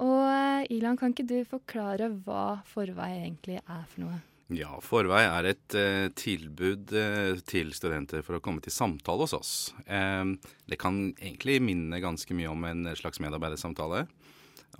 Og 0.00 0.24
eh, 0.24 0.70
Ilan, 0.76 0.96
kan 0.96 1.12
ikke 1.12 1.28
du 1.28 1.38
forklare 1.48 2.08
hva 2.24 2.62
forvei 2.68 3.12
egentlig 3.18 3.58
er 3.60 3.84
for 3.90 4.06
noe? 4.06 4.20
Ja, 4.50 4.72
Forvei 4.82 5.20
er 5.28 5.46
et 5.52 5.74
eh, 5.78 6.08
tilbud 6.18 6.90
eh, 6.96 7.36
til 7.46 7.70
studenter 7.76 8.24
for 8.26 8.38
å 8.38 8.42
komme 8.42 8.62
til 8.64 8.74
samtale 8.74 9.26
hos 9.26 9.36
oss. 9.36 9.52
Eh, 9.86 10.32
det 10.66 10.80
kan 10.80 11.12
egentlig 11.12 11.60
minne 11.62 12.02
ganske 12.02 12.34
mye 12.34 12.50
om 12.50 12.66
en 12.66 12.90
slags 12.98 13.22
medarbeidersamtale. 13.22 14.06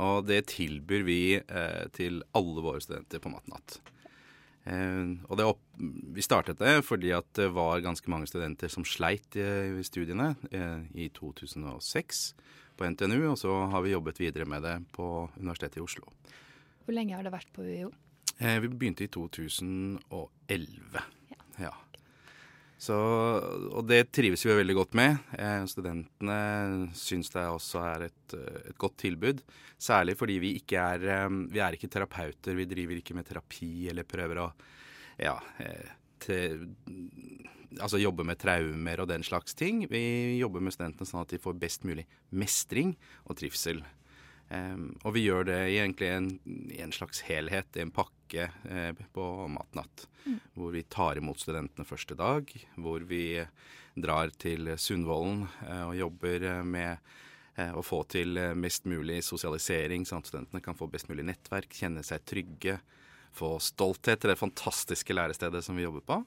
Og 0.00 0.26
det 0.26 0.46
tilbyr 0.55 1.07
vi 1.07 1.20
eh, 1.38 1.87
til 1.94 2.22
alle 2.38 2.64
våre 2.64 2.83
studenter 2.83 3.22
på 3.22 3.31
Matnat. 3.31 3.79
Eh, 4.68 5.16
og 5.29 5.38
det 5.40 5.46
opp, 5.49 5.62
vi 5.79 6.25
startet 6.25 6.61
det 6.61 6.81
fordi 6.85 7.14
at 7.16 7.29
det 7.38 7.49
var 7.57 7.81
ganske 7.85 8.11
mange 8.12 8.29
studenter 8.29 8.73
som 8.73 8.85
sleit 8.85 9.37
eh, 9.40 9.73
i 9.81 9.87
studiene 9.87 10.35
eh, 10.53 10.85
i 10.94 11.09
2006 11.16 12.23
på 12.77 12.88
NTNU, 12.92 13.33
og 13.33 13.38
så 13.40 13.55
har 13.73 13.85
vi 13.85 13.92
jobbet 13.94 14.20
videre 14.20 14.49
med 14.49 14.64
det 14.64 14.77
på 14.96 15.29
Universitetet 15.37 15.81
i 15.81 15.85
Oslo. 15.85 16.09
Hvor 16.85 16.96
lenge 16.96 17.16
har 17.16 17.27
det 17.27 17.33
vært 17.35 17.53
på 17.57 17.64
UiO? 17.66 17.90
Eh, 18.40 18.57
vi 18.62 18.70
begynte 18.73 19.05
i 19.05 19.12
2011. 19.12 21.03
Ja. 21.61 21.75
Så, 22.81 22.97
og 22.97 23.85
det 23.85 24.07
trives 24.16 24.40
vi 24.47 24.55
veldig 24.57 24.75
godt 24.79 24.95
med. 24.97 25.19
Eh, 25.37 25.64
studentene 25.69 26.37
syns 26.97 27.29
det 27.35 27.43
også 27.45 27.83
er 27.85 28.07
et, 28.07 28.37
eh, 28.38 28.61
et, 28.71 28.77
godt 28.81 28.97
tilbud. 29.03 29.43
Særlig 29.77 30.14
fordi 30.16 30.38
vi 30.40 30.55
ikke 30.62 30.81
er, 30.81 31.05
eh, 31.05 31.29
vi 31.53 31.61
er 31.61 31.77
ikke 31.77 31.90
terapeuter. 31.93 32.57
Vi 32.57 32.64
driver 32.71 32.97
ikke 32.97 33.19
med 33.19 33.29
terapi 33.29 33.90
eller 33.93 34.09
prøver 34.09 34.40
å 34.40 34.49
ja, 35.21 35.37
eh, 35.61 35.93
te, 36.25 36.40
altså 37.77 38.01
jobbe 38.01 38.25
med 38.25 38.40
traumer 38.40 39.05
og 39.05 39.11
den 39.12 39.29
slags 39.29 39.55
ting. 39.55 39.85
Vi 39.90 40.38
jobber 40.40 40.64
med 40.64 40.73
studentene 40.73 41.09
sånn 41.09 41.21
at 41.21 41.37
de 41.37 41.43
får 41.43 41.61
best 41.61 41.85
mulig 41.85 42.07
mestring 42.33 42.97
og 43.27 43.37
trivsel. 43.37 43.85
Um, 44.50 44.96
og 45.06 45.14
vi 45.14 45.28
gjør 45.28 45.46
det 45.46 45.58
i 45.70 45.76
egentlig 45.78 46.08
en, 46.10 46.30
i 46.74 46.80
en 46.82 46.94
slags 46.94 47.22
helhet, 47.28 47.70
i 47.78 47.84
en 47.84 47.92
pakke 47.94 48.48
eh, 48.66 49.02
på 49.14 49.26
Matnatt. 49.52 50.08
Mm. 50.24 50.38
Hvor 50.58 50.72
vi 50.74 50.82
tar 50.90 51.20
imot 51.20 51.38
studentene 51.38 51.86
første 51.86 52.16
dag. 52.18 52.50
Hvor 52.74 53.06
vi 53.06 53.24
drar 53.94 54.32
til 54.42 54.72
Sundvolden 54.78 55.44
eh, 55.68 55.84
og 55.86 55.94
jobber 55.98 56.48
eh, 56.50 56.64
med 56.66 56.96
eh, 57.56 57.70
å 57.70 57.84
få 57.86 58.02
til 58.10 58.38
eh, 58.40 58.56
mest 58.58 58.90
mulig 58.90 59.20
sosialisering, 59.26 60.06
sånn 60.08 60.24
at 60.24 60.32
studentene 60.32 60.64
kan 60.64 60.78
få 60.78 60.90
best 60.90 61.10
mulig 61.10 61.28
nettverk, 61.30 61.70
kjenne 61.76 62.02
seg 62.06 62.26
trygge, 62.26 62.80
få 63.36 63.54
stolthet 63.62 64.22
til 64.22 64.32
det 64.32 64.40
fantastiske 64.40 65.14
lærestedet 65.14 65.62
som 65.62 65.78
vi 65.78 65.86
jobber 65.86 66.06
på. 66.06 66.20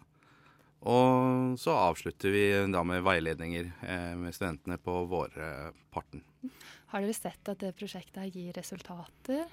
Og 0.84 1.56
så 1.60 1.76
avslutter 1.80 2.34
vi 2.34 2.46
da 2.74 2.82
med 2.84 3.06
veiledninger 3.06 3.70
eh, 3.88 4.14
med 4.20 4.36
studentene 4.36 4.78
på 4.84 4.98
vårparten. 5.08 6.24
Har 6.92 7.04
dere 7.04 7.16
sett 7.16 7.50
at 7.50 7.62
det 7.64 7.72
prosjektet 7.80 8.36
gir 8.36 8.52
resultater? 8.58 9.46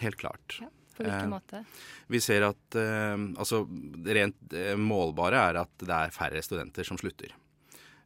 Helt 0.00 0.18
klart. 0.18 0.58
Ja, 0.60 0.68
på 0.96 1.04
hvilken 1.04 1.28
Eh, 1.28 1.30
måte? 1.30 1.62
Vi 2.10 2.20
ser 2.20 2.48
at 2.48 2.78
eh, 2.80 3.14
altså, 3.38 3.62
rent 4.18 4.52
eh, 4.52 4.74
målbare 4.76 5.46
er 5.50 5.60
at 5.62 5.78
det 5.78 5.94
er 5.94 6.14
færre 6.14 6.42
studenter 6.42 6.86
som 6.86 6.98
slutter. 7.00 7.34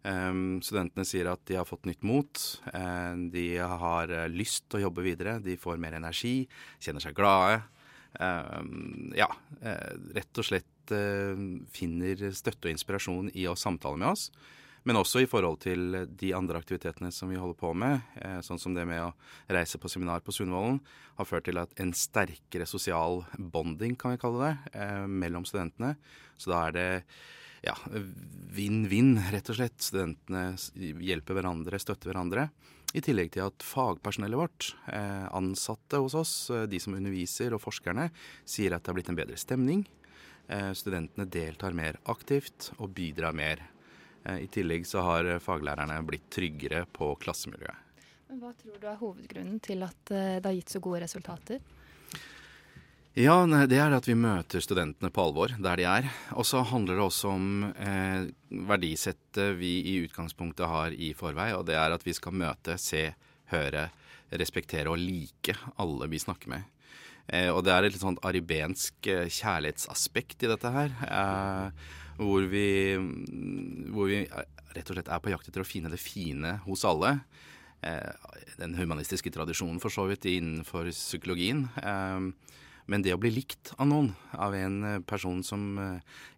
Um, 0.06 0.60
studentene 0.62 1.04
sier 1.04 1.26
at 1.28 1.42
de 1.50 1.56
har 1.58 1.66
fått 1.66 1.88
nytt 1.88 2.04
mot. 2.06 2.40
De 3.34 3.46
har 3.58 4.12
lyst 4.30 4.68
til 4.70 4.78
å 4.78 4.82
jobbe 4.86 5.02
videre. 5.04 5.34
De 5.42 5.56
får 5.58 5.80
mer 5.82 5.96
energi, 5.98 6.46
kjenner 6.80 7.02
seg 7.02 7.16
glade. 7.18 7.58
Ja, 9.18 9.26
rett 10.14 10.40
og 10.40 10.46
slett 10.46 10.70
finner 11.74 12.22
støtte 12.36 12.68
og 12.68 12.74
inspirasjon 12.74 13.32
i 13.34 13.48
å 13.50 13.56
samtale 13.58 14.00
med 14.00 14.12
oss. 14.12 14.28
Men 14.86 14.96
også 14.96 15.20
i 15.20 15.28
forhold 15.28 15.58
til 15.60 15.96
de 16.16 16.30
andre 16.32 16.60
aktivitetene 16.62 17.10
som 17.12 17.28
vi 17.28 17.36
holder 17.36 17.58
på 17.60 17.72
med, 17.76 18.04
sånn 18.46 18.60
som 18.62 18.76
det 18.76 18.86
med 18.88 19.02
å 19.04 19.10
reise 19.52 19.76
på 19.80 19.90
seminar 19.90 20.22
på 20.24 20.32
Sundvolden, 20.32 20.78
har 21.18 21.28
ført 21.28 21.44
til 21.48 21.60
at 21.60 21.74
en 21.82 21.90
sterkere 21.92 22.64
sosial 22.64 23.20
bonding, 23.36 23.98
kan 23.98 24.14
vi 24.14 24.22
kalle 24.22 24.46
det, 24.46 24.78
mellom 25.10 25.44
studentene. 25.44 25.96
Så 26.40 26.54
da 26.54 26.62
er 26.68 26.76
det 26.78 26.88
ja, 27.66 27.74
vinn-vinn, 28.54 29.16
rett 29.32 29.50
og 29.50 29.58
slett. 29.58 29.78
Studentene 29.82 30.52
hjelper 31.04 31.38
hverandre, 31.38 31.80
støtter 31.82 32.12
hverandre. 32.12 32.48
I 32.96 33.02
tillegg 33.04 33.34
til 33.34 33.44
at 33.44 33.64
fagpersonellet 33.66 34.40
vårt, 34.40 34.70
eh, 34.88 35.26
ansatte 35.36 36.00
hos 36.00 36.14
oss, 36.16 36.50
eh, 36.50 36.64
de 36.64 36.78
som 36.80 36.94
underviser 36.94 37.52
og 37.52 37.60
forskerne, 37.60 38.10
sier 38.46 38.72
at 38.72 38.82
det 38.82 38.88
har 38.88 38.94
blitt 38.94 39.10
en 39.10 39.18
bedre 39.18 39.36
stemning. 39.36 39.84
Eh, 40.48 40.72
studentene 40.72 41.28
deltar 41.28 41.76
mer 41.76 42.00
aktivt 42.08 42.72
og 42.78 42.92
bidrar 42.96 43.36
mer. 43.36 43.64
I 44.28 44.48
tillegg 44.52 44.82
så 44.84 45.00
har 45.06 45.28
faglærerne 45.40 45.94
blitt 46.04 46.26
tryggere 46.34 46.82
på 46.92 47.14
klassemiljøet. 47.22 48.02
Men 48.28 48.40
hva 48.42 48.50
tror 48.58 48.74
du 48.76 48.84
er 48.90 48.98
hovedgrunnen 49.00 49.60
til 49.64 49.86
at 49.86 50.10
det 50.10 50.44
har 50.44 50.56
gitt 50.56 50.74
så 50.74 50.82
gode 50.84 51.00
resultater? 51.00 51.62
Ja, 53.18 53.40
det 53.66 53.80
er 53.82 53.90
at 53.96 54.06
vi 54.06 54.14
møter 54.14 54.62
studentene 54.62 55.08
på 55.10 55.22
alvor 55.26 55.50
der 55.58 55.80
de 55.80 55.86
er. 55.90 56.06
Og 56.38 56.46
så 56.46 56.60
handler 56.62 56.94
det 56.94 57.02
også 57.02 57.32
om 57.32 57.64
eh, 57.72 58.28
verdisettet 58.68 59.56
vi 59.58 59.72
i 59.90 59.96
utgangspunktet 60.04 60.70
har 60.70 60.94
i 60.94 61.08
Forvei, 61.18 61.48
og 61.56 61.64
det 61.66 61.74
er 61.74 61.96
at 61.96 62.06
vi 62.06 62.14
skal 62.14 62.36
møte, 62.38 62.76
se, 62.78 63.08
høre, 63.50 63.88
respektere 64.30 64.92
og 64.92 65.02
like 65.02 65.56
alle 65.82 66.06
vi 66.12 66.20
snakker 66.22 66.52
med. 66.52 66.77
Eh, 67.28 67.50
og 67.52 67.62
det 67.66 67.74
er 67.74 67.84
et 67.84 67.94
litt 67.94 68.02
sånn 68.02 68.20
aribensk 68.24 69.08
eh, 69.12 69.26
kjærlighetsaspekt 69.28 70.46
i 70.46 70.50
dette 70.52 70.72
her. 70.72 70.94
Eh, 71.04 71.88
hvor, 72.18 72.46
vi, 72.50 72.68
hvor 73.92 74.08
vi 74.10 74.22
rett 74.24 74.88
og 74.88 74.96
slett 74.96 75.12
er 75.12 75.22
på 75.22 75.34
jakt 75.34 75.50
etter 75.50 75.64
å 75.64 75.68
finne 75.68 75.92
det 75.92 76.00
fine 76.02 76.58
hos 76.64 76.86
alle. 76.88 77.18
Den 78.58 78.72
humanistiske 78.74 79.30
tradisjonen 79.30 79.78
for 79.78 79.94
så 79.94 80.08
vidt 80.10 80.26
innenfor 80.26 80.88
psykologien. 80.90 81.60
Men 82.90 83.04
det 83.04 83.14
å 83.14 83.20
bli 83.22 83.30
likt 83.36 83.70
av 83.78 83.86
noen, 83.86 84.10
av 84.34 84.56
en 84.58 85.04
person 85.06 85.44
som, 85.46 85.78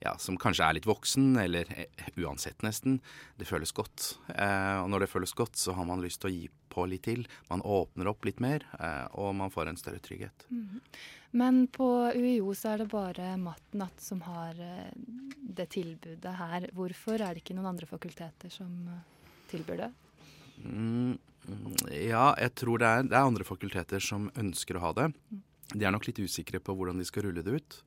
ja, 0.04 0.12
som 0.20 0.36
kanskje 0.40 0.68
er 0.68 0.76
litt 0.76 0.88
voksen, 0.90 1.32
eller 1.40 1.72
uansett 2.20 2.60
nesten, 2.66 3.00
det 3.40 3.48
føles 3.48 3.72
godt. 3.72 4.18
Og 4.28 4.92
når 4.92 5.06
det 5.06 5.12
føles 5.14 5.32
godt, 5.38 5.56
så 5.56 5.72
har 5.78 5.88
man 5.88 6.04
lyst 6.04 6.20
til 6.20 6.28
å 6.28 6.34
gi 6.36 6.44
på 6.70 6.86
litt 6.90 7.04
til. 7.08 7.24
Man 7.50 7.64
åpner 7.66 8.10
opp 8.12 8.28
litt 8.28 8.40
mer, 8.42 8.66
eh, 8.78 9.06
og 9.18 9.34
man 9.38 9.52
får 9.52 9.70
en 9.70 9.80
større 9.80 10.02
trygghet. 10.04 10.46
Mm. 10.50 10.80
Men 11.40 11.64
på 11.70 11.88
UiO 12.14 12.54
så 12.58 12.72
er 12.72 12.82
det 12.82 12.90
bare 12.90 13.36
Matnatt 13.38 14.02
som 14.02 14.22
har 14.26 14.56
det 14.56 15.68
tilbudet 15.70 16.32
her. 16.40 16.66
Hvorfor 16.74 17.20
er 17.20 17.36
det 17.36 17.44
ikke 17.44 17.54
noen 17.54 17.70
andre 17.70 17.86
fakulteter 17.86 18.50
som 18.50 18.72
tilbyr 19.52 19.84
det? 19.84 19.90
Mm, 20.64 21.14
ja, 21.94 22.32
jeg 22.38 22.54
tror 22.58 22.82
det 22.82 22.88
er, 22.88 23.06
det 23.06 23.16
er 23.16 23.28
andre 23.28 23.46
fakulteter 23.46 24.02
som 24.02 24.28
ønsker 24.38 24.78
å 24.78 24.84
ha 24.88 24.92
det. 24.98 25.06
Mm. 25.30 25.42
De 25.70 25.86
er 25.86 25.94
nok 25.94 26.08
litt 26.08 26.18
usikre 26.18 26.60
på 26.62 26.74
hvordan 26.76 26.98
de 26.98 27.06
skal 27.06 27.28
rulle 27.28 27.44
det 27.46 27.60
ut. 27.60 27.78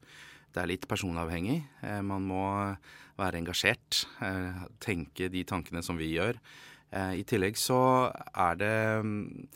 Det 0.54 0.62
er 0.62 0.70
litt 0.70 0.88
personavhengig. 0.90 1.60
Eh, 1.84 2.02
man 2.06 2.26
må 2.30 2.44
være 3.20 3.40
engasjert, 3.42 4.06
eh, 4.26 4.64
tenke 4.84 5.30
de 5.30 5.44
tankene 5.44 5.84
som 5.84 5.98
vi 6.00 6.14
gjør. 6.16 6.40
Eh, 6.94 7.16
I 7.20 7.26
tillegg 7.28 7.58
så 7.60 7.80
er 8.14 8.60
det 8.62 8.76
mm, 9.04 9.48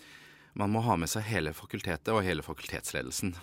Man 0.57 0.73
må 0.73 0.81
ha 0.87 0.97
med 0.97 1.11
seg 1.11 1.27
hele 1.29 1.53
fakultetet 1.53 2.09
og 2.13 2.25
hele 2.25 2.41
fakultetsledelsen. 2.41 3.35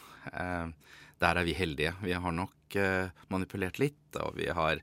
Der 1.22 1.38
er 1.38 1.46
vi 1.46 1.52
heldige. 1.54 1.92
Vi 2.02 2.10
har 2.10 2.32
nok 2.34 2.74
manipulert 3.30 3.78
litt, 3.78 4.16
og 4.18 4.34
vi 4.34 4.48
har 4.50 4.80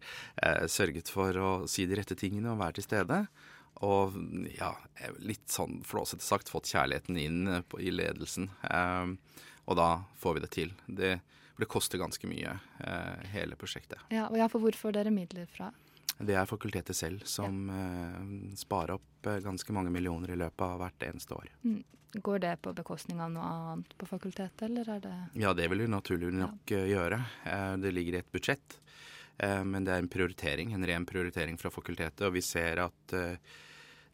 sørget 0.72 1.12
for 1.12 1.36
å 1.36 1.50
si 1.68 1.84
de 1.90 1.98
rette 2.00 2.16
tingene 2.16 2.54
og 2.54 2.62
være 2.62 2.78
til 2.78 2.86
stede. 2.86 3.18
Og 3.84 4.16
ja, 4.56 4.72
litt 5.20 5.52
sånn 5.52 5.82
flåsete 5.84 6.24
sagt 6.24 6.54
fått 6.54 6.72
kjærligheten 6.72 7.20
inn 7.20 7.52
i 7.84 7.92
ledelsen. 7.92 8.48
Og 9.66 9.76
da 9.76 9.90
får 10.24 10.34
vi 10.38 10.46
det 10.46 10.52
til. 10.56 10.74
Det, 10.88 11.12
det 11.60 11.70
koster 11.70 12.02
ganske 12.02 12.28
mye, 12.28 12.58
eh, 12.80 13.28
hele 13.36 13.56
prosjektet. 13.60 14.00
Ja, 14.10 14.28
og 14.30 14.38
ja, 14.40 14.48
For 14.50 14.64
hvor 14.64 14.76
får 14.78 14.98
dere 14.98 15.14
midler 15.14 15.48
fra? 15.52 15.70
Det 16.26 16.36
er 16.38 16.50
fakultetet 16.50 16.98
selv 16.98 17.24
som 17.30 17.66
ja. 17.72 17.80
eh, 17.80 18.54
sparer 18.60 18.98
opp 18.98 19.30
eh, 19.30 19.42
ganske 19.44 19.74
mange 19.76 19.94
millioner 19.94 20.34
i 20.34 20.38
løpet 20.40 20.64
av 20.66 20.78
hvert 20.82 21.08
eneste 21.10 21.38
år. 21.38 21.50
Mm. 21.64 21.82
Går 22.12 22.42
det 22.44 22.52
på 22.60 22.74
bekostning 22.76 23.22
av 23.24 23.32
noe 23.32 23.48
annet 23.48 23.94
på 23.98 24.08
fakultetet, 24.10 24.66
eller 24.68 24.90
er 24.98 25.04
det 25.04 25.16
Ja, 25.40 25.54
det 25.56 25.70
vil 25.72 25.86
vi 25.86 25.92
naturlig 25.92 26.34
nok 26.36 26.74
ja. 26.74 26.82
Eh, 26.82 26.92
gjøre. 26.92 27.22
Det 27.80 27.92
ligger 27.96 28.18
i 28.18 28.22
et 28.24 28.32
budsjett. 28.32 28.78
Men 29.42 29.88
det 29.88 29.94
er 29.96 30.04
en 30.04 30.12
prioritering, 30.12 30.74
en 30.76 30.86
ren 30.86 31.06
prioritering 31.08 31.56
fra 31.58 31.72
fakultetet. 31.74 32.22
Og 32.28 32.36
vi 32.36 32.44
ser 32.46 32.78
at 32.84 33.14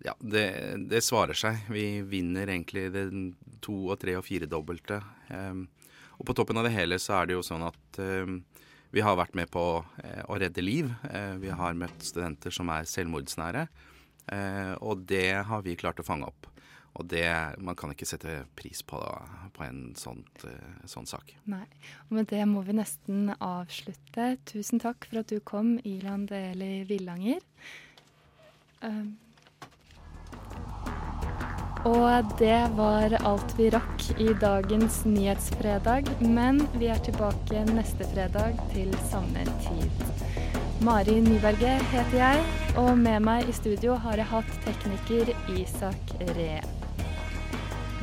ja, 0.06 0.14
det, 0.22 0.44
det, 0.88 1.02
svarer 1.04 1.36
seg. 1.36 1.66
Vi 1.74 2.00
vinner 2.08 2.48
egentlig 2.48 2.86
det 2.94 3.04
to- 3.66 3.90
og 3.90 3.98
tre- 4.00 4.16
og 4.16 4.24
firedobbelte. 4.24 5.02
Og 6.16 6.24
på 6.30 6.38
toppen 6.38 6.62
av 6.62 6.70
det 6.70 6.78
hele 6.78 7.02
så 7.02 7.18
er 7.18 7.28
det 7.28 7.36
jo 7.36 7.44
sånn 7.44 7.66
at 7.68 8.00
vi 8.98 9.06
har 9.06 9.18
vært 9.20 9.36
med 9.38 9.50
på 9.54 9.64
uh, 9.84 10.24
å 10.26 10.38
redde 10.42 10.64
liv. 10.64 10.90
Uh, 11.06 11.38
vi 11.42 11.54
har 11.54 11.78
møtt 11.78 12.06
studenter 12.06 12.54
som 12.54 12.72
er 12.74 12.88
selvmordsnære. 12.90 13.68
Uh, 14.28 14.74
og 14.82 15.06
det 15.10 15.44
har 15.48 15.66
vi 15.66 15.78
klart 15.80 16.02
å 16.02 16.08
fange 16.08 16.30
opp. 16.30 16.50
Og 16.98 17.06
det, 17.12 17.28
man 17.62 17.78
kan 17.78 17.92
ikke 17.94 18.08
sette 18.10 18.40
pris 18.58 18.82
på, 18.82 18.98
på 19.54 19.66
en 19.68 19.92
sånt, 20.00 20.48
sånn 20.90 21.06
sak. 21.06 21.30
Nei. 21.46 21.68
Og 22.08 22.16
med 22.18 22.30
det 22.32 22.42
må 22.50 22.64
vi 22.66 22.74
nesten 22.80 23.30
avslutte. 23.38 24.32
Tusen 24.50 24.82
takk 24.82 25.06
for 25.06 25.22
at 25.22 25.30
du 25.30 25.38
kom, 25.46 25.76
Ilan 25.86 26.26
Deli 26.26 26.88
Villanger. 26.90 27.46
Um, 28.82 29.14
og 31.88 32.34
det 32.40 32.60
var 32.76 33.14
alt 33.24 33.54
vi 33.58 33.70
rakk 33.72 34.04
i 34.20 34.28
dagens 34.42 35.00
Nyhetsfredag, 35.08 36.10
men 36.20 36.60
vi 36.76 36.90
er 36.92 37.00
tilbake 37.06 37.64
neste 37.72 38.08
fredag 38.12 38.58
til 38.74 38.92
samme 39.12 39.46
tid. 39.64 40.04
Mari 40.84 41.16
Nyberget 41.24 41.86
heter 41.94 42.18
jeg, 42.20 42.44
og 42.78 42.92
med 43.00 43.24
meg 43.26 43.48
i 43.48 43.56
studio 43.56 43.96
har 44.04 44.20
jeg 44.20 44.30
hatt 44.34 44.52
tekniker 44.66 45.32
Isak 45.56 46.12
Ree. 46.36 46.60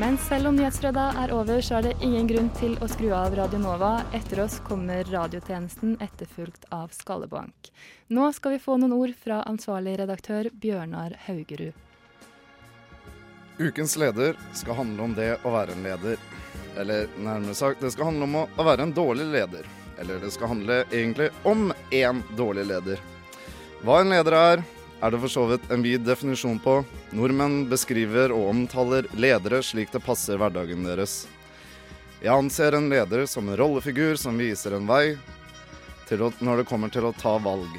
Men 0.01 0.17
selv 0.19 0.51
om 0.51 0.57
Nyhetsfredag 0.59 1.21
er 1.23 1.37
over, 1.37 1.61
så 1.63 1.79
er 1.79 1.91
det 1.91 1.97
ingen 2.03 2.27
grunn 2.27 2.51
til 2.59 2.75
å 2.83 2.89
skru 2.91 3.13
av 3.15 3.37
Radio 3.39 3.61
Nova. 3.63 3.93
Etter 4.17 4.43
oss 4.43 4.57
kommer 4.67 5.07
radiotjenesten 5.07 6.01
etterfulgt 6.03 6.67
av 6.75 6.91
Skallebank. 6.97 7.71
Nå 8.11 8.33
skal 8.35 8.57
vi 8.57 8.63
få 8.65 8.81
noen 8.81 8.97
ord 8.97 9.15
fra 9.15 9.45
ansvarlig 9.47 10.01
redaktør 10.01 10.51
Bjørnar 10.51 11.15
Haugerud. 11.29 11.79
Ukens 13.59 13.97
leder 13.97 14.35
skal 14.53 14.75
handle 14.75 15.03
om 15.03 15.13
det 15.15 15.37
å 15.47 15.53
være 15.55 15.77
en 15.77 15.85
leder. 15.87 16.19
Eller 16.79 17.07
nærmere 17.15 17.55
sagt, 17.55 17.81
det 17.81 17.93
skal 17.95 18.11
handle 18.11 18.27
om 18.27 18.39
å 18.43 18.67
være 18.67 18.83
en 18.83 18.95
dårlig 18.95 19.29
leder. 19.31 19.69
Eller 19.99 20.19
det 20.19 20.33
skal 20.35 20.51
handle 20.51 20.81
egentlig 20.91 21.29
om 21.47 21.69
én 21.95 22.23
dårlig 22.35 22.67
leder. 22.67 23.03
Hva 23.87 24.01
en 24.03 24.11
leder 24.11 24.35
er, 24.39 24.65
er 24.99 25.15
det 25.15 25.23
for 25.23 25.31
så 25.31 25.47
vidt 25.53 25.71
en 25.71 25.87
vid 25.87 26.03
definisjon 26.03 26.59
på. 26.65 26.81
Nordmenn 27.15 27.69
beskriver 27.71 28.35
og 28.35 28.49
omtaler 28.51 29.07
ledere 29.15 29.63
slik 29.63 29.95
det 29.95 30.03
passer 30.03 30.41
hverdagen 30.41 30.83
deres. 30.89 31.29
Jeg 32.25 32.35
anser 32.35 32.75
en 32.75 32.91
leder 32.91 33.27
som 33.31 33.47
en 33.47 33.59
rollefigur 33.61 34.19
som 34.19 34.39
viser 34.41 34.75
en 34.75 34.89
vei 34.89 35.15
å, 35.15 36.33
når 36.41 36.63
det 36.63 36.69
kommer 36.69 36.91
til 36.91 37.07
å 37.07 37.15
ta 37.17 37.39
valg. 37.39 37.71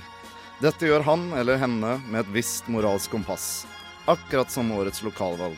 Dette 0.63 0.87
gjør 0.87 1.03
han 1.03 1.31
eller 1.35 1.59
henne 1.59 1.97
med 2.07 2.23
et 2.23 2.35
visst 2.37 2.69
moralsk 2.71 3.11
kompass 3.11 3.65
akkurat 4.05 4.51
som 4.51 4.71
årets 4.71 5.03
lokalvalg. 5.03 5.57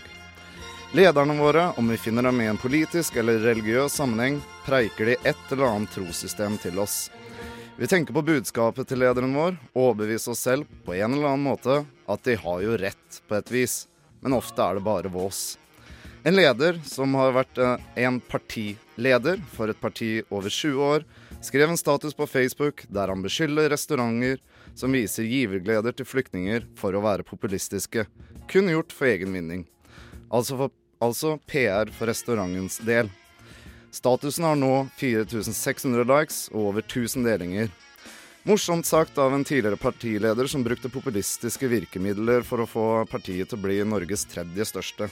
Lederne 0.95 1.35
våre, 1.39 1.71
om 1.77 1.87
vi 1.87 1.97
finner 1.97 2.23
dem 2.23 2.41
i 2.41 2.47
en 2.47 2.57
politisk 2.57 3.15
eller 3.15 3.39
religiøs 3.43 3.93
sammenheng, 3.99 4.39
preiker 4.65 5.05
de 5.05 5.17
et 5.23 5.51
eller 5.51 5.67
annet 5.67 5.91
trossystem 5.91 6.55
til 6.63 6.79
oss. 6.79 7.09
Vi 7.77 7.87
tenker 7.87 8.15
på 8.15 8.23
budskapet 8.25 8.87
til 8.87 9.03
lederen 9.03 9.35
vår 9.35 9.57
og 9.75 9.81
overbeviser 9.83 10.31
oss 10.31 10.45
selv 10.47 10.65
på 10.85 10.95
en 10.95 11.13
eller 11.13 11.27
annen 11.33 11.43
måte 11.45 11.81
at 12.07 12.23
de 12.25 12.37
har 12.39 12.63
jo 12.63 12.77
rett 12.79 13.19
på 13.27 13.35
et 13.37 13.51
vis, 13.51 13.75
men 14.23 14.33
ofte 14.33 14.63
er 14.63 14.79
det 14.79 14.85
bare 14.87 15.11
vås. 15.11 15.57
En 16.23 16.35
leder 16.35 16.79
som 16.87 17.13
har 17.19 17.35
vært 17.35 17.59
eh, 17.61 17.83
en 18.07 18.17
partileder 18.23 19.43
for 19.53 19.69
et 19.69 19.79
parti 19.79 20.09
over 20.27 20.49
20 20.49 20.81
år, 20.87 21.05
skrev 21.45 21.69
en 21.69 21.79
status 21.79 22.17
på 22.17 22.25
Facebook 22.27 22.87
der 22.89 23.13
han 23.13 23.21
beskylder 23.21 23.69
restauranter 23.75 24.41
som 24.77 24.93
viser 24.93 25.25
givergleder 25.25 25.95
til 25.97 26.05
flyktninger 26.05 26.67
for 26.77 26.93
å 26.93 27.01
være 27.01 27.25
populistiske, 27.25 28.05
kun 28.51 28.69
gjort 28.69 28.93
for 28.93 29.09
egen 29.09 29.33
vinning. 29.33 29.65
Altså, 30.29 30.57
for, 30.59 30.75
altså 31.01 31.37
PR 31.49 31.89
for 31.95 32.11
restaurantens 32.11 32.77
del. 32.85 33.09
Statusen 33.91 34.45
har 34.45 34.57
nå 34.59 34.87
4600 34.99 36.05
likes 36.05 36.41
og 36.53 36.71
over 36.71 36.85
1000 36.85 37.25
delinger. 37.25 37.71
Morsomt 38.47 38.85
sagt 38.87 39.17
av 39.19 39.33
en 39.33 39.43
tidligere 39.43 39.79
partileder 39.81 40.47
som 40.47 40.63
brukte 40.63 40.91
populistiske 40.93 41.67
virkemidler 41.67 42.45
for 42.47 42.63
å 42.63 42.69
få 42.69 42.85
partiet 43.09 43.49
til 43.49 43.59
å 43.59 43.65
bli 43.65 43.81
Norges 43.83 44.23
tredje 44.29 44.69
største. 44.69 45.09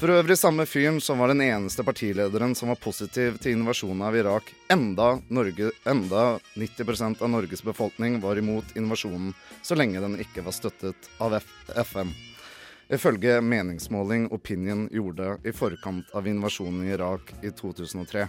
For 0.00 0.10
øvrig 0.10 0.38
samme 0.38 0.64
fyren 0.66 0.98
som 1.04 1.20
var 1.20 1.30
den 1.30 1.44
eneste 1.44 1.84
partilederen 1.84 2.56
som 2.58 2.72
var 2.72 2.80
positiv 2.80 3.36
til 3.42 3.58
invasjonen 3.58 4.02
av 4.06 4.16
Irak, 4.16 4.48
enda, 4.72 5.14
Norge, 5.28 5.70
enda 5.86 6.24
90% 6.56 7.22
av 7.22 7.30
Norges 7.30 7.62
befolkning 7.62 8.18
var 8.22 8.40
imot 8.40 8.76
invasjonen 8.76 9.34
så 9.62 9.76
lenge 9.78 10.00
den 10.02 10.18
ikke 10.24 10.44
var 10.46 10.56
støttet 10.56 11.10
av 11.22 11.36
F 11.38 11.48
FN. 11.84 12.12
Ifølge 12.92 13.38
meningsmåling 13.40 14.26
Opinion 14.34 14.88
gjorde 14.92 15.36
i 15.48 15.52
forkant 15.54 16.10
av 16.16 16.26
invasjonen 16.28 16.82
i 16.84 16.94
Irak 16.96 17.30
i 17.42 17.52
2003. 17.54 18.26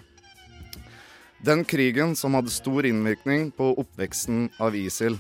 Den 1.43 1.66
krigen 1.68 2.16
som 2.16 2.38
hadde 2.38 2.53
stor 2.53 2.86
innvirkning 2.88 3.49
på 3.51 3.74
oppveksten 3.82 4.45
av 4.64 4.76
ISIL, 4.80 5.18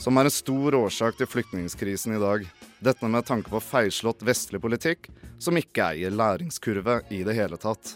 som 0.00 0.16
er 0.16 0.30
en 0.30 0.32
stor 0.32 0.78
årsak 0.78 1.18
til 1.18 1.28
flyktningkrisen 1.28 2.16
i 2.16 2.22
dag. 2.22 2.46
Dette 2.84 3.08
med 3.08 3.24
tanke 3.24 3.48
på 3.48 3.60
feilslått 3.64 4.22
vestlig 4.22 4.60
politikk, 4.60 5.06
som 5.40 5.56
ikke 5.56 5.86
eier 5.94 6.12
læringskurve 6.12 6.98
i 7.08 7.22
det 7.24 7.32
hele 7.38 7.56
tatt. 7.56 7.94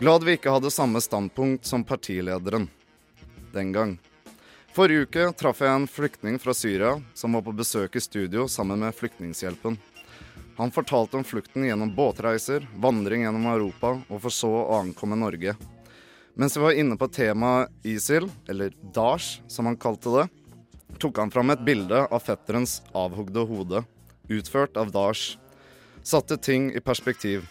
Glad 0.00 0.24
vi 0.26 0.34
ikke 0.34 0.50
hadde 0.50 0.72
samme 0.74 0.98
standpunkt 1.00 1.68
som 1.68 1.84
partilederen 1.86 2.66
den 3.52 3.70
gang. 3.72 3.92
Forrige 4.74 5.06
uke 5.06 5.28
traff 5.38 5.60
jeg 5.62 5.70
en 5.70 5.86
flyktning 5.86 6.40
fra 6.42 6.54
Syria 6.56 6.96
som 7.14 7.38
var 7.38 7.44
på 7.46 7.54
besøk 7.54 7.94
i 7.94 8.02
studio 8.02 8.48
sammen 8.50 8.82
med 8.82 8.96
Flyktningshjelpen. 8.98 9.78
Han 10.58 10.74
fortalte 10.74 11.20
om 11.20 11.24
flukten 11.24 11.68
gjennom 11.68 11.94
båtreiser, 11.94 12.66
vandring 12.74 13.22
gjennom 13.22 13.46
Europa 13.52 13.94
og 14.08 14.18
for 14.24 14.34
så 14.34 14.50
å 14.64 14.80
ankomme 14.80 15.20
Norge. 15.20 15.54
Mens 16.34 16.56
vi 16.56 16.64
var 16.64 16.74
inne 16.74 16.98
på 16.98 17.06
temaet 17.12 17.70
ISIL, 17.86 18.26
eller 18.48 18.74
Daesh 18.96 19.44
som 19.46 19.70
han 19.70 19.78
kalte 19.78 20.18
det, 20.18 20.30
tok 21.02 21.18
han 21.18 21.30
fram 21.34 21.50
et 21.50 21.64
bilde 21.66 22.04
av 22.06 22.22
fetterens 22.22 22.78
avhogde 22.94 23.42
hode, 23.48 23.82
utført 24.30 24.76
av 24.78 24.92
Dash. 24.94 25.36
Satte 26.02 26.36
ting 26.38 26.70
i 26.70 26.80
perspektiv. 26.80 27.48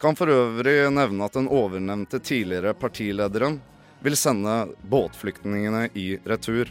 Kan 0.00 0.14
for 0.18 0.30
øvrig 0.30 0.76
nevne 0.94 1.26
at 1.26 1.34
den 1.34 1.50
ovennevnte 1.50 2.20
tidligere 2.22 2.74
partilederen 2.78 3.58
vil 4.04 4.16
sende 4.18 4.68
båtflyktningene 4.90 5.88
i 5.98 6.18
retur. 6.28 6.70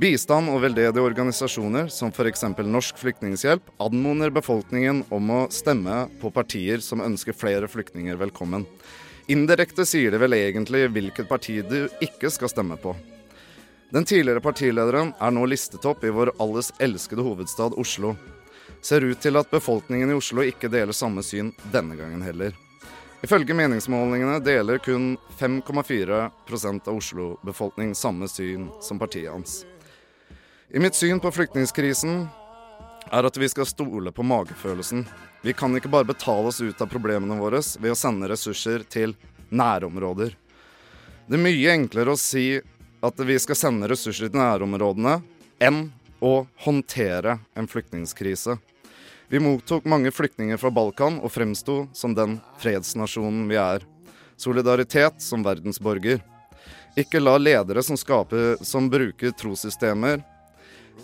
Bistand 0.00 0.48
og 0.48 0.62
veldedige 0.64 1.04
organisasjoner, 1.04 1.90
som 1.92 2.08
f.eks. 2.08 2.46
Norsk 2.64 2.98
Flyktninghjelp, 2.98 3.66
anmoder 3.84 4.32
befolkningen 4.32 5.04
om 5.12 5.34
å 5.34 5.40
stemme 5.52 6.06
på 6.22 6.32
partier 6.32 6.80
som 6.80 7.04
ønsker 7.04 7.36
flere 7.36 7.68
flyktninger 7.68 8.16
velkommen. 8.18 8.64
Indirekte 9.30 9.84
sier 9.86 10.10
de 10.10 10.22
vel 10.22 10.38
egentlig 10.38 10.86
hvilket 10.90 11.28
parti 11.28 11.60
du 11.62 11.84
ikke 12.00 12.32
skal 12.32 12.50
stemme 12.50 12.80
på. 12.80 12.96
Den 13.90 14.04
tidligere 14.04 14.40
partilederen 14.40 15.12
er 15.18 15.32
nå 15.34 15.46
listet 15.50 15.84
opp 15.84 16.04
i 16.06 16.12
vår 16.14 16.30
alles 16.38 16.70
elskede 16.78 17.24
hovedstad 17.26 17.74
Oslo. 17.74 18.14
Ser 18.80 19.02
ut 19.02 19.18
til 19.20 19.36
at 19.36 19.50
befolkningen 19.50 20.12
i 20.12 20.14
Oslo 20.14 20.44
ikke 20.46 20.70
deler 20.70 20.94
samme 20.94 21.24
syn 21.26 21.50
denne 21.72 21.98
gangen 21.98 22.22
heller. 22.22 22.54
Ifølge 23.20 23.54
meningsmålingene 23.58 24.38
deler 24.46 24.78
kun 24.78 25.16
5,4% 25.40 26.88
av 26.88 26.94
Oslo-befolkning 27.02 27.96
samme 27.98 28.30
syn 28.30 28.70
som 28.80 29.02
partiet 29.02 29.32
hans. 29.32 29.64
I 30.70 30.78
mitt 30.78 30.94
syn 30.94 31.18
på 31.20 31.34
flyktningkrisen 31.34 32.28
er 33.10 33.26
at 33.26 33.36
vi 33.42 33.48
skal 33.50 33.66
stole 33.66 34.14
på 34.14 34.22
magefølelsen. 34.22 35.02
Vi 35.42 35.52
kan 35.52 35.74
ikke 35.74 35.90
bare 35.90 36.06
betale 36.06 36.46
oss 36.54 36.62
ut 36.62 36.80
av 36.80 36.86
problemene 36.86 37.42
våre 37.42 37.58
ved 37.82 37.90
å 37.90 37.98
sende 37.98 38.30
ressurser 38.30 38.86
til 38.86 39.18
nærområder. 39.50 40.36
Det 41.26 41.34
er 41.34 41.42
mye 41.42 41.74
enklere 41.74 42.14
å 42.14 42.20
si 42.20 42.60
at 43.00 43.20
vi 43.20 43.38
skal 43.38 43.56
sende 43.56 43.88
ressurser 43.88 44.28
til 44.28 44.40
nærområdene, 44.40 45.20
enn 45.60 45.86
å 46.20 46.46
håndtere 46.64 47.38
en 47.56 47.68
flyktningkrise. 47.68 48.58
Vi 49.30 49.40
mottok 49.40 49.86
mange 49.88 50.10
flyktninger 50.10 50.58
fra 50.60 50.72
Balkan 50.74 51.20
og 51.22 51.32
fremsto 51.32 51.84
som 51.96 52.16
den 52.18 52.38
fredsnasjonen 52.60 53.46
vi 53.48 53.56
er. 53.60 53.86
Solidaritet 54.36 55.22
som 55.22 55.44
verdensborger. 55.46 56.20
Ikke 56.98 57.22
la 57.22 57.36
ledere 57.38 57.84
som, 57.86 57.96
skaper, 57.96 58.58
som 58.66 58.90
bruker 58.90 59.32
trossystemer 59.38 60.24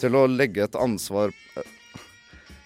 til 0.01 0.19
å 0.19 0.27
legge 0.29 0.67
et 0.67 0.77
ansvar 0.77 1.33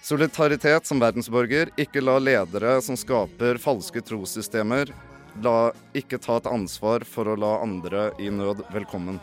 Solidaritet 0.01 0.87
som 0.89 0.99
verdensborger. 0.99 1.69
Ikke 1.77 2.01
la 2.01 2.17
ledere 2.17 2.79
som 2.81 2.97
skaper 2.97 3.59
falske 3.61 4.01
trossystemer, 4.01 4.89
la 5.39 5.71
ikke 5.95 6.19
ta 6.21 6.37
et 6.41 6.49
ansvar 6.51 7.05
for 7.07 7.31
å 7.31 7.37
la 7.39 7.57
andre 7.63 8.09
i 8.19 8.29
nød 8.33 8.65
velkommen. 8.73 9.19